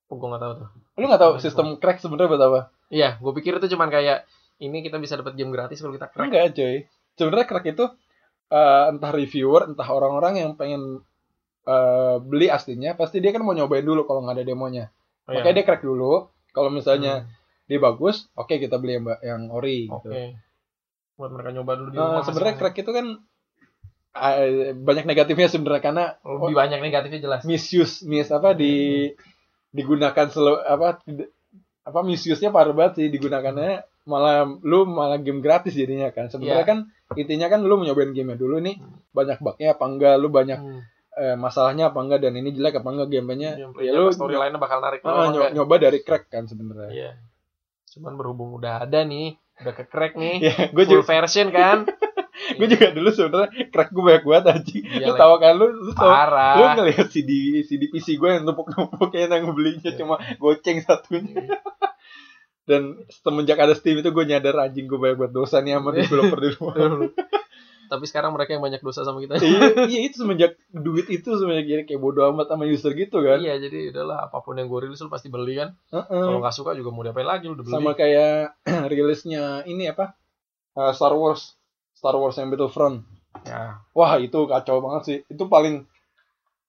oh, 0.09 0.17
gue 0.17 0.25
nggak 0.25 0.41
tahu 0.41 0.53
tuh 0.65 0.69
Lu 0.97 1.05
nggak 1.05 1.21
tahu 1.21 1.33
sistem 1.37 1.77
crack 1.77 2.01
sebenarnya 2.01 2.29
buat 2.33 2.43
apa? 2.49 2.61
iya 2.89 3.21
gue 3.21 3.31
pikir 3.37 3.61
itu 3.61 3.77
cuman 3.77 3.93
kayak 3.93 4.25
ini 4.57 4.81
kita 4.81 4.97
bisa 4.97 5.13
dapat 5.13 5.37
game 5.37 5.53
gratis 5.53 5.77
kalau 5.77 5.93
kita 5.93 6.09
crack 6.09 6.25
Enggak 6.25 6.57
coy. 6.57 6.75
Sebenarnya 7.15 7.45
crack 7.45 7.65
itu 7.69 7.85
eh, 8.49 8.83
entah 8.89 9.11
reviewer 9.13 9.69
entah 9.69 9.85
orang-orang 9.85 10.41
yang 10.41 10.51
pengen 10.57 11.05
eh, 11.69 12.17
beli 12.19 12.49
aslinya 12.49 12.97
pasti 12.97 13.21
dia 13.21 13.29
kan 13.29 13.45
mau 13.45 13.53
nyobain 13.53 13.85
dulu 13.85 14.09
kalau 14.09 14.25
nggak 14.25 14.41
ada 14.41 14.45
demonya. 14.49 14.89
Oh, 15.29 15.37
iya. 15.37 15.45
Makanya 15.45 15.55
dia 15.61 15.65
crack 15.69 15.85
dulu. 15.85 16.33
Kalau 16.49 16.73
misalnya 16.73 17.29
Hmm, 17.29 17.38
dia 17.69 17.77
bagus, 17.77 18.25
oke 18.33 18.49
kita 18.51 18.75
beli 18.75 18.97
yang 18.97 19.05
yang 19.21 19.41
ori 19.49 19.85
oke 19.85 20.01
gitu. 20.01 20.09
buat 21.15 21.29
mereka 21.29 21.49
nyoba 21.51 21.71
dulu 21.75 21.89
di 21.89 21.95
Nah, 21.95 22.19
sebenarnya 22.19 22.55
crack 22.57 22.77
itu 22.77 22.89
kan 22.89 23.05
eh, 24.11 24.73
banyak 24.73 25.05
negatifnya 25.05 25.47
sebenarnya 25.47 25.83
karena 25.83 26.05
lebih 26.19 26.55
banyak 26.57 26.79
negatifnya 26.81 27.21
jelas 27.21 27.41
misuse, 27.43 28.01
mis 28.03 28.27
apa 28.27 28.51
di 28.51 29.05
digunakan 29.69 30.27
selo 30.27 30.57
apa 30.57 30.97
apa 31.81 31.99
misuse-nya 32.01 32.49
parah 32.49 32.73
banget 32.73 32.93
sih 32.95 33.07
digunakannya 33.07 33.85
malah 34.03 34.49
lu 34.59 34.83
malah 34.83 35.17
game 35.17 35.37
gratis 35.39 35.71
jadinya 35.71 36.09
kan. 36.09 36.25
Sebenarnya 36.27 36.57
Iya. 36.57 36.65
kan 36.65 36.77
intinya 37.15 37.47
kan 37.47 37.61
lu 37.61 37.77
mau 37.77 37.85
nyobain 37.85 38.09
game 38.09 38.33
dulu 38.33 38.57
nih 38.57 38.81
banyak 39.11 39.37
bugnya 39.37 39.73
apa 39.73 39.85
enggak, 39.85 40.15
lu 40.17 40.27
banyak 40.27 40.57
Hmm. 40.57 40.81
eh, 41.11 41.35
masalahnya 41.35 41.91
apa 41.91 41.99
enggak 41.99 42.19
dan 42.19 42.33
ini 42.33 42.49
jelek 42.49 42.79
apa 42.79 42.89
enggak 42.89 43.09
gamenya. 43.11 43.51
Gameplaynya 43.59 43.91
Ya 43.91 43.99
lu 43.99 44.09
storyline-nya 44.09 44.57
bakal 44.57 44.79
narik 44.79 44.99
ah, 44.99 45.05
apa 45.05 45.19
nyo- 45.19 45.29
enggak? 45.29 45.51
nyoba 45.53 45.75
dari 45.77 45.99
crack 45.99 46.25
kan 46.27 46.43
sebenarnya. 46.45 46.89
Iya. 46.89 47.11
Cuman 47.89 48.13
berhubung 48.13 48.53
udah 48.53 48.83
ada 48.83 49.01
nih, 49.01 49.33
udah 49.57 49.73
ke 49.73 49.83
crack 49.83 50.13
nih, 50.13 50.35
Ya, 50.43 50.55
gue 50.67 50.83
full 50.83 51.01
juga 51.01 51.09
version 51.09 51.49
kan. 51.49 51.83
gue 52.57 52.67
juga 52.67 52.87
dulu 52.89 53.09
sebenarnya 53.09 53.49
crack 53.67 53.89
gue 53.89 53.99
banyak 54.01 54.23
banget 54.23 54.45
anjing. 54.47 54.83
Iya, 54.85 55.05
lu 55.05 55.13
tahu 55.15 55.33
kan 55.37 55.53
lu 55.53 55.65
lu 55.67 55.91
tahu 55.91 56.07
lu 56.07 56.13
Parah. 56.15 56.73
ngeliat 56.75 57.07
CD 57.07 57.31
CD 57.61 57.83
PC 57.87 58.15
gue 58.15 58.29
yang 58.31 58.43
numpuk-numpuk 58.43 59.09
kayak 59.09 59.27
yang 59.29 59.51
belinya 59.51 59.83
Iya. 59.83 59.97
cuma 59.97 60.15
goceng 60.37 60.79
satunya 60.79 61.49
dan 62.63 62.81
semenjak 63.09 63.57
ada 63.57 63.73
Steam 63.73 63.97
itu 63.97 64.09
gue 64.09 64.23
nyadar 64.23 64.53
anjing 64.59 64.85
gue 64.85 64.95
banyak 64.95 65.17
buat 65.17 65.33
dosa 65.33 65.57
nih 65.59 65.73
sama 65.73 65.89
developer 65.91 66.37
di 66.37 66.49
rumah 66.53 66.73
Tapi 67.89 68.05
sekarang 68.05 68.31
mereka 68.37 68.53
yang 68.53 68.61
banyak 68.61 68.85
dosa 68.85 69.01
sama 69.01 69.17
kita. 69.19 69.41
iya, 69.41 69.73
iya 69.91 69.99
itu 70.05 70.21
semenjak 70.21 70.55
duit 70.69 71.09
itu 71.09 71.33
semenjak 71.35 71.65
jadi 71.65 71.83
kayak 71.89 71.99
bodo 71.99 72.21
amat 72.29 72.53
sama 72.53 72.69
user 72.69 72.93
gitu 72.93 73.25
kan. 73.25 73.41
Iya, 73.41 73.57
jadi 73.57 73.89
udahlah 73.89 74.29
apa 74.29 74.45
pun 74.45 74.55
yang 74.61 74.69
gue 74.69 74.85
rilis 74.85 75.01
lu 75.01 75.09
pasti 75.09 75.33
beli 75.33 75.57
kan. 75.57 75.73
Heeh. 75.89 76.05
Kalau 76.29 76.39
nggak 76.39 76.55
suka 76.55 76.77
juga 76.77 76.93
mau 76.93 77.01
diapain 77.01 77.25
lagi 77.25 77.49
lu 77.49 77.57
udah 77.57 77.65
beli. 77.65 77.73
sama 77.73 77.91
kayak 77.97 78.55
rilisnya 78.93 79.65
ini 79.65 79.89
apa? 79.89 80.13
Uh, 80.77 80.93
Star 80.93 81.17
Wars. 81.17 81.57
Star 81.97 82.15
Wars 82.15 82.37
yang 82.37 82.53
Battlefront. 82.53 83.03
Ya, 83.43 83.81
wah 83.91 84.15
itu 84.21 84.45
kacau 84.45 84.79
banget 84.79 85.01
sih. 85.03 85.17
Itu 85.27 85.49
paling 85.49 85.89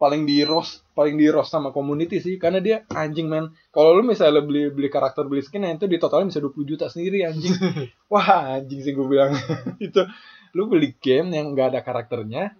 paling 0.00 0.24
di 0.24 0.40
roast 0.48 0.80
paling 0.96 1.20
di 1.20 1.28
roast 1.28 1.52
sama 1.52 1.70
community 1.76 2.18
sih. 2.24 2.40
Karena 2.40 2.58
dia 2.58 2.88
anjing 2.88 3.28
men. 3.28 3.52
Kalau 3.68 3.92
lu 3.92 4.02
misalnya 4.02 4.40
beli 4.40 4.72
beli 4.72 4.88
karakter 4.88 5.28
beli 5.28 5.44
skin 5.44 5.62
nah 5.62 5.72
itu 5.76 5.84
di 5.84 6.00
totalnya 6.00 6.32
bisa 6.32 6.40
20 6.40 6.64
juta 6.64 6.86
sendiri 6.88 7.28
anjing. 7.28 7.52
Wah 8.12 8.58
anjing 8.58 8.80
sih 8.80 8.92
gue 8.96 9.06
bilang. 9.06 9.36
Itu 9.86 10.08
lu 10.52 10.66
beli 10.66 10.94
game 10.98 11.30
yang 11.32 11.52
nggak 11.54 11.74
ada 11.76 11.80
karakternya 11.82 12.54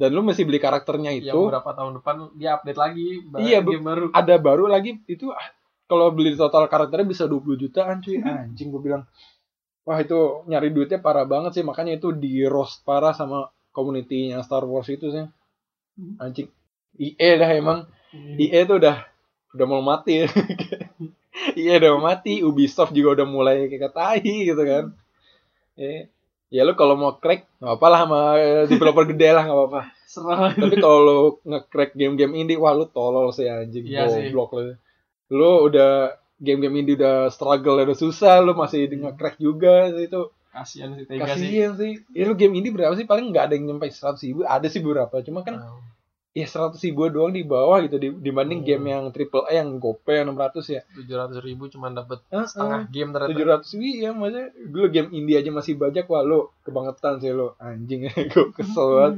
dan 0.00 0.08
lu 0.16 0.24
mesti 0.24 0.48
beli 0.48 0.56
karakternya 0.56 1.12
yang 1.12 1.20
itu 1.28 1.38
berapa 1.52 1.70
tahun 1.76 1.92
depan 2.00 2.16
dia 2.34 2.56
update 2.56 2.80
lagi 2.80 3.20
Iya, 3.36 3.60
game 3.60 3.84
baru. 3.84 4.04
ada 4.16 4.34
baru 4.40 4.64
lagi 4.64 4.96
itu 5.04 5.28
ah, 5.28 5.48
kalau 5.84 6.08
beli 6.14 6.32
total 6.38 6.70
karakternya 6.70 7.04
bisa 7.04 7.24
20 7.28 7.60
jutaan 7.60 8.00
cuy. 8.00 8.16
Anjing 8.24 8.72
gue 8.72 8.80
bilang 8.80 9.04
wah 9.84 9.98
itu 9.98 10.46
nyari 10.46 10.70
duitnya 10.72 11.02
parah 11.04 11.28
banget 11.28 11.60
sih. 11.60 11.64
Makanya 11.66 11.98
itu 12.00 12.16
di 12.16 12.46
roast 12.48 12.80
parah 12.80 13.12
sama 13.12 13.50
community-nya 13.76 14.40
Star 14.40 14.64
Wars 14.64 14.88
itu 14.88 15.12
sih. 15.12 15.26
Anjing 16.16 16.48
IE 16.96 17.30
dah 17.36 17.50
emang. 17.52 17.84
IE 18.40 18.60
tuh 18.64 18.80
udah 18.80 19.04
udah 19.52 19.66
mau 19.68 19.82
mati. 19.84 20.24
IE 21.60 21.72
udah 21.76 21.90
mau 21.98 22.08
mati 22.08 22.40
Ubisoft 22.40 22.96
juga 22.96 23.20
udah 23.20 23.26
mulai 23.28 23.68
kayak 23.68 23.92
tai 23.92 24.22
gitu 24.22 24.62
kan. 24.64 24.96
Ya, 25.76 26.08
ya 26.50 26.66
lu 26.66 26.74
kalau 26.74 26.98
mau 26.98 27.14
crack 27.16 27.46
nggak 27.62 27.74
apa 27.78 27.86
lah 27.86 28.00
sama 28.04 28.20
developer 28.66 29.04
gede 29.14 29.28
lah 29.30 29.42
nggak 29.46 29.58
apa-apa. 29.58 29.82
Tapi 30.58 30.76
kalau 30.82 30.98
lu 31.06 31.18
nge-crack 31.46 31.94
game-game 31.94 32.34
indie 32.34 32.58
wah 32.58 32.74
lu 32.74 32.90
tolol 32.90 33.30
sih 33.30 33.46
anjing. 33.46 33.86
Iya 33.86 34.10
sih. 34.10 34.28
goblok 34.34 34.58
lu. 34.58 34.74
Lu 35.30 35.70
udah 35.70 36.18
game-game 36.42 36.82
indie 36.82 36.98
udah 36.98 37.30
struggle 37.30 37.78
udah 37.78 37.94
susah 37.94 38.42
lu 38.42 38.58
masih 38.58 38.90
nge-crack 38.90 39.38
juga 39.38 39.94
sih 39.94 40.10
itu. 40.10 40.22
Kasian 40.50 40.98
sih 40.98 41.06
Tega 41.06 41.30
sih. 41.30 41.46
kasihan 41.46 41.72
sih. 41.78 41.92
Ya 42.10 42.26
lu 42.26 42.34
game 42.34 42.58
indie 42.58 42.74
berapa 42.74 42.98
sih? 42.98 43.06
Paling 43.06 43.30
nggak 43.30 43.44
ada 43.46 43.54
yang 43.54 43.70
nyampe 43.70 43.86
seratus 43.94 44.26
ribu 44.26 44.42
ada 44.42 44.66
sih 44.66 44.82
beberapa. 44.82 45.22
Cuma 45.22 45.46
kan 45.46 45.62
Oh. 45.62 45.78
Ya 46.30 46.44
seratus 46.44 46.78
ribu 46.80 47.06
doang 47.06 47.30
di 47.30 47.42
bawah 47.42 47.80
gitu 47.80 47.96
di- 47.96 48.14
dibanding 48.16 48.60
Hmm. 48.60 48.68
game 48.68 48.84
yang 48.88 49.02
triple 49.08 49.42
A 49.44 49.52
yang 49.52 49.76
gope 49.76 50.06
yang 50.08 50.30
600 50.30 50.62
ya 50.68 50.80
tujuh 50.92 51.16
ratus 51.16 51.38
ribu 51.40 51.66
cuma 51.66 51.90
dapat 51.90 52.22
Heeh. 52.24 52.46
setengah 52.46 52.80
game 52.86 53.10
ternyata. 53.10 53.30
tujuh 53.30 53.46
ratus 53.48 53.70
ribu 53.72 53.98
ya 53.98 54.10
maksudnya 54.12 54.46
dulu 54.64 54.86
game 54.88 55.08
indie 55.10 55.36
aja 55.36 55.50
masih 55.50 55.74
banyak 55.74 56.04
wah 56.04 56.22
lu 56.22 56.38
kebangetan 56.60 57.18
sih 57.18 57.30
lu 57.30 57.50
anjing 57.58 58.06
gue 58.30 58.44
kesel 58.52 58.88
banget 58.92 59.14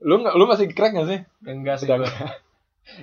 lu 0.00 0.14
nggak 0.16 0.34
lu 0.34 0.44
masih 0.46 0.66
crack 0.70 0.92
nggak 0.92 1.06
sih 1.06 1.20
Enggak 1.44 1.76
sih. 1.76 1.86
Gua. 1.86 2.06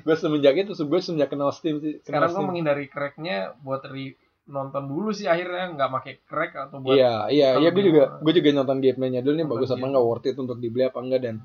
gue 0.02 0.16
semenjak 0.16 0.56
itu 0.56 0.74
gue 0.74 1.00
semenjak 1.00 1.30
kenal 1.30 1.52
Steam 1.52 1.78
sih 1.78 2.00
kenal 2.00 2.26
Sekarang 2.26 2.30
gue 2.34 2.44
menghindari 2.48 2.86
cracknya 2.88 3.38
buat 3.60 3.86
re 3.86 4.18
nonton 4.46 4.86
dulu 4.86 5.10
sih 5.10 5.26
akhirnya 5.26 5.70
nggak 5.72 5.90
pakai 5.92 6.14
crack 6.24 6.52
atau 6.56 6.78
buat 6.80 6.94
Iya, 6.94 7.30
iya, 7.30 7.48
iya 7.60 7.70
gue 7.70 7.84
juga 7.84 8.18
gue 8.18 8.34
juga 8.34 8.50
nonton 8.56 8.78
gameplaynya 8.80 9.22
dulu 9.22 9.34
nih 9.34 9.44
Nonton 9.44 9.54
bagus 9.56 9.70
apa 9.70 9.78
game. 9.78 9.88
enggak 9.88 10.04
worth 10.04 10.26
it 10.26 10.36
untuk 10.36 10.58
dibeli 10.58 10.84
apa 10.84 10.98
enggak 11.00 11.22
dan 11.22 11.36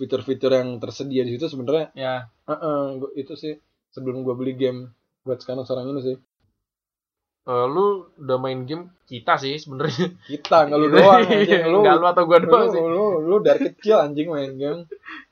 fitur-fitur 0.00 0.48
yang 0.50 0.80
tersedia 0.80 1.20
di 1.20 1.36
situ 1.36 1.44
sebenarnya 1.46 1.92
ya 1.94 2.14
Heeh, 2.48 2.80
gua- 2.96 3.12
itu 3.14 3.36
sih 3.36 3.52
sebelum 3.90 4.24
gua 4.24 4.32
beli 4.32 4.56
game 4.56 4.88
buat 5.20 5.36
sekarang 5.38 5.62
sekarang 5.62 5.92
ini 5.92 6.00
sih. 6.02 6.16
eh, 7.42 7.66
lu 7.66 7.86
udah 8.16 8.38
main 8.38 8.64
game 8.64 8.88
kita 9.04 9.36
sih 9.36 9.56
sebenarnya 9.56 10.16
Kita 10.24 10.64
nggak 10.64 10.78
lu 10.78 10.88
doang 10.94 11.20
anjing 11.20 11.62
lu. 11.66 11.78
nggak 11.82 11.96
lu 11.96 12.06
atau 12.06 12.24
gua 12.24 12.38
Lu, 12.38 12.46
doang 12.46 12.66
sih 12.68 12.80
lu, 12.80 13.04
lu 13.20 13.36
dari 13.38 13.60
kecil 13.68 13.96
anjing 13.98 14.28
main 14.28 14.52
game. 14.54 14.80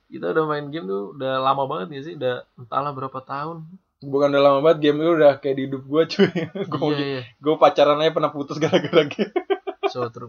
kita 0.06 0.32
udah 0.32 0.44
main 0.44 0.68
game 0.68 0.84
tuh 0.84 1.12
udah 1.14 1.36
lama 1.38 1.64
banget 1.64 1.88
ya 1.90 2.00
sih 2.02 2.14
udah 2.14 2.34
entahlah 2.56 2.92
berapa 2.92 3.20
tahun 3.22 3.64
Bukan 3.98 4.30
udah 4.30 4.42
lama 4.42 4.58
banget 4.62 4.78
game 4.84 4.98
itu 4.98 5.10
udah 5.12 5.32
kayak 5.36 5.54
di 5.54 5.62
hidup 5.64 5.82
gua 5.84 6.02
cuy. 6.04 6.28
gua, 6.70 6.88
iya 6.90 7.06
iya 7.10 7.22
gua 7.38 7.54
pacaran 7.56 7.98
aja 7.98 8.12
pernah 8.12 8.30
putus 8.30 8.56
gara-gara 8.56 9.04
game. 9.04 9.32
so 9.88 10.04
terus 10.06 10.28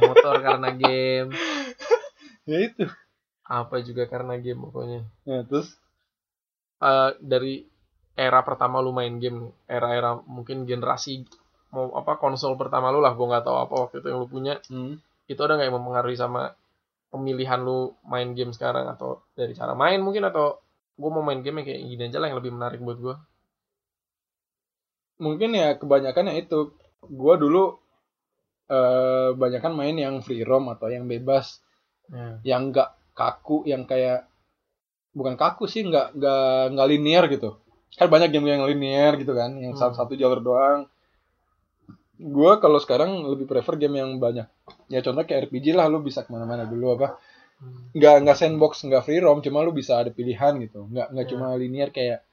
motor 0.00 0.34
karena 0.38 0.70
game 0.72 1.30
ya 2.50 2.58
itu. 2.60 2.86
Apa 3.50 3.82
juga 3.82 4.06
karena 4.06 4.38
game 4.38 4.62
pokoknya. 4.62 5.02
Ya, 5.26 5.42
terus? 5.42 5.74
Eh, 6.78 7.10
dari 7.18 7.66
era 8.14 8.46
pertama 8.46 8.78
lu 8.78 8.94
main 8.94 9.18
game 9.18 9.50
era-era 9.66 10.22
mungkin 10.22 10.68
generasi 10.68 11.26
mau 11.70 11.94
apa 11.94 12.18
konsol 12.18 12.58
pertama 12.58 12.90
lu 12.90 12.98
lah 13.02 13.14
gua 13.14 13.38
nggak 13.38 13.44
tahu 13.46 13.56
apa 13.58 13.74
waktu 13.86 13.96
itu 13.98 14.06
yang 14.14 14.18
lu 14.22 14.28
punya. 14.30 14.54
Hmm, 14.70 15.02
itu 15.26 15.40
ada 15.42 15.58
nggak 15.58 15.66
yang 15.66 15.76
mempengaruhi 15.82 16.14
sama 16.14 16.54
pemilihan 17.10 17.58
lu 17.58 17.90
main 18.06 18.30
game 18.38 18.54
sekarang? 18.54 18.86
Atau 18.86 19.26
dari 19.34 19.50
cara 19.58 19.74
main 19.74 19.98
mungkin 19.98 20.30
atau 20.30 20.62
gua 20.94 21.10
mau 21.18 21.26
main 21.26 21.42
game 21.42 21.60
yang 21.60 21.66
kayak 21.66 21.82
gini 21.90 22.02
aja 22.06 22.18
lah 22.22 22.28
yang 22.30 22.38
lebih 22.38 22.54
menarik 22.54 22.78
buat 22.78 22.98
gua? 23.02 23.14
Mungkin 25.18 25.58
ya 25.58 25.74
kebanyakan 25.74 26.30
ya 26.30 26.34
itu. 26.38 26.70
Gua 27.02 27.34
dulu 27.34 27.74
eh 28.70 29.34
banyakan 29.34 29.74
main 29.74 29.98
yang 29.98 30.22
free 30.22 30.46
roam 30.46 30.70
atau 30.70 30.86
yang 30.86 31.10
bebas. 31.10 31.58
Ya. 32.10 32.42
yang 32.42 32.74
enggak 32.74 32.90
kaku 33.20 33.68
yang 33.68 33.84
kayak 33.84 34.24
bukan 35.12 35.36
kaku 35.36 35.68
sih 35.68 35.84
nggak 35.84 36.16
nggak 36.16 36.44
nggak 36.72 36.88
linear 36.88 37.24
gitu 37.28 37.50
kan 37.92 38.08
banyak 38.08 38.30
game 38.32 38.46
yang 38.48 38.64
linear 38.64 39.12
gitu 39.20 39.36
kan 39.36 39.50
yang 39.60 39.76
Hmm. 39.76 39.80
satu 39.80 39.94
satu 39.98 40.12
jalur 40.16 40.40
doang 40.40 40.80
gua 42.20 42.60
kalau 42.60 42.76
sekarang 42.76 43.24
lebih 43.24 43.44
prefer 43.44 43.76
game 43.76 43.96
yang 43.96 44.10
banyak 44.16 44.44
ya 44.88 45.00
contoh 45.00 45.24
kayak 45.24 45.48
RPG 45.48 45.72
lah 45.72 45.88
lu 45.88 46.00
bisa 46.00 46.20
ke 46.22 46.30
mana-mana 46.30 46.64
dulu 46.64 46.96
apa 46.96 47.16
Hmm. 47.60 47.92
nggak 47.92 48.14
nggak 48.24 48.36
sandbox 48.40 48.72
nggak 48.88 49.04
free 49.04 49.20
roam 49.20 49.44
cuma 49.44 49.60
lu 49.60 49.76
bisa 49.76 50.00
ada 50.00 50.08
pilihan 50.08 50.56
gitu 50.64 50.88
nggak 50.88 51.12
nggak 51.12 51.26
Ya. 51.28 51.30
cuma 51.36 51.46
linear 51.60 51.92
kayak 51.92 52.24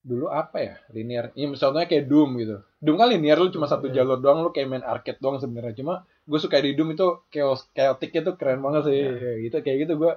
dulu 0.00 0.30
apa 0.30 0.56
ya 0.62 0.74
linear 0.94 1.34
ya 1.34 1.50
misalnya 1.50 1.90
kayak 1.90 2.06
Doom 2.06 2.38
gitu 2.38 2.62
Doom 2.78 2.94
kan 2.94 3.10
linear 3.10 3.34
lu 3.36 3.50
cuma 3.50 3.66
satu 3.66 3.90
Ya. 3.90 4.00
jalur 4.00 4.22
doang 4.22 4.46
lu 4.46 4.54
kayak 4.54 4.70
main 4.70 4.84
arcade 4.86 5.18
doang 5.18 5.42
sebenarnya 5.42 5.74
cuma 5.74 6.06
gue 6.30 6.38
suka 6.38 6.62
di 6.62 6.78
Doom 6.78 6.94
itu 6.94 7.26
chaos 7.28 7.66
chaotic 7.74 8.14
itu 8.14 8.30
keren 8.38 8.62
banget 8.62 8.86
sih. 8.86 8.98
Ya. 9.02 9.10
Kayak 9.12 9.38
gitu 9.42 9.56
kayak 9.60 9.78
gitu 9.82 9.92
gue 9.98 10.12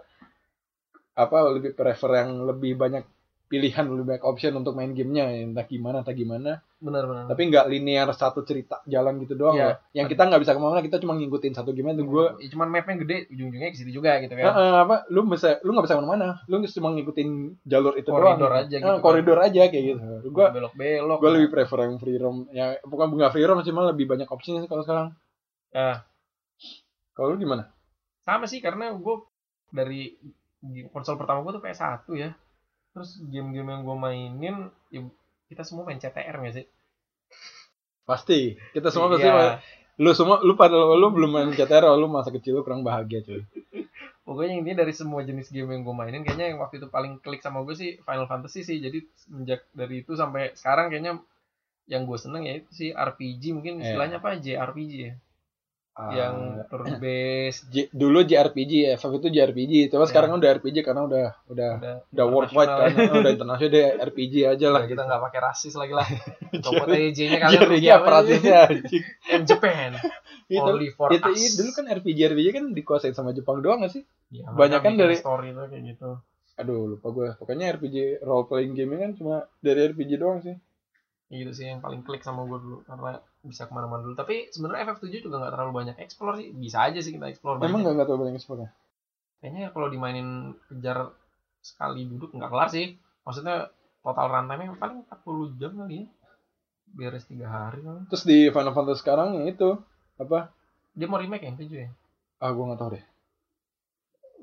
apa 1.13 1.37
lebih 1.49 1.73
prefer 1.73 2.21
yang 2.21 2.45
lebih 2.45 2.73
banyak 2.73 3.05
pilihan 3.43 3.85
lebih 3.85 4.05
banyak 4.09 4.25
option 4.25 4.53
untuk 4.57 4.73
main 4.73 4.93
gamenya. 4.93 5.29
Entah 5.45 5.65
gimana 5.65 6.01
entah 6.01 6.13
gimana. 6.13 6.57
Benar-benar 6.83 7.29
tapi 7.29 7.47
nggak 7.47 7.69
linear 7.69 8.09
satu 8.11 8.41
cerita 8.43 8.81
jalan 8.83 9.15
gitu 9.21 9.37
doang 9.39 9.55
Iya. 9.55 9.67
loh. 9.71 9.77
yang 9.95 10.07
kita 10.09 10.25
nggak 10.25 10.41
bisa 10.41 10.51
ke 10.51 10.59
mana 10.59 10.81
kita 10.83 10.97
cuma 10.99 11.15
ngikutin 11.15 11.53
satu 11.55 11.71
game 11.71 11.95
itu 11.95 12.03
gue 12.03 12.25
Ya, 12.43 12.49
cuman 12.51 12.67
mapnya 12.67 12.99
gede 13.07 13.17
ujung-ujungnya 13.31 13.69
ke 13.71 13.77
situ 13.77 13.91
juga 13.93 14.17
gitu 14.19 14.33
kan. 14.35 14.51
Eh, 14.51 14.77
apa 14.83 14.95
lu 15.07 15.23
bisa 15.23 15.61
lu 15.63 15.71
nggak 15.71 15.85
bisa 15.85 15.95
ke 15.95 16.01
mana-mana. 16.01 16.41
Lu 16.49 16.59
cuma 16.65 16.89
ngikutin 16.91 17.29
jalur 17.63 17.93
itu 17.95 18.09
Koridor 18.09 18.35
doang 18.51 18.53
aja 18.57 18.75
gitu 18.75 18.89
kan. 18.89 18.99
koridor 18.99 19.39
aja 19.39 19.61
kayak 19.69 19.85
gitu. 19.95 20.01
Gue 20.27 20.45
belok-belok. 20.49 21.17
gue 21.21 21.31
lebih 21.37 21.49
prefer 21.53 21.79
yang 21.87 21.95
free 22.01 22.17
roam. 22.17 22.37
Ya 22.51 22.75
bukan 22.83 23.05
bunga 23.13 23.29
free 23.29 23.45
roam 23.45 23.61
cuma 23.61 23.85
lebih 23.87 24.09
banyak 24.09 24.27
opsi 24.27 24.57
sih 24.57 24.67
kalau 24.67 24.81
sekarang 24.83 25.07
Ya. 25.73 26.05
kalau 27.11 27.33
lu 27.33 27.39
gimana? 27.39 27.69
sama 28.21 28.45
sih 28.45 28.57
karena 28.57 28.93
gue 28.93 29.15
dari 29.67 30.15
konsol 30.89 31.17
pertama 31.17 31.41
gue 31.41 31.51
tuh 31.51 31.61
PS1 31.61 32.07
ya. 32.13 32.29
Terus 32.89 33.19
game-game 33.25 33.67
yang 33.67 33.81
gue 33.81 33.97
mainin 33.97 34.55
ya 34.87 35.01
kita 35.45 35.61
semua 35.61 35.83
main 35.83 35.97
CTR 35.97 36.31
nggak 36.31 36.55
sih? 36.55 36.65
Pasti. 38.03 38.55
Kita 38.71 38.87
semua 38.87 39.11
pasti 39.11 39.25
Iya. 39.25 39.33
main- 39.33 39.59
lu 39.93 40.09
semua 40.11 40.41
lu 40.41 40.53
pada 40.53 40.73
lu 40.73 41.07
belum 41.09 41.29
main 41.29 41.49
CTR 41.51 41.85
lu 41.93 42.07
masa 42.07 42.29
kecil 42.29 42.53
lu 42.53 42.61
kurang 42.61 42.81
bahagia 42.81 43.21
cuy. 43.21 43.41
Pokoknya 44.25 44.55
intinya 44.55 44.81
dari 44.81 44.93
semua 44.95 45.19
jenis 45.21 45.51
game 45.51 45.67
yang 45.69 45.83
gue 45.83 45.91
mainin 45.91 46.23
kayaknya 46.23 46.55
yang 46.55 46.59
waktu 46.59 46.79
itu 46.79 46.87
paling 46.87 47.19
klik 47.19 47.43
sama 47.43 47.59
gue 47.61 47.75
sih 47.75 47.99
Final 47.99 48.25
Fantasy 48.25 48.63
sih. 48.63 48.79
Jadi 48.79 49.03
semenjak 49.17 49.67
dari 49.71 49.99
itu 49.99 50.15
sampai 50.15 50.55
sekarang 50.55 50.87
kayaknya 50.87 51.19
yang 51.85 52.07
gue 52.07 52.15
seneng 52.15 52.47
ya 52.47 52.55
itu 52.55 52.71
sih 52.71 52.89
RPG 52.89 53.51
mungkin 53.51 53.77
Iya. 53.77 53.91
istilahnya 53.91 54.17
apa? 54.17 54.39
JRPG 54.39 54.93
ya 54.95 55.13
yang 55.93 56.65
based 56.97 57.69
J- 57.69 57.85
dulu 57.89 58.21
JRPG 58.21 58.97
FF 58.97 59.13
itu 59.15 59.27
JRPG 59.29 59.71
Iya. 59.71 59.87
tapi 59.87 60.03
sekarang 60.05 60.33
udah 60.33 60.49
RPG 60.55 60.81
karena 60.81 61.01
udah 61.03 61.25
udah 61.47 61.69
udah 61.77 61.93
udah 62.09 62.25
worldwide 62.25 62.65
kan. 62.67 62.89
internasional. 62.89 63.21
udah 63.21 63.31
internasional 63.31 63.69
deh 63.69 63.87
RPG 64.03 64.33
aja 64.43 64.67
lah 64.67 64.79
Udah 64.79 64.89
kita 64.89 65.01
nggak 65.03 65.21
pakai 65.23 65.39
rasis 65.43 65.73
lagi 65.73 65.93
lah. 65.93 66.07
Copot 66.65 66.87
aja 66.87 67.07
J-nya 67.07 67.37
kalian 67.39 67.53
JRPG 67.55 67.69
rugi 67.71 67.89
apa 67.89 68.01
aja. 68.03 68.13
rasisnya 68.15 68.59
Japan. 69.49 69.91
Itu 70.45 70.59
only 70.61 70.89
for 70.89 71.09
itu, 71.09 71.23
us. 71.23 71.37
itu 71.39 71.53
dulu 71.59 71.71
kan 71.73 71.85
RPG 71.87 72.19
RPG 72.27 72.47
kan 72.51 72.65
dikuasain 72.71 73.13
sama 73.13 73.29
Jepang 73.31 73.59
doang 73.59 73.81
gak 73.81 73.93
sih? 73.93 74.03
Ya, 74.29 74.49
banyak 74.49 74.81
kan 74.81 74.93
dari- 74.95 75.13
story 75.15 75.51
tuh 75.51 75.65
kayak 75.67 75.83
gitu. 75.87 76.09
Aduh 76.55 76.85
lupa 76.87 77.07
gue 77.09 77.27
pokoknya 77.35 77.69
RPG 77.71 77.95
role 78.19 78.45
playing 78.45 78.73
game 78.73 78.93
kan 78.95 79.13
cuma 79.13 79.35
dari 79.59 79.89
RPG 79.89 80.17
doang 80.17 80.37
sih. 80.39 80.57
Gitu 81.27 81.49
sih 81.51 81.65
yang 81.67 81.79
paling 81.79 82.01
klik 82.01 82.21
sama 82.21 82.43
gue 82.43 82.57
dulu. 82.57 82.77
Karena 82.83 83.17
bisa 83.43 83.67
ke 83.67 83.71
mana-mana 83.71 84.01
dulu. 84.01 84.15
Tapi 84.15 84.47
sebenarnya 84.49 84.87
FF7 84.89 85.19
juga 85.21 85.35
nggak 85.37 85.53
terlalu 85.53 85.71
banyak 85.73 85.95
explore 85.99 86.39
sih. 86.39 86.49
Bisa 86.49 86.77
aja 86.81 86.97
sih 86.97 87.11
kita 87.11 87.27
explore 87.27 87.59
emang 87.59 87.69
banyak. 87.69 87.79
nggak 87.81 87.93
nggak 87.93 88.07
tahu 88.07 88.19
banyak 88.19 88.35
explore 88.35 88.67
kayaknya 89.37 89.75
kalau 89.75 89.91
dimainin 89.91 90.29
kejar 90.65 91.11
sekali 91.59 92.07
duduk 92.07 92.31
nggak 92.31 92.47
kelar 92.47 92.67
sih. 92.67 92.95
Maksudnya 93.23 93.67
total 93.99 94.27
runtime 94.29 94.75
paling 94.75 95.03
40 95.05 95.59
jam 95.59 95.71
kali 95.75 95.95
ya. 95.95 96.05
Beres 96.89 97.25
tiga 97.25 97.47
hari 97.47 97.79
kali. 97.79 98.07
Terus 98.07 98.23
di 98.23 98.37
Final 98.47 98.71
Fantasy 98.71 98.99
sekarang 98.99 99.35
ya 99.35 99.43
itu 99.45 99.75
apa? 100.15 100.51
Dia 100.93 101.07
mau 101.07 101.17
remake 101.17 101.43
yang 101.43 101.57
7 101.57 101.67
ya? 101.69 101.89
Ah 102.37 102.51
gue 102.51 102.63
nggak 102.63 102.77
tahu 102.77 102.89
deh. 102.93 103.03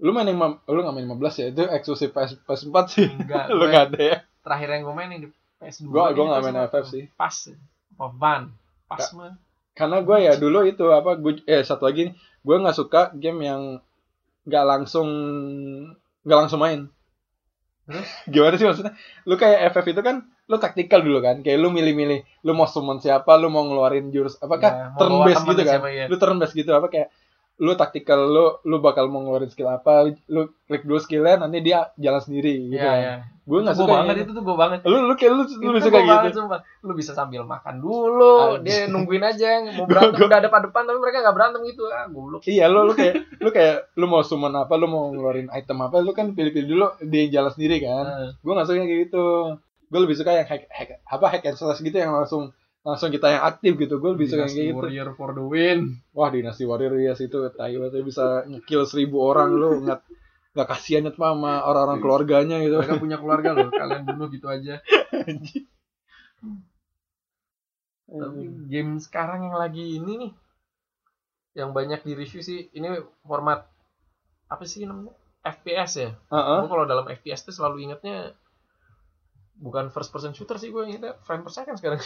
Lu 0.00 0.10
main 0.10 0.24
yang 0.24 0.40
lu 0.66 0.80
nggak 0.80 0.94
main 0.94 1.06
15 1.06 1.40
ya? 1.40 1.46
Itu 1.48 1.62
eksklusif 1.66 2.10
PS 2.10 2.40
PS4 2.42 2.76
sih. 2.86 3.06
Enggak 3.06 3.48
lu 3.52 3.60
gue 3.60 3.68
nggak 3.68 3.86
ada 3.88 4.00
ya? 4.00 4.18
terakhir 4.40 4.68
yang 4.72 4.82
gue 4.82 4.94
mainin 4.96 5.18
di 5.20 5.28
PS2 5.58 5.84
Gua- 5.84 5.92
gua 5.92 6.04
kayaknya 6.10 6.24
nggak 6.26 6.42
main 6.42 6.56
PS1. 6.56 6.68
FF 6.70 6.86
sih. 6.86 7.04
pas 7.14 7.34
apa 7.90 8.06
van 8.10 8.42
pas 8.90 9.06
mah 9.14 9.38
karena 9.70 10.02
gue 10.02 10.16
ya 10.20 10.32
dulu 10.34 10.66
itu 10.66 10.84
apa 10.90 11.14
gue 11.16 11.40
eh 11.46 11.62
satu 11.62 11.86
lagi 11.86 12.10
nih. 12.10 12.14
Gue 12.42 12.56
nggak 12.58 12.76
suka 12.76 13.00
game 13.14 13.40
yang 13.40 13.62
nggak 14.44 14.64
langsung 14.66 15.08
nggak 16.20 16.38
langsung 16.38 16.60
main. 16.60 16.80
Gimana 18.32 18.54
sih 18.54 18.66
maksudnya? 18.66 18.94
Lu 19.24 19.34
kayak 19.34 19.72
FF 19.72 19.86
itu 19.88 20.00
kan 20.00 20.16
lu 20.46 20.56
taktikal 20.58 21.00
dulu 21.00 21.18
kan. 21.20 21.40
Kayak 21.40 21.58
lu 21.58 21.68
milih-milih 21.70 22.22
lu 22.44 22.52
mau 22.52 22.66
summon 22.66 22.98
siapa 22.98 23.34
lu 23.34 23.48
mau 23.48 23.64
ngeluarin 23.64 24.10
jurus 24.10 24.36
apakah 24.38 24.70
Ya, 24.70 24.86
turn 24.94 25.14
based 25.24 25.44
gitu 25.44 25.62
kan. 25.64 25.74
siapa, 25.80 25.88
ya. 25.90 26.04
lu 26.06 26.16
turn 26.16 26.36
based 26.38 26.54
gitu 26.54 26.70
apa 26.70 26.86
kayak 26.86 27.08
lu 27.60 27.76
taktikal 27.76 28.20
lu 28.24 28.44
lu 28.64 28.80
bakal 28.80 29.08
mau 29.08 29.20
ngeluarin 29.20 29.48
skill 29.48 29.68
apa 29.68 30.08
lu 30.28 30.48
klik 30.64 30.80
dulu 30.82 30.96
skillnya 30.96 31.44
nanti 31.44 31.60
dia 31.60 31.92
jalan 31.96 32.20
sendiri 32.20 32.56
gitu 32.68 32.80
Iya, 32.80 32.84
kan. 32.84 32.98
iya. 33.00 33.14
Gue 33.50 33.58
nggak 33.60 33.74
Itu 33.74 33.82
suka 33.82 33.92
banget 33.92 34.14
gitu. 34.14 34.22
itu 34.22 34.32
tuh 34.32 34.44
gue 34.46 34.56
banget. 34.56 34.78
Lu 34.86 34.96
lu 35.02 35.14
kayak 35.18 35.32
lu 35.32 35.42
lu 35.42 35.44
itu 35.44 35.58
bisa 35.74 35.82
gua 35.82 35.94
kayak 35.98 36.06
banget 36.06 36.22
gitu 36.24 36.38
sumpah. 36.38 36.60
Lu 36.80 36.92
bisa 36.94 37.12
sambil 37.12 37.42
makan 37.42 37.74
dulu 37.82 38.34
dia 38.62 38.86
nungguin 38.86 39.24
aja 39.26 39.48
mau 39.74 39.84
berantem 39.90 40.14
Gua- 40.16 40.28
udah 40.30 40.38
ada 40.38 40.46
depan 40.46 40.82
tapi 40.86 40.98
mereka 40.98 41.18
nggak 41.20 41.34
berantem 41.34 41.60
gitu. 41.66 41.82
Ah 41.86 42.06
goblok. 42.06 42.46
Iya 42.46 42.70
lu 42.70 42.86
lu 42.86 42.94
kayak 42.94 43.14
lu 43.36 43.50
kayak 43.50 43.90
lu 43.92 44.06
mau 44.06 44.22
summon 44.22 44.54
apa 44.54 44.70
lu 44.74 44.86
mau 44.86 45.10
ngeluarin 45.10 45.50
item 45.50 45.82
apa 45.82 45.98
lu 45.98 46.14
kan 46.14 46.30
pilih-pilih 46.30 46.68
dulu 46.70 46.86
dia 47.02 47.26
jalan 47.28 47.50
sendiri 47.50 47.82
kan. 47.82 48.04
Nah, 48.06 48.30
gue 48.32 48.52
nggak 48.54 48.64
suka 48.64 48.78
yang 48.78 48.86
kayak 48.86 49.02
gitu. 49.10 49.26
Gue 49.90 50.00
lebih 50.00 50.14
suka 50.14 50.30
yang 50.32 50.46
hack, 50.46 50.70
hack 50.70 51.02
apa 51.02 51.26
hack 51.28 51.42
and 51.44 51.58
slash 51.58 51.82
gitu 51.82 51.98
yang 51.98 52.14
langsung 52.14 52.54
langsung 52.80 53.10
kita 53.10 53.26
yang 53.28 53.42
aktif 53.42 53.74
gitu. 53.74 53.98
Gue 53.98 54.14
lebih 54.14 54.30
suka 54.30 54.46
yang 54.46 54.54
kayak 54.54 54.68
gitu. 54.70 54.78
Warrior 54.78 55.08
for 55.12 55.34
the 55.34 55.42
win. 55.42 55.98
Wah 56.14 56.30
dinasti 56.30 56.62
warrior 56.62 56.94
ya 56.94 57.12
itu 57.12 57.34
tai 57.50 57.74
banget. 57.74 57.98
Bisa 58.00 58.46
ngekill 58.46 58.86
seribu 58.86 59.18
orang 59.20 59.50
lu 59.50 59.82
nggak 59.82 60.00
nggak 60.50 60.66
kasihan 60.66 61.06
ya 61.06 61.12
sama 61.14 61.62
orang-orang 61.62 61.98
keluarganya 62.02 62.56
gitu. 62.62 62.82
Mereka 62.82 62.98
punya 62.98 63.16
keluarga 63.22 63.54
loh 63.54 63.70
kalian 63.70 64.02
bunuh 64.06 64.28
gitu 64.34 64.46
aja. 64.50 64.82
Tapi 68.10 68.42
game 68.66 68.98
sekarang 68.98 69.46
yang 69.50 69.56
lagi 69.56 70.02
ini 70.02 70.12
nih 70.26 70.32
yang 71.54 71.74
banyak 71.74 72.02
di 72.06 72.12
review 72.14 72.42
sih 72.42 72.70
ini 72.74 72.98
format 73.26 73.66
apa 74.50 74.64
sih 74.66 74.82
namanya? 74.86 75.14
FPS 75.40 75.92
ya? 75.96 76.10
Heeh. 76.12 76.58
gue 76.66 76.68
kalau 76.68 76.84
dalam 76.84 77.06
FPS 77.08 77.48
tuh 77.48 77.54
selalu 77.54 77.88
ingetnya 77.88 78.36
bukan 79.56 79.88
first 79.88 80.12
person 80.12 80.36
shooter 80.36 80.60
sih 80.60 80.68
gue 80.68 80.82
ingetnya 80.84 81.16
frame 81.22 81.46
per 81.46 81.52
second 81.54 81.76
sekarang. 81.78 82.02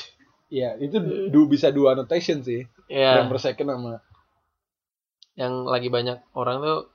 Iya, 0.53 0.77
itu 0.79 0.97
du, 1.33 1.49
bisa 1.49 1.73
dua 1.73 1.97
annotation 1.97 2.45
sih. 2.45 2.69
Iya. 2.87 3.25
Frame 3.25 3.31
per 3.33 3.41
second 3.41 3.69
sama 3.73 3.95
yang 5.35 5.67
lagi 5.67 5.91
banyak 5.91 6.23
orang 6.39 6.63
tuh 6.63 6.94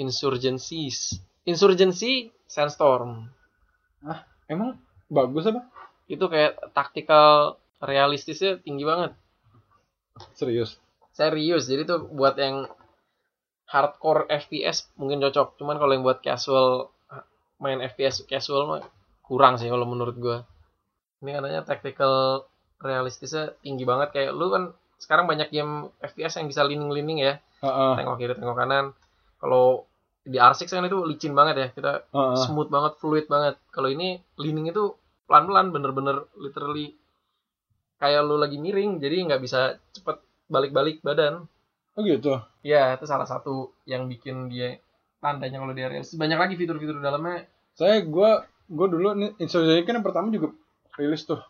insurgencies 0.00 1.20
insurgency 1.44 2.32
sandstorm. 2.48 3.28
Emang 4.48 4.80
bagus 5.12 5.44
apa? 5.46 5.68
itu 6.10 6.26
kayak 6.26 6.74
taktikal 6.74 7.54
realistisnya 7.78 8.58
tinggi 8.58 8.82
banget. 8.82 9.14
Serius. 10.34 10.76
serius 11.14 11.70
jadi 11.70 11.86
tuh 11.86 12.10
buat 12.10 12.34
yang 12.34 12.66
hardcore 13.70 14.26
FPS 14.26 14.90
mungkin 14.98 15.22
cocok. 15.22 15.54
Cuman 15.62 15.78
kalau 15.78 15.94
yang 15.94 16.02
buat 16.02 16.18
casual 16.18 16.90
main 17.62 17.78
FPS 17.78 18.26
casual 18.26 18.66
mah 18.66 18.82
kurang 19.22 19.54
sih 19.62 19.70
kalau 19.70 19.86
menurut 19.86 20.18
gua. 20.18 20.42
Ini 21.22 21.38
katanya 21.38 21.60
tactical 21.62 22.44
realistisnya 22.82 23.54
tinggi 23.62 23.86
banget. 23.86 24.10
Kayak 24.10 24.34
lu 24.34 24.50
kan 24.50 24.74
sekarang 24.98 25.30
banyak 25.30 25.54
game 25.54 25.94
FPS 26.02 26.42
yang 26.42 26.50
bisa 26.50 26.66
leaning-leaning 26.66 27.22
ya. 27.22 27.38
Heeh. 27.60 27.92
tengok 28.02 28.16
kiri 28.18 28.34
tengok 28.34 28.56
kanan. 28.56 28.96
Kalau 29.38 29.86
di 30.22 30.36
R6 30.36 30.68
kan 30.68 30.84
itu 30.84 30.98
licin 31.02 31.32
banget 31.32 31.54
ya. 31.56 31.68
Kita 31.70 31.92
heeh. 32.06 32.36
smooth 32.44 32.68
banget 32.68 32.92
fluid 32.96 33.26
banget. 33.26 33.56
Kalau 33.70 33.88
ini 33.88 34.20
leaning 34.36 34.68
itu 34.68 34.92
pelan-pelan 35.24 35.70
bener-bener 35.70 36.26
literally 36.36 36.92
kayak 37.96 38.24
lu 38.24 38.34
lagi 38.34 38.56
miring 38.56 38.96
jadi 38.96 39.28
nggak 39.28 39.40
bisa 39.40 39.60
cepet 39.92 40.16
balik-balik 40.46 41.00
badan. 41.00 41.46
Oh 41.94 42.02
gitu. 42.02 42.38
ya 42.60 42.94
itu 42.94 43.04
salah 43.04 43.24
satu 43.24 43.72
yang 43.82 44.06
bikin 44.06 44.46
dia 44.46 44.78
tandanya 45.18 45.58
kalau 45.58 45.72
dia 45.72 45.88
realistis 45.88 46.16
banyak 46.16 46.36
lagi 46.36 46.54
fitur-fitur 46.56 46.96
di 46.96 47.04
dalamnya. 47.04 47.44
Saya 47.74 48.00
gua 48.02 48.44
gua 48.66 48.86
dulu 48.86 49.12
nih 49.12 49.30
Insurgent 49.38 49.84
kan 49.84 49.96
yang 49.96 50.06
pertama 50.06 50.28
juga 50.28 50.52
rilis 50.96 51.24
tuh. 51.24 51.40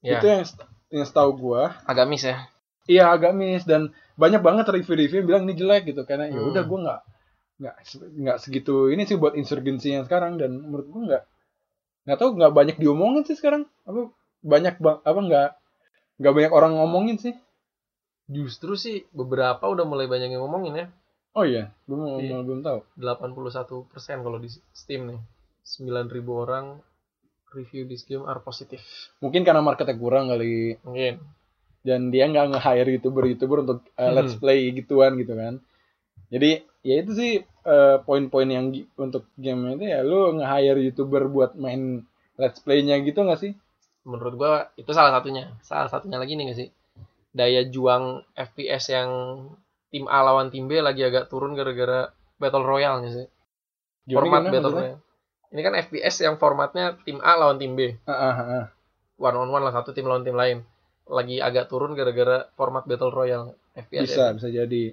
ya. 0.00 0.18
Itu 0.18 0.26
yang 0.26 0.42
yang 0.90 1.04
setahu 1.04 1.30
gua. 1.34 1.74
Agak 1.86 2.06
miss 2.06 2.22
ya? 2.22 2.46
Iya 2.86 3.10
agak 3.10 3.32
miss. 3.32 3.62
Dan 3.64 3.90
banyak 4.14 4.40
banget 4.40 4.66
review-review 4.68 5.22
yang 5.22 5.28
bilang 5.28 5.42
ini 5.44 5.54
jelek 5.54 5.86
gitu. 5.86 6.02
Karena 6.04 6.26
ya 6.26 6.38
Hmm. 6.38 6.50
udah 6.50 6.62
gua 6.62 6.78
nggak 6.80 7.00
nggak 7.60 7.76
nggak 8.16 8.38
segitu 8.40 8.88
ini 8.88 9.04
sih 9.04 9.20
buat 9.20 9.36
insurgency 9.36 9.92
yang 9.92 10.08
sekarang 10.08 10.40
dan 10.40 10.56
menurut 10.56 10.86
gua 10.88 11.02
nggak 11.04 11.24
nggak 12.08 12.18
tahu 12.18 12.30
nggak 12.34 12.52
banyak 12.52 12.76
diomongin 12.80 13.22
sih 13.22 13.36
sekarang. 13.36 13.68
Apa 13.84 14.08
banyak 14.40 14.80
bang 14.80 14.98
apa 15.04 15.20
nggak 15.20 15.48
nggak 16.18 16.32
banyak 16.34 16.52
orang 16.52 16.72
ngomongin 16.74 17.20
sih. 17.20 17.34
Justru 18.24 18.74
sih 18.74 19.04
beberapa 19.10 19.66
udah 19.66 19.84
mulai 19.84 20.06
banyak 20.06 20.32
yang 20.32 20.40
ngomongin 20.40 20.74
ya. 20.74 20.86
Oh 21.30 21.44
iya 21.44 21.70
belum 21.84 22.18
Iya. 22.18 22.40
belum 22.42 22.60
tahu. 22.60 22.80
81% 22.98 23.86
kalau 24.24 24.38
di 24.38 24.48
Steam 24.72 25.06
nih. 25.06 25.20
9000 25.60 26.24
orang 26.26 26.80
review 27.52 27.84
this 27.84 28.02
game 28.02 28.24
are 28.24 28.38
positif 28.40 28.80
mungkin 29.18 29.42
karena 29.42 29.60
marketnya 29.60 29.94
kurang 29.94 30.26
kali. 30.26 30.80
Mungkin. 30.82 31.20
Dan 31.80 32.08
dia 32.08 32.26
nggak 32.26 32.56
nge-hire 32.56 32.90
youtuber-youtuber 32.96 33.62
untuk 33.62 33.80
uh, 33.94 34.02
Hmm. 34.02 34.14
let's 34.16 34.34
play 34.34 34.72
gituan 34.72 35.14
gitu 35.16 35.32
kan. 35.32 35.60
Jadi 36.30 36.64
ya 36.80 36.94
itu 37.02 37.12
sih 37.12 37.32
uh, 37.68 38.00
poin-poin 38.06 38.48
yang 38.48 38.72
gi- 38.72 38.88
untuk 38.96 39.28
game 39.36 39.76
itu 39.76 39.84
ya 39.88 40.00
lu 40.00 40.36
nge-hire 40.40 40.80
youtuber 40.80 41.28
buat 41.28 41.52
main 41.56 42.04
let's 42.40 42.60
play-nya 42.64 42.96
gitu 43.04 43.20
nggak 43.20 43.40
sih? 43.40 43.52
menurut 44.00 44.34
gua 44.40 44.72
itu 44.80 44.88
salah 44.96 45.12
satunya 45.12 45.52
salah 45.60 45.92
satunya 45.92 46.16
lagi 46.16 46.32
nih 46.32 46.44
gak 46.50 46.58
sih 46.58 46.68
daya 47.36 47.62
juang 47.68 48.24
FPS 48.32 48.84
yang 48.96 49.10
tim 49.92 50.08
A 50.08 50.24
lawan 50.24 50.48
tim 50.48 50.64
B 50.66 50.80
lagi 50.80 51.04
agak 51.04 51.28
turun 51.28 51.52
gara-gara 51.52 52.08
battle 52.40 52.64
royale 52.64 53.04
nya 53.04 53.10
sih 53.12 53.26
Gimana, 54.08 54.16
format 54.16 54.40
gimana 54.40 54.52
battle 54.56 54.72
royale 54.72 54.98
ini 55.52 55.60
kan 55.60 55.74
FPS 55.76 56.16
yang 56.24 56.36
formatnya 56.40 56.96
tim 57.04 57.18
A 57.20 57.32
lawan 57.36 57.60
tim 57.60 57.76
B 57.76 57.92
Ah, 58.08 58.12
ah, 58.32 58.34
ah. 58.40 58.66
one 59.20 59.36
on 59.36 59.48
one 59.52 59.64
lah 59.68 59.74
satu 59.76 59.92
tim 59.92 60.08
lawan 60.08 60.24
tim 60.24 60.34
lain 60.34 60.64
lagi 61.04 61.42
agak 61.44 61.68
turun 61.68 61.92
gara-gara 61.92 62.48
format 62.56 62.88
battle 62.88 63.12
royale 63.12 63.52
FPS 63.76 64.08
Bisa, 64.08 64.24
ya. 64.24 64.32
bisa 64.32 64.48
jadi. 64.48 64.84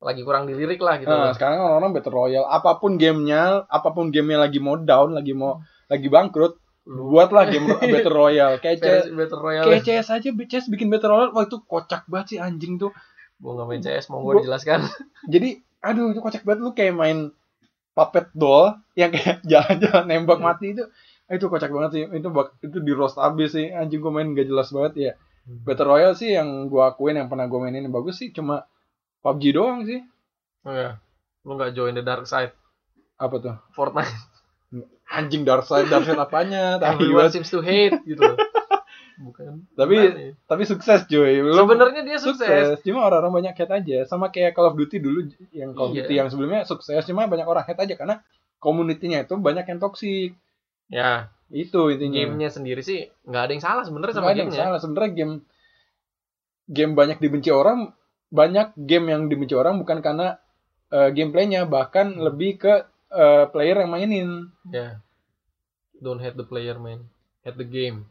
Lagi 0.00 0.20
kurang 0.20 0.44
dilirik 0.44 0.80
lah 0.80 0.96
gitu 0.96 1.06
Nah, 1.06 1.30
sekarang 1.30 1.60
orang-orang 1.60 1.92
battle 1.92 2.14
royale, 2.14 2.48
apa 2.48 2.76
pun 2.76 2.96
gamenya, 2.96 3.68
apa 3.68 3.88
pun 3.90 4.08
gamenya 4.08 4.40
lagi 4.40 4.56
mau 4.56 4.74
down, 4.74 5.12
lagi 5.12 5.32
mau 5.32 5.60
lagi 5.86 6.08
bangkrut, 6.08 6.56
buatlah 6.82 7.44
game 7.46 7.68
battle 7.92 8.16
royale. 8.16 8.56
Kayak 8.58 8.80
CS, 8.80 9.04
battle 9.12 9.40
royale 9.40 9.66
kayak 9.66 9.82
CS 9.82 10.08
aja, 10.10 10.28
CS 10.30 10.66
bikin 10.66 10.88
battle 10.88 11.10
royale, 11.10 11.30
wah 11.30 11.44
itu 11.44 11.60
kocak 11.62 12.08
banget 12.08 12.26
sih 12.26 12.38
anjing 12.40 12.76
tuh. 12.76 12.90
gua 13.36 13.56
nggak 13.56 13.66
main 13.68 13.80
CS 13.80 14.06
mau 14.08 14.20
Gua- 14.20 14.36
gua 14.36 14.40
dijelaskan 14.40 14.80
jadi 15.32 15.48
aduh 15.80 16.12
itu 16.12 16.20
kocak 16.20 16.44
banget 16.44 16.60
lu 16.60 16.70
kayak 16.72 16.92
main 16.92 17.18
puppet 17.90 18.28
doll 18.32 18.76
yang 18.94 19.08
kayak 19.10 19.40
jalan-jalan 19.50 20.04
nembak 20.04 20.38
Hmm. 20.38 20.48
mati 20.48 20.72
itu 20.72 20.84
Ah, 21.24 21.38
itu 21.38 21.46
kocak 21.46 21.70
banget 21.70 21.90
sih 21.92 22.02
itu 22.10 22.28
bak 22.28 22.58
itu 22.58 22.82
di 22.82 22.90
roast 22.90 23.14
abis 23.16 23.54
sih 23.54 23.70
anjing 23.70 23.96
gue 23.98 24.10
main 24.10 24.34
gak 24.34 24.44
jelas 24.44 24.68
banget 24.70 24.92
ya 24.98 25.12
Battle 25.46 25.88
Royale 25.88 26.12
sih 26.12 26.34
yang 26.34 26.66
gue 26.66 26.82
akuin 26.82 27.16
yang 27.16 27.30
pernah 27.30 27.46
gue 27.46 27.54
mainin 27.56 27.86
yang 27.86 27.94
bagus 27.94 28.18
sih 28.18 28.28
cuma 28.28 28.66
PUBG 29.20 29.42
doang 29.52 29.84
sih. 29.84 30.00
Oh 30.64 30.72
ya 30.72 30.96
lu 31.40 31.56
nggak 31.56 31.72
join 31.72 31.96
the 31.96 32.04
dark 32.04 32.24
side? 32.24 32.52
Apa 33.16 33.36
tuh? 33.40 33.56
Fortnite. 33.72 34.12
Anjing 35.16 35.42
dark 35.42 35.64
side 35.64 35.88
dark 35.88 36.04
side 36.04 36.16
apanya? 36.16 36.76
Tapi 36.82 37.00
everyone 37.02 37.28
seems 37.28 37.48
to 37.48 37.60
hate 37.60 37.96
gitu 38.04 38.20
bukan. 39.20 39.68
Tapi- 39.76 40.00
ya? 40.00 40.32
tapi 40.48 40.64
sukses 40.64 41.04
Lu- 41.04 41.52
sebenarnya 41.52 42.00
dia 42.00 42.16
sukses. 42.16 42.80
cuma 42.80 43.04
orang-orang 43.04 43.44
banyak 43.44 43.54
hate 43.56 43.74
aja. 43.76 43.98
Sama 44.08 44.32
kayak 44.32 44.56
Call 44.56 44.72
of 44.72 44.76
Duty 44.80 44.96
dulu 44.96 45.28
yang 45.52 45.76
Call 45.76 45.92
of 45.92 45.92
Iya. 45.92 46.08
Duty 46.08 46.14
yang 46.16 46.28
sebelumnya 46.32 46.64
sukses. 46.64 47.04
Cuma 47.04 47.28
banyak 47.28 47.44
orang 47.44 47.64
hate 47.68 47.84
aja 47.84 47.94
karena 48.00 48.24
komunitinya 48.56 49.20
itu 49.20 49.36
banyak 49.36 49.68
yang 49.68 49.76
toksik 49.76 50.32
ya. 50.88 51.28
Itu 51.52 51.90
intinya. 51.92 52.16
Gamenya 52.16 52.48
sendiri 52.48 52.80
sih 52.80 53.12
nggak 53.28 53.42
ada 53.44 53.52
yang 53.52 53.64
salah 53.64 53.82
sebenarnya 53.84 54.14
sama 54.16 54.32
ada 54.32 54.40
yang 54.40 54.54
salah. 54.54 54.80
Sebenarnya 54.80 55.12
game 55.12 55.34
game 56.64 56.92
banyak 56.96 57.18
dibenci 57.20 57.50
orang 57.52 57.92
banyak 58.30 58.78
game 58.78 59.10
yang 59.10 59.26
dibenci 59.26 59.58
orang 59.58 59.82
bukan 59.82 59.98
karena 60.00 60.38
eh, 60.94 61.10
gameplaynya 61.10 61.66
bahkan 61.66 62.14
lebih 62.14 62.62
ke 62.62 62.74
eh, 63.10 63.44
player 63.50 63.82
yang 63.84 63.90
mainin. 63.90 64.30
Ya. 64.70 65.02
Don't 65.98 66.22
hate 66.22 66.38
the 66.38 66.46
player 66.46 66.78
man. 66.78 67.10
Hate 67.42 67.58
the 67.58 67.66
game. 67.66 68.08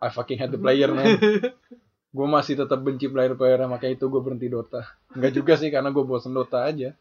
I 0.00 0.08
fucking 0.08 0.38
hate 0.38 0.54
the 0.54 0.62
player 0.62 0.88
man. 0.94 1.18
Gue 2.16 2.24
masih 2.24 2.56
tetap 2.56 2.80
benci 2.80 3.12
player-player 3.12 3.68
makanya 3.68 4.00
itu 4.00 4.08
gue 4.08 4.24
berhenti 4.24 4.48
Dota. 4.48 4.88
Enggak 5.12 5.36
juga 5.36 5.52
sih 5.60 5.68
karena 5.68 5.92
gue 5.92 6.00
bosen 6.00 6.32
Dota 6.32 6.64
aja. 6.64 6.96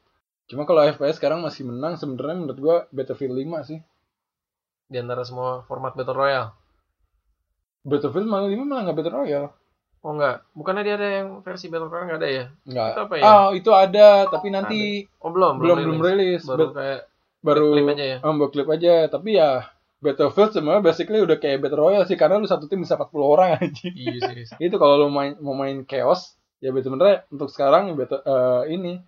Cuma 0.52 0.68
kalau 0.68 0.84
FPS 0.84 1.24
sekarang 1.24 1.40
masih 1.40 1.64
menang 1.64 1.96
sebenarnya 1.96 2.36
menurut 2.36 2.60
gue 2.60 2.76
Battlefield 2.92 3.32
5 3.32 3.64
sih. 3.64 3.80
Di 4.92 5.00
antara 5.00 5.24
semua 5.24 5.64
format 5.72 5.96
battle 5.96 6.20
royale. 6.20 6.52
Battlefield 7.88 8.28
malah 8.28 8.52
5 8.52 8.68
malah 8.68 8.82
nggak 8.92 8.98
Battle 9.00 9.16
Royale 9.24 9.50
oh 10.06 10.12
enggak 10.14 10.46
bukannya 10.54 10.84
dia 10.86 10.96
ada 11.02 11.10
yang 11.10 11.28
versi 11.42 11.66
battle 11.74 11.90
royale 11.90 12.06
nggak 12.14 12.20
ada 12.22 12.30
ya 12.30 12.46
nggak 12.70 12.90
Itu 12.94 13.02
apa 13.02 13.14
ya? 13.18 13.24
ah 13.26 13.48
itu 13.58 13.72
ada 13.74 14.08
tapi 14.30 14.48
nanti 14.54 14.80
oh 15.26 15.34
belum 15.34 15.58
belum 15.58 15.78
belum 15.82 16.00
rilis 16.06 16.46
baru 16.46 16.70
Bat- 16.70 16.76
kayak 16.78 17.00
baru 17.42 17.68
klip 17.74 17.90
aja 17.98 18.06
ya 18.06 18.18
buat 18.22 18.52
klip 18.54 18.68
aja, 18.74 18.94
tapi 19.10 19.30
ya 19.38 19.50
Battlefield 20.06 20.54
sebenarnya 20.54 20.84
basically 20.86 21.18
udah 21.18 21.38
kayak 21.42 21.66
Battle 21.66 21.82
Royale 21.82 22.06
sih 22.06 22.14
karena 22.14 22.38
lu 22.38 22.46
satu 22.46 22.70
tim 22.70 22.86
bisa 22.86 22.94
40 22.94 23.10
orang 23.26 23.58
aja. 23.58 23.88
iya 23.90 24.20
sih 24.22 24.46
itu 24.70 24.76
kalau 24.78 25.02
lu 25.02 25.10
main 25.10 25.34
mau 25.42 25.58
main 25.58 25.82
chaos 25.90 26.38
ya 26.62 26.70
sebenarnya 26.70 27.26
untuk 27.34 27.50
sekarang 27.50 27.98
battle, 27.98 28.22
eh, 28.22 28.64
ini 28.76 29.02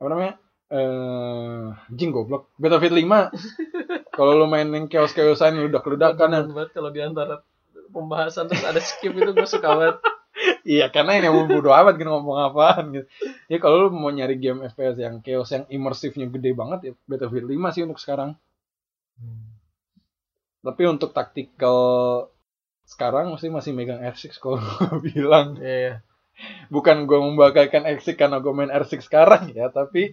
apa 0.00 0.08
namanya? 0.08 0.34
Eh, 0.66 1.64
jing 1.94 2.10
goblok. 2.10 2.50
Battlefield 2.58 2.96
5. 2.96 3.30
kalau 4.16 4.32
lu 4.34 4.46
main 4.48 4.66
yang 4.66 4.88
chaos-chaosan 4.88 5.60
udah 5.62 5.80
ledakan 5.84 6.28
Demen 6.32 6.52
banget 6.56 6.70
kalau 6.74 6.90
di 6.90 7.00
antara 7.04 7.40
pembahasan 7.90 8.50
terus 8.50 8.64
ada 8.66 8.80
skip 8.82 9.12
itu 9.14 9.30
gue 9.32 9.48
suka 9.48 9.70
banget 9.74 9.98
Iya, 10.66 10.92
karena 10.92 11.16
ini 11.16 11.32
mau 11.32 11.48
bodo 11.48 11.72
amat 11.72 11.96
gitu 11.96 12.10
ngomong 12.12 12.38
apaan 12.52 12.92
gitu. 12.92 13.06
Ya 13.48 13.56
kalau 13.62 13.88
lu 13.88 13.94
mau 13.94 14.12
nyari 14.12 14.36
game 14.36 14.66
FPS 14.68 15.00
yang 15.00 15.24
chaos 15.24 15.50
yang 15.54 15.64
imersifnya 15.72 16.28
gede 16.28 16.52
banget 16.52 16.80
ya 16.82 16.92
Battlefield 17.08 17.48
5 17.48 17.74
sih 17.74 17.82
untuk 17.86 18.00
sekarang. 18.02 18.36
Tapi 20.60 20.82
untuk 20.90 21.14
taktikal 21.16 21.78
sekarang 22.86 23.34
mesti 23.34 23.48
masih 23.50 23.72
megang 23.74 24.02
R6 24.02 24.36
kalau 24.38 24.60
gue 24.60 24.98
bilang. 25.14 25.56
iya 25.58 25.76
iya 25.78 25.94
Bukan 26.68 27.08
gue 27.08 27.16
membanggakan 27.16 27.88
R6 27.96 28.18
karena 28.18 28.42
gue 28.42 28.52
main 28.52 28.68
R6 28.68 29.08
sekarang 29.08 29.56
ya, 29.56 29.72
tapi 29.72 30.12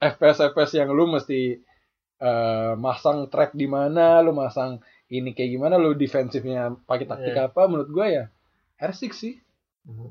FPS-FPS 0.00 0.80
yang 0.80 0.88
lu 0.96 1.04
mesti 1.10 1.60
eh, 2.20 2.72
masang 2.80 3.28
track 3.28 3.52
di 3.52 3.68
mana, 3.68 4.24
lu 4.24 4.32
masang 4.32 4.80
ini 5.10 5.34
kayak 5.34 5.50
gimana, 5.58 5.74
lu 5.76 5.92
defensifnya 5.98 6.70
pakai 6.86 7.06
taktik 7.10 7.34
Iya. 7.34 7.50
apa, 7.50 7.66
menurut 7.66 7.90
gue 7.90 8.06
ya 8.06 8.24
R6 8.78 9.10
sih. 9.12 9.34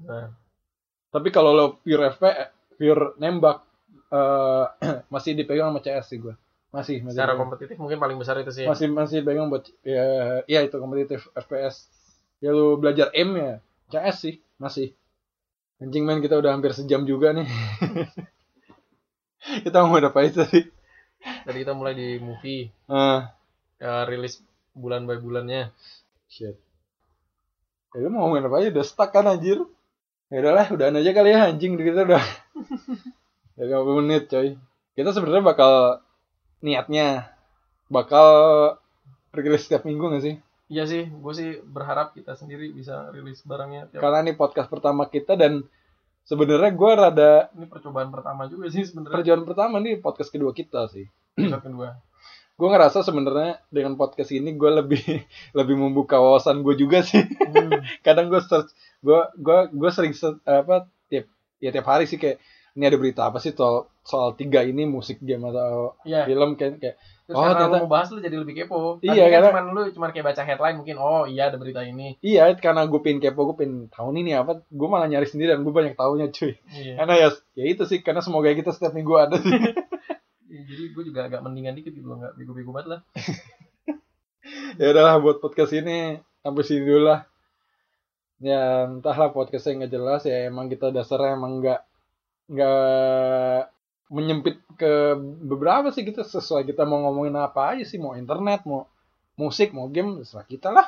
nah, 0.05 0.29
Tapi 1.09 1.31
kalau 1.31 1.55
lo 1.55 1.65
pure 1.81 2.11
FPS, 2.13 2.51
pure 2.77 3.15
nembak, 3.17 3.63
eh, 4.11 4.65
masih 5.13 5.33
dipegang 5.33 5.71
sama 5.71 5.79
CS 5.81 6.05
sih 6.11 6.19
gue. 6.19 6.35
Masih, 6.69 7.01
masih. 7.01 7.17
secara 7.17 7.33
kompetitif 7.33 7.81
mungkin 7.81 7.97
paling 7.97 8.13
besar 8.21 8.37
itu 8.45 8.53
sih 8.53 8.61
masih 8.69 8.93
masih 8.93 9.25
pegang 9.25 9.49
buat 9.49 9.65
ya, 9.81 10.45
ya 10.45 10.61
itu 10.61 10.77
kompetitif 10.77 11.25
FPS 11.33 11.89
ya 12.45 12.53
lu 12.53 12.77
belajar 12.77 13.09
aim 13.17 13.33
ya 13.33 13.57
CS 13.89 14.17
sih 14.21 14.35
masih 14.61 14.93
anjing 15.81 16.05
main 16.05 16.21
kita 16.21 16.37
udah 16.37 16.53
hampir 16.53 16.69
sejam 16.77 17.09
juga 17.09 17.33
nih 17.33 17.49
kita 19.65 19.81
mau 19.81 19.97
apa 19.97 20.19
aja 20.21 20.45
tadi 20.45 20.69
tadi 21.41 21.57
kita 21.65 21.73
mulai 21.73 21.97
di 21.97 22.21
movie 22.21 22.69
ah 22.85 23.33
ya 23.81 24.05
rilis 24.05 24.45
bulan 24.77 25.05
by 25.05 25.17
bulannya 25.21 25.73
shit 26.29 26.57
ya 27.95 27.99
lu 28.05 28.13
mau 28.13 28.29
ngomongin 28.29 28.49
apa 28.49 28.55
aja 28.61 28.67
udah 28.73 28.85
stuck 28.85 29.09
kan 29.09 29.25
anjir 29.25 29.59
ya 30.29 30.37
udahlah 30.45 30.67
udahan 30.69 30.99
aja 31.01 31.11
kali 31.11 31.29
ya 31.33 31.39
anjing 31.49 31.73
kita 31.77 32.05
udah 32.05 32.23
ya 33.57 33.63
50 33.65 33.99
menit 34.05 34.23
coy 34.29 34.55
kita 34.93 35.09
sebenarnya 35.09 35.43
bakal 35.43 35.73
niatnya 36.61 37.33
bakal 37.89 38.27
rilis 39.33 39.65
setiap 39.65 39.85
minggu 39.87 40.05
gak 40.13 40.25
sih 40.25 40.35
Iya 40.69 40.85
sih, 40.85 41.09
gue 41.09 41.33
sih 41.33 41.65
berharap 41.65 42.13
kita 42.13 42.37
sendiri 42.37 42.69
bisa 42.69 43.09
rilis 43.09 43.41
barangnya. 43.41 43.89
Tiap... 43.89 44.05
Karena 44.05 44.21
ini 44.21 44.37
podcast 44.37 44.69
pertama 44.69 45.09
kita 45.09 45.33
dan 45.33 45.65
sebenarnya 46.29 46.69
gue 46.77 46.91
rada 46.93 47.33
Ini 47.57 47.65
percobaan 47.65 48.13
pertama 48.13 48.45
juga 48.45 48.69
sih 48.69 48.85
sebenarnya. 48.85 49.17
perjuangan 49.17 49.45
pertama 49.49 49.81
nih 49.81 49.97
podcast 49.97 50.29
kedua 50.29 50.53
kita 50.53 50.85
sih. 50.93 51.09
Episode 51.33 51.65
kedua. 51.65 51.97
Gue 52.59 52.67
ngerasa 52.67 53.01
sebenarnya 53.01 53.63
dengan 53.69 53.95
podcast 53.95 54.29
ini 54.29 54.51
gue 54.53 54.67
lebih 54.69 54.99
lebih 55.57 55.75
membuka 55.75 56.19
wawasan 56.19 56.59
gue 56.59 56.75
juga 56.75 56.99
sih. 57.01 57.23
Hmm. 57.23 57.79
Kadang 58.05 58.27
gue 58.27 58.41
search, 58.41 58.67
gue 58.99 59.19
gue 59.33 59.57
gue 59.71 59.89
sering 59.89 60.11
se- 60.11 60.43
apa 60.43 60.83
tiap 61.07 61.31
ya 61.57 61.71
tiap 61.71 61.87
hari 61.87 62.03
sih 62.03 62.15
kayak 62.15 62.43
ini 62.75 62.83
ada 62.85 62.95
berita 62.95 63.21
apa 63.25 63.39
sih 63.39 63.51
soal 63.51 63.87
soal 64.01 64.33
tiga 64.33 64.59
ini 64.61 64.83
musik 64.83 65.19
game 65.19 65.43
atau 65.45 65.95
Iya. 66.03 66.23
film 66.25 66.53
kayak 66.53 66.77
kayak 66.77 66.97
Terus 67.23 67.37
Oh, 67.37 67.45
karena 67.45 67.55
ternyata- 67.61 67.77
lu 67.77 67.83
mau 67.85 67.91
bahas 67.91 68.07
lu 68.09 68.19
jadi 68.19 68.37
lebih 68.37 68.55
kepo. 68.57 68.97
Iya, 68.99 69.05
Tadi 69.05 69.19
kan 69.21 69.29
karena- 69.29 69.49
cuman 69.53 69.65
lu 69.69 69.81
cuman 69.93 70.09
kayak 70.09 70.25
baca 70.25 70.41
headline 70.41 70.75
mungkin 70.75 70.97
oh 70.97 71.23
iya 71.23 71.47
ada 71.47 71.55
berita 71.55 71.81
ini. 71.81 72.17
iya 72.19 72.49
karena 72.55 72.83
gue 72.83 72.99
pengen 72.99 73.21
kepo 73.21 73.45
gue 73.45 73.55
pengen 73.55 73.85
tahu 73.87 74.09
nih 74.11 74.23
nih 74.25 74.35
apa 74.35 74.51
gue 74.65 74.87
malah 74.89 75.05
nyari 75.05 75.23
sendiri 75.23 75.53
dan 75.53 75.61
gue 75.61 75.69
banyak 75.69 75.93
tahunya 75.93 76.27
cuy 76.29 76.57
Iya. 76.73 76.93
karena 76.97 77.13
ya 77.15 77.27
ya 77.53 77.65
itu 77.69 77.83
sih 77.85 78.01
karena 78.01 78.19
semoga 78.19 78.49
kita 78.49 78.73
setiap 78.73 78.91
minggu 78.91 79.13
ada 79.13 79.37
sih 79.37 79.45
Iya, 80.49 80.61
Jadi 80.65 80.83
gue 80.97 81.03
juga 81.13 81.29
agak 81.29 81.45
mendingan 81.45 81.77
dikit 81.77 81.93
gitu 81.93 82.09
nggak 82.09 82.33
bego-bego 82.33 82.73
banget 82.73 82.97
lah. 82.97 83.01
ya 84.81 84.85
udahlah 84.89 85.21
buat 85.21 85.37
podcast 85.37 85.77
ini 85.77 86.17
sampai 86.41 86.63
sini 86.65 86.81
dulu 86.89 87.05
lah. 87.05 87.21
Ya 88.41 88.89
entahlah 88.89 89.29
podcastnya 89.29 89.85
nggak 89.85 89.93
jelas 89.93 90.21
ya 90.25 90.49
emang 90.49 90.71
kita 90.71 90.89
dasarnya 90.89 91.37
emang 91.37 91.61
nggak 91.61 91.81
nggak 92.49 93.61
menyempit 94.09 94.57
ke 94.73 95.13
beberapa 95.45 95.93
sih 95.93 96.01
kita 96.01 96.25
sesuai 96.25 96.65
kita 96.65 96.81
mau 96.81 97.05
ngomongin 97.05 97.37
apa 97.37 97.77
aja 97.77 97.85
sih 97.85 98.01
mau 98.01 98.17
internet 98.17 98.65
mau 98.65 98.89
musik 99.37 99.69
mau 99.69 99.85
game 99.85 100.17
terserah 100.23 100.47
kita 100.49 100.73
lah. 100.73 100.87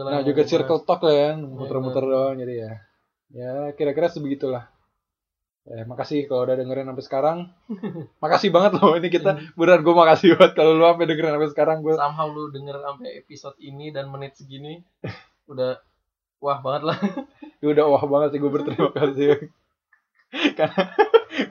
Lah. 0.00 0.16
nah 0.16 0.22
juga 0.24 0.48
circle 0.48 0.80
talk 0.86 1.04
lah 1.04 1.12
ya 1.12 1.30
Iya, 1.36 1.44
muter-muter 1.44 2.04
doang 2.08 2.36
jadi 2.38 2.54
ya. 2.54 2.72
Ya 3.32 3.52
kira-kira 3.76 4.08
sebegitulah 4.08 4.71
ya 5.62 5.86
makasih 5.86 6.26
kalau 6.26 6.42
udah 6.42 6.58
dengerin 6.58 6.90
sampai 6.90 7.04
sekarang. 7.06 7.38
Makasih 8.22 8.50
banget 8.50 8.82
loh 8.82 8.98
ini 8.98 9.08
kita 9.08 9.38
beneran 9.54 9.86
gue 9.86 9.94
makasih 9.94 10.34
banget 10.34 10.52
kalau 10.58 10.74
lu 10.74 10.82
sampai 10.82 11.06
dengerin 11.06 11.34
sampai 11.38 11.50
sekarang 11.54 11.76
gue. 11.86 11.94
Somehow 11.94 12.26
lu 12.26 12.50
denger 12.50 12.76
sampai 12.82 13.10
episode 13.22 13.56
ini 13.62 13.94
dan 13.94 14.10
menit 14.10 14.34
segini 14.34 14.82
udah 15.50 15.78
wah 16.42 16.58
banget 16.58 16.82
lah. 16.90 16.98
Ya 17.62 17.66
udah 17.70 17.84
wah 17.86 18.04
banget 18.10 18.34
sih 18.34 18.40
gue 18.42 18.50
berterima 18.50 18.90
kasih. 18.90 19.54
Karena 20.58 20.82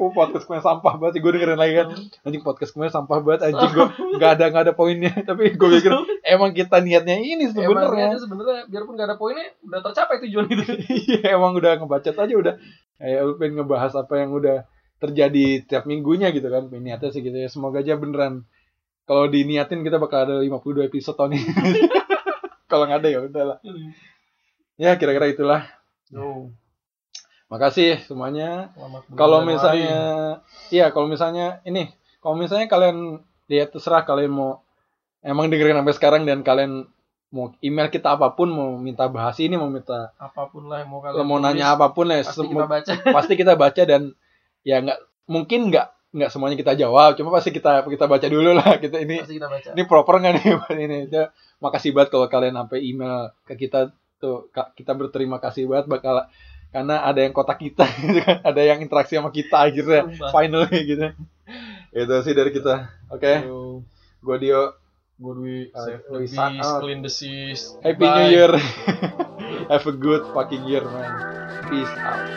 oh, 0.01 0.11
podcast 0.11 0.49
gue 0.49 0.59
sampah 0.59 0.93
banget 0.99 1.13
sih 1.15 1.21
gue 1.23 1.31
dengerin 1.31 1.59
lagi 1.59 1.73
kan. 1.79 1.87
Anjing 2.27 2.43
podcast 2.43 2.75
gue 2.75 2.87
sampah 2.91 3.17
banget 3.23 3.47
anjing 3.47 3.71
gue 3.71 3.87
nggak 4.19 4.31
ada 4.35 4.45
nggak 4.51 4.63
ada 4.67 4.73
poinnya. 4.75 5.15
Tapi 5.23 5.55
gue 5.55 5.69
pikir 5.79 5.91
emang 6.27 6.51
kita 6.51 6.83
niatnya 6.83 7.15
ini 7.15 7.47
Emang 7.47 7.79
sebenarnya. 7.79 8.11
aja 8.11 8.19
sebenarnya 8.19 8.67
biarpun 8.67 8.99
gak 8.99 9.07
ada 9.07 9.15
poinnya 9.15 9.55
udah 9.63 9.79
tercapai 9.79 10.19
tujuan 10.27 10.51
itu. 10.51 10.63
iya 11.07 11.39
emang 11.39 11.55
udah 11.55 11.79
ngebacot 11.79 12.15
aja 12.19 12.35
udah 12.35 12.55
kayak 13.01 13.19
lu 13.25 13.33
pengen 13.41 13.65
ngebahas 13.65 13.97
apa 13.97 14.13
yang 14.21 14.29
udah 14.37 14.69
terjadi 15.01 15.65
tiap 15.65 15.89
minggunya 15.89 16.29
gitu 16.29 16.45
kan 16.53 16.69
niatnya 16.69 17.09
sih 17.09 17.25
gitu 17.25 17.33
ya. 17.33 17.49
Semoga 17.49 17.81
aja 17.81 17.97
beneran 17.97 18.45
kalau 19.09 19.25
diniatin 19.25 19.81
kita 19.81 19.97
bakal 19.97 20.29
ada 20.29 20.35
52 20.45 20.85
episode 20.85 21.17
tahun 21.17 21.41
ini. 21.41 21.49
Kalau 22.71 22.87
nggak 22.87 23.03
ada 23.03 23.09
ya 23.11 23.19
udahlah 23.27 23.59
ya 24.81 24.97
kira-kira 24.97 25.29
itulah. 25.29 25.61
Yo, 26.09 26.49
makasih 27.53 28.01
semuanya. 28.09 28.73
Selamat 28.73 29.01
bulan 29.05 29.17
kalau 29.17 29.39
misalnya 29.45 29.97
iya 30.73 30.89
kalau 30.89 31.05
misalnya 31.05 31.61
ini 31.69 31.93
kalau 32.17 32.33
misalnya 32.33 32.65
kalian 32.65 33.21
ya 33.45 33.69
terserah 33.69 34.01
kalian 34.03 34.33
mau 34.33 34.65
emang 35.21 35.53
dengerin 35.53 35.77
sampai 35.77 35.95
sekarang 35.95 36.21
dan 36.25 36.41
kalian 36.41 36.89
mau 37.31 37.55
email 37.63 37.87
kita 37.87 38.19
apa 38.19 38.35
pun 38.35 38.51
mau 38.51 38.75
minta 38.75 39.07
bahas 39.07 39.39
ini 39.39 39.55
mau 39.55 39.71
minta 39.71 40.11
apa 40.19 40.51
pun 40.51 40.67
lah 40.67 40.83
mau 40.83 40.99
kalian 40.99 41.23
mau 41.23 41.39
tulis, 41.39 41.47
nanya 41.47 41.65
apa 41.79 41.95
pun 41.95 42.11
ya 42.11 42.19
pasti 42.27 42.43
kita 42.43 42.67
baca. 42.67 42.91
pasti 43.15 43.33
kita 43.39 43.53
baca 43.55 43.81
dan 43.87 44.01
ya 44.67 44.83
nggak 44.83 44.99
mungkin 45.31 45.71
nggak 45.71 45.87
nggak 46.11 46.27
semuanya 46.27 46.59
kita 46.59 46.75
jawab 46.75 47.15
cuma 47.15 47.31
pasti 47.31 47.55
kita 47.55 47.87
kita 47.87 48.05
baca 48.11 48.27
dulu 48.27 48.51
lah 48.51 48.75
kita 48.83 48.99
ini 48.99 49.23
pasti 49.23 49.39
kita 49.39 49.47
baca. 49.47 49.69
ini 49.71 49.83
proper 49.87 50.15
nggak 50.19 50.33
nih 50.35 50.43
ini. 50.85 50.97
Ya, 51.07 51.31
makasih 51.63 51.95
banget 51.95 52.11
kalau 52.11 52.27
kalian 52.27 52.59
sampai 52.59 52.83
email 52.83 53.31
ke 53.47 53.55
kita 53.55 53.95
tuh 54.19 54.51
kita 54.51 54.91
berterima 54.91 55.39
kasih 55.39 55.71
banget 55.71 55.87
bakal 55.87 56.27
karena 56.75 57.03
ada 57.07 57.19
yang 57.23 57.31
kotak 57.31 57.63
kita 57.63 57.87
gitu 58.03 58.19
kan 58.27 58.43
ada 58.43 58.61
yang 58.61 58.83
interaksi 58.83 59.15
sama 59.15 59.31
kita 59.31 59.71
akhirnya 59.71 60.11
finally 60.35 60.79
gitu. 60.83 61.15
Itu 61.95 62.15
sih 62.23 62.35
dari 62.35 62.51
kita. 62.51 62.91
Oke. 63.11 63.43
Yo, 63.43 63.83
gue 64.23 64.37
Dio 64.39 64.80
Good 65.21 65.37
week, 65.37 65.71
Uh, 65.75 65.85
save 65.85 66.01
the 66.09 66.19
we 66.19 66.25
beast, 66.25 66.37
out. 66.65 66.81
clean 66.81 67.01
the 67.01 67.09
seas. 67.09 67.75
happy 67.83 67.99
new 67.99 68.05
Bye. 68.09 68.29
year 68.29 68.51
have 69.69 69.85
a 69.85 69.91
good 69.91 70.23
fucking 70.33 70.63
year 70.65 70.83
man 70.83 71.13
peace 71.69 71.93
out 71.97 72.27